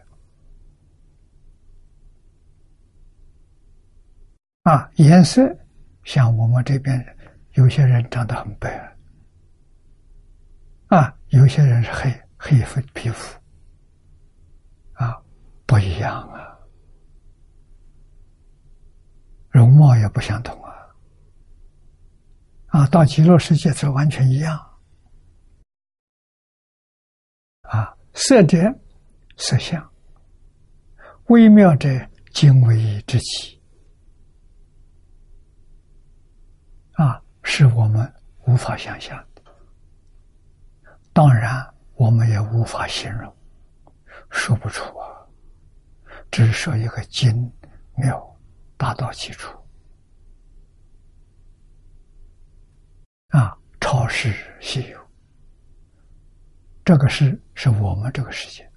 [4.66, 5.44] 啊，颜色
[6.06, 7.00] 像我们这边
[7.54, 8.98] 有些人长得很白，
[10.88, 13.40] 啊，有些人是黑黑肤皮肤，
[14.94, 15.22] 啊，
[15.68, 16.58] 不一样啊，
[19.50, 20.74] 容貌也不相同啊，
[22.70, 24.60] 啊，到极乐世界则完全一样。
[27.62, 28.58] 啊，色者
[29.38, 29.88] 色相，
[31.28, 31.88] 微妙者
[32.32, 33.60] 精微之气，
[36.92, 38.12] 啊，是我们
[38.48, 39.42] 无法想象的。
[41.14, 43.34] 当然，我们也无法形容，
[44.30, 45.08] 说不出啊。
[46.32, 47.50] 只说一个精
[47.96, 48.36] 妙
[48.76, 49.58] 大到基础，
[53.30, 55.00] 啊，超世稀有。
[56.84, 58.70] 这个是是我们这个世界，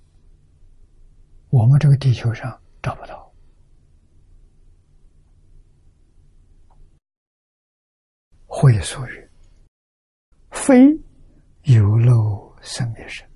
[1.48, 3.27] 我们这个地球上找不到。
[8.50, 9.30] 会所语，
[10.50, 10.98] 非
[11.64, 13.28] 有漏生灭身。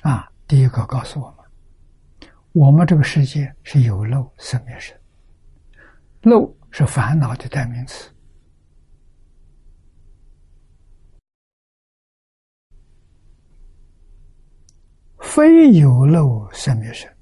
[0.00, 4.98] 啊，第一个告诉我们，我们这个世界是有漏生灭身，
[6.22, 8.10] 漏是烦恼的代名词。
[15.20, 17.14] 非有漏生灭身，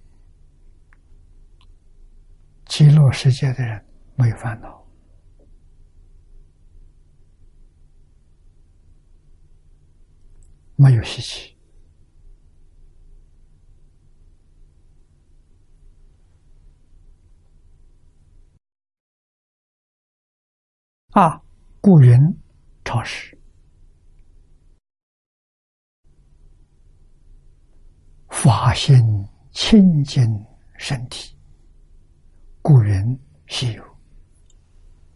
[2.67, 3.85] 极乐世界的人
[4.17, 4.82] 没有烦恼
[10.83, 11.57] 没有习气
[21.13, 21.41] 啊，
[21.81, 22.19] 故云
[22.85, 23.39] 超时。
[28.29, 29.01] 法现
[29.53, 30.25] 清净
[30.77, 31.39] 身体，
[32.61, 33.85] 故人稀有。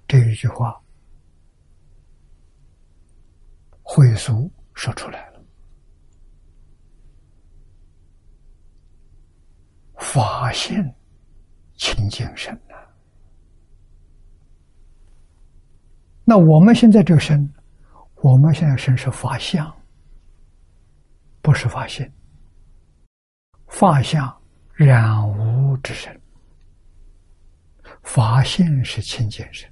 [0.06, 0.80] 这一句话，
[3.82, 5.36] 慧俗说出来了。
[9.96, 10.76] 法性
[11.76, 12.74] 清净身呐，
[16.24, 17.52] 那我们现在这个身，
[18.22, 19.74] 我们现在身是法相，
[21.42, 22.10] 不是法性。
[23.68, 24.42] 法相
[24.74, 26.20] 染污之身，
[28.02, 29.70] 法性是清净身。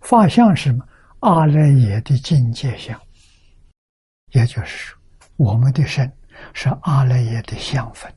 [0.00, 0.86] 法相是什么？
[1.20, 3.00] 阿赖耶的境界相，
[4.32, 4.98] 也就是说，
[5.36, 6.12] 我们的身
[6.52, 8.12] 是阿赖耶的相分，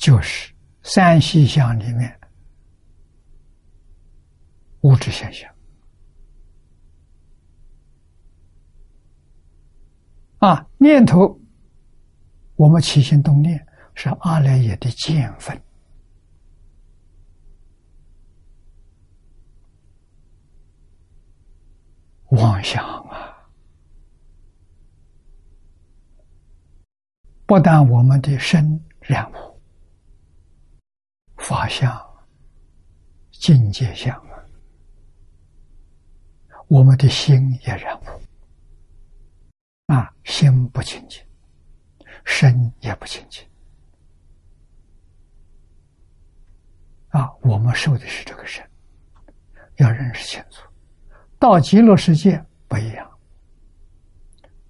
[0.00, 0.50] 就是
[0.82, 2.18] 三细相里面
[4.80, 5.54] 物质现象。
[10.38, 11.38] 啊，念头，
[12.56, 15.62] 我们起心动念是阿赖耶的见分，
[22.28, 23.36] 妄想啊！
[27.44, 29.49] 不但我们的身染污，
[31.40, 31.90] 法相、
[33.32, 34.44] 境界相啊，
[36.68, 38.04] 我们的心也染污。
[39.92, 41.20] 啊，心不清净，
[42.24, 43.44] 身也不清净。
[47.08, 48.64] 啊，我们受的是这个身，
[49.76, 50.62] 要认识清楚。
[51.38, 53.10] 到极乐世界不一样，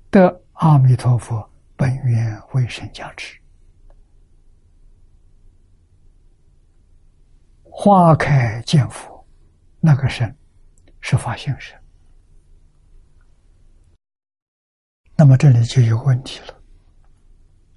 [0.08, 3.39] 得阿弥陀佛本愿为身加持，
[7.82, 9.26] 花开见佛，
[9.80, 10.36] 那个身
[11.00, 11.74] 是法性身。
[15.16, 16.62] 那么这里就有问题了。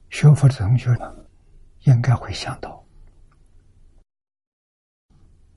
[0.09, 1.09] 学佛的同学呢，
[1.83, 2.85] 应该会想到，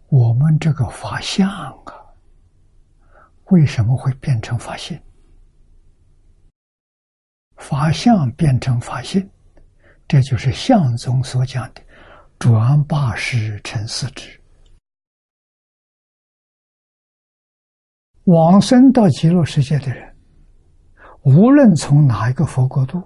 [0.06, 1.92] 我们这个法相啊，
[3.46, 4.96] 为什么会变成法性？
[7.56, 9.28] 法相变成法性，
[10.06, 11.82] 这就是相宗所讲的。
[12.38, 14.40] 转八十成四智，
[18.24, 20.16] 往生到极乐世界的人，
[21.22, 23.02] 无论从哪一个佛国度，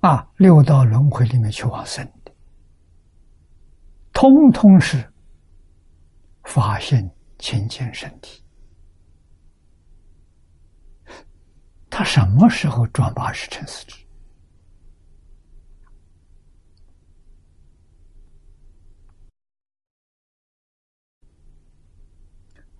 [0.00, 2.32] 啊，六道轮回里面去往生的，
[4.12, 5.12] 通通是
[6.44, 8.42] 发现清净身体。
[11.90, 13.96] 他什么时候转八十成四智？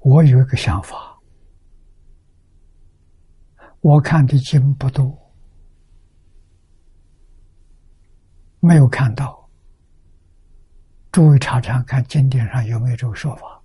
[0.05, 1.17] 我有一个想法，
[3.81, 5.17] 我看的经不多，
[8.59, 9.49] 没有看到。
[11.13, 13.63] 诸位查查看经典上有没有这个说法？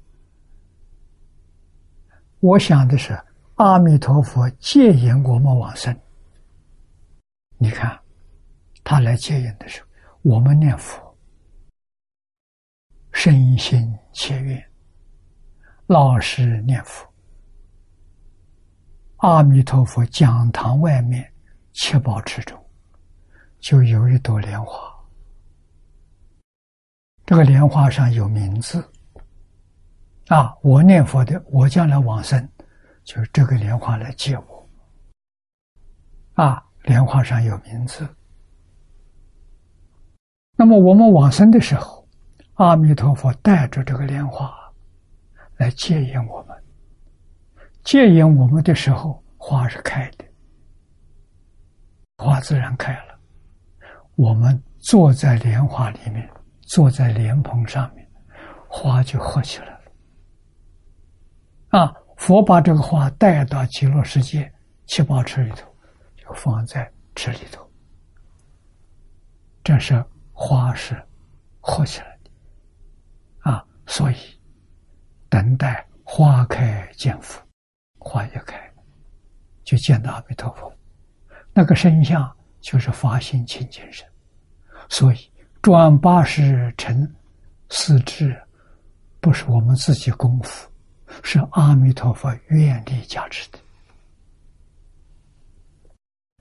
[2.39, 3.17] 我想的是，
[3.55, 5.97] 阿弥陀佛戒引我们往生。
[7.57, 7.99] 你看，
[8.83, 9.87] 他来戒引的时候，
[10.21, 11.17] 我们念佛，
[13.11, 14.66] 身心切愿。
[15.87, 17.07] 老实念佛，
[19.19, 21.25] 阿弥陀佛讲堂外面
[21.71, 22.61] 七宝池中，
[23.59, 24.93] 就有一朵莲花。
[27.25, 28.85] 这个莲花上有名字，
[30.27, 32.45] 啊，我念佛的，我将来往生，
[33.05, 34.69] 就是这个莲花来接我。
[36.33, 38.05] 啊，莲花上有名字。
[40.57, 42.05] 那么我们往生的时候，
[42.55, 44.53] 阿弥陀佛带着这个莲花。
[45.57, 46.55] 来接引我们，
[47.83, 50.25] 接引我们的时候，花是开的，
[52.17, 53.19] 花自然开了。
[54.15, 56.29] 我们坐在莲花里面，
[56.61, 58.07] 坐在莲蓬上面，
[58.69, 59.81] 花就合起来了。
[61.69, 64.51] 啊，佛把这个花带到极乐世界
[64.85, 65.67] 七宝池里头，
[66.15, 67.67] 就放在池里头。
[69.63, 70.95] 这是花是
[71.59, 74.36] 合起来的，啊，所以。
[75.29, 77.41] 等待花开见佛，
[77.99, 78.57] 花一开，
[79.63, 80.73] 就见到阿弥陀佛。
[81.53, 84.07] 那个身相就是发心清净身，
[84.89, 85.31] 所以
[85.61, 87.15] 转八十成
[87.69, 88.41] 四智，
[89.19, 90.69] 不是我们自己功夫，
[91.23, 93.59] 是阿弥陀佛愿力加持的。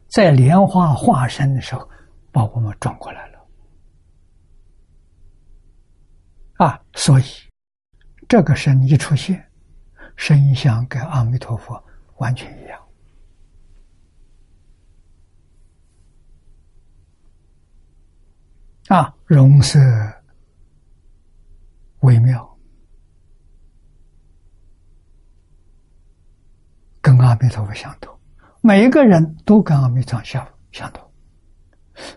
[0.08, 1.88] 在莲花化身的时候，
[2.30, 3.46] 把我们转过来了。
[6.58, 7.24] 啊，所以。
[8.28, 9.48] 这个身一出现，
[10.16, 11.82] 身相跟阿弥陀佛
[12.16, 12.80] 完全一样，
[18.88, 19.78] 啊，容色
[22.00, 22.58] 微妙，
[27.00, 28.18] 跟阿弥陀佛相同，
[28.60, 31.08] 每一个人都跟阿弥陀相相同，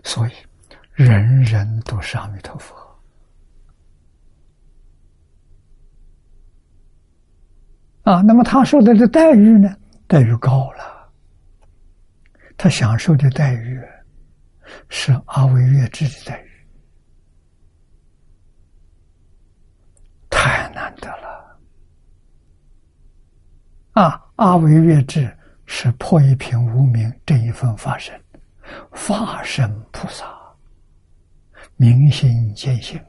[0.02, 0.32] 所以
[0.92, 2.89] 人人都是阿弥陀佛。
[8.10, 9.72] 啊，那么他受到的待遇呢？
[10.08, 11.08] 待遇高了，
[12.56, 13.80] 他享受的待遇
[14.88, 16.50] 是阿维月智的待遇，
[20.28, 21.60] 太难得了。
[23.92, 25.32] 啊，阿维月智
[25.66, 28.20] 是破一品无名这一份法身，
[28.90, 30.26] 法身菩萨，
[31.76, 33.00] 明心见性，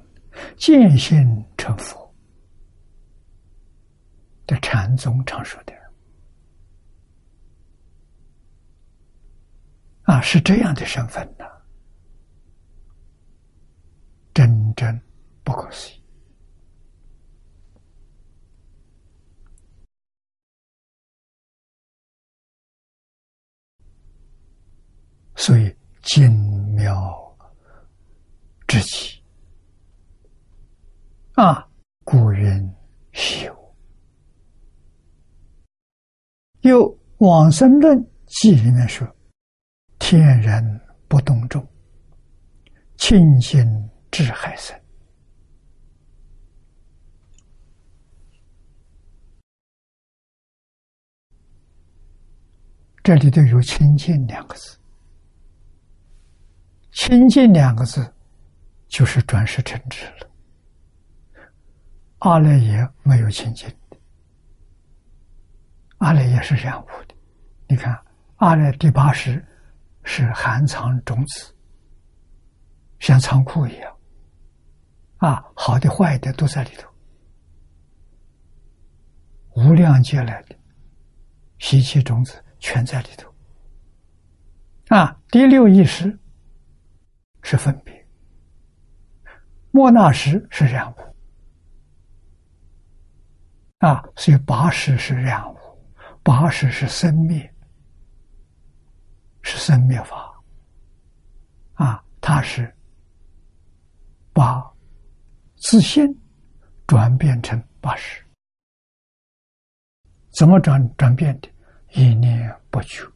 [0.57, 2.00] 见性成佛。
[4.51, 5.73] 这禅宗常说的
[10.03, 11.45] 啊，是这样的身份呢，
[14.33, 15.01] 真真
[15.41, 16.03] 不可思议。
[25.37, 26.29] 所以精
[26.75, 26.93] 妙
[28.67, 29.23] 之极
[31.35, 31.65] 啊，
[32.03, 32.61] 古人
[33.45, 33.60] 有。
[36.61, 37.97] 又《往生论
[38.27, 39.07] 记》里面说
[39.97, 41.67] ：“天人不动众，
[42.97, 44.79] 清净智海生。”
[53.03, 54.77] 这里头有“清净”两个字
[56.93, 58.13] ，“清净”两个字
[58.87, 60.29] 就是转世成智了。
[62.19, 63.67] 阿赖耶没有清净，
[66.01, 67.15] 阿赖耶是这样悟的。
[67.67, 67.95] 你看，
[68.37, 69.43] 阿赖第八识
[70.03, 71.55] 是含藏种子，
[72.99, 73.97] 像仓库一样，
[75.17, 76.89] 啊，好的坏的都在里头，
[79.55, 80.55] 无量劫来的
[81.59, 83.31] 习气种子全在里头。
[84.87, 86.19] 啊，第六意识
[87.43, 88.07] 是分别，
[89.69, 90.95] 莫那识是染污，
[93.77, 95.57] 啊，所以八识是染污，
[96.23, 97.53] 八十是生灭，
[99.41, 100.31] 是生灭法，
[101.73, 102.73] 啊，它是
[104.33, 104.61] 把
[105.57, 106.05] 自信
[106.87, 108.23] 转变成八十，
[110.31, 111.49] 怎么转转变的？
[111.93, 113.09] 一念不求。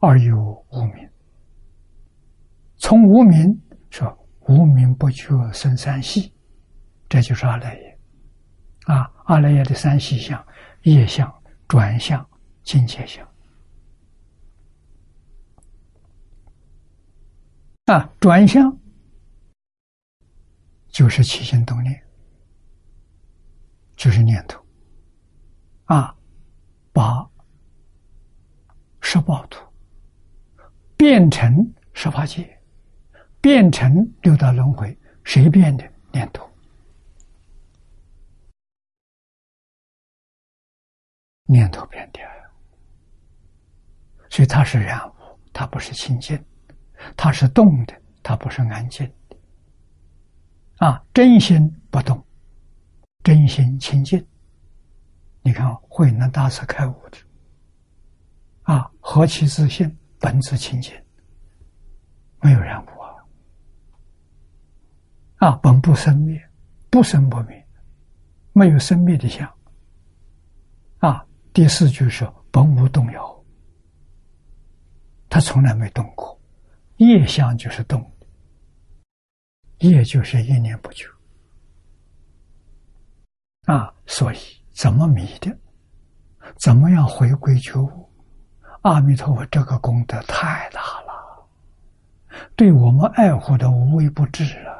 [0.00, 0.36] 而有
[0.70, 1.10] 无名，
[2.76, 6.32] 从无名说无名不觉生三系，
[7.08, 7.98] 这就是阿赖耶
[8.84, 9.10] 啊！
[9.24, 10.46] 阿赖耶的三系相：
[10.82, 11.28] 业相、
[11.68, 12.28] 转向、
[12.64, 13.24] 境界相。
[17.84, 18.76] 啊，转向
[20.88, 22.02] 就是起心动念，
[23.96, 24.64] 就是念头
[25.84, 26.16] 啊，
[26.92, 27.30] 把
[29.00, 29.62] 十报图。
[30.96, 32.60] 变成十八界，
[33.40, 36.47] 变成六道轮回，谁变的念头？
[41.50, 42.20] 念头变的，
[44.28, 45.12] 所以它是染污，
[45.52, 46.38] 它不是清净，
[47.16, 49.10] 它是动的，它不是安静。
[50.76, 52.22] 啊，真心不动，
[53.24, 54.22] 真心清净。
[55.40, 57.18] 你看，慧能大师开悟的，
[58.62, 59.98] 啊，何其自信！
[60.20, 60.92] 本自清净，
[62.42, 63.14] 没有染污啊！
[65.36, 66.50] 啊，本不生灭，
[66.90, 67.66] 不生不灭，
[68.52, 69.48] 没有生灭的相。
[70.98, 71.24] 啊，
[71.58, 73.44] 第四句是本无动摇，
[75.28, 76.40] 他从来没动过。
[76.98, 81.10] 业相就是动的，业就是一念不久。
[83.64, 84.36] 啊，所以
[84.70, 85.52] 怎么迷的？
[86.58, 88.08] 怎么样回归觉悟？
[88.82, 91.44] 阿弥陀佛，这个功德太大了，
[92.54, 94.78] 对我们爱护的无微不至啊！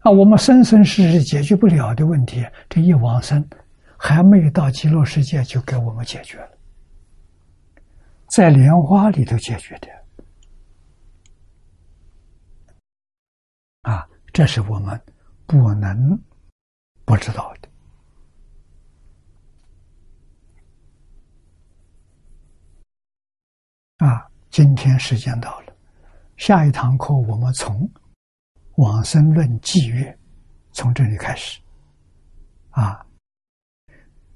[0.00, 3.42] 啊，我们生生世世解决不了的问题，这一往生，
[3.98, 6.58] 还没有到极乐世界就给我们解决了，
[8.28, 9.88] 在莲花里头解决的，
[13.82, 15.00] 啊，这是我们
[15.46, 16.18] 不能
[17.04, 17.68] 不知道的。
[23.98, 25.76] 啊，今天时间到了，
[26.36, 27.88] 下一堂课我们从
[28.76, 30.18] 往生论纪月，
[30.72, 31.60] 从这里开始。
[32.70, 33.06] 啊，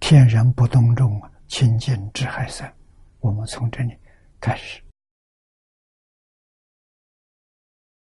[0.00, 2.64] 天然不动众，清净智海色，
[3.20, 3.96] 我们从这里
[4.40, 4.80] 开始。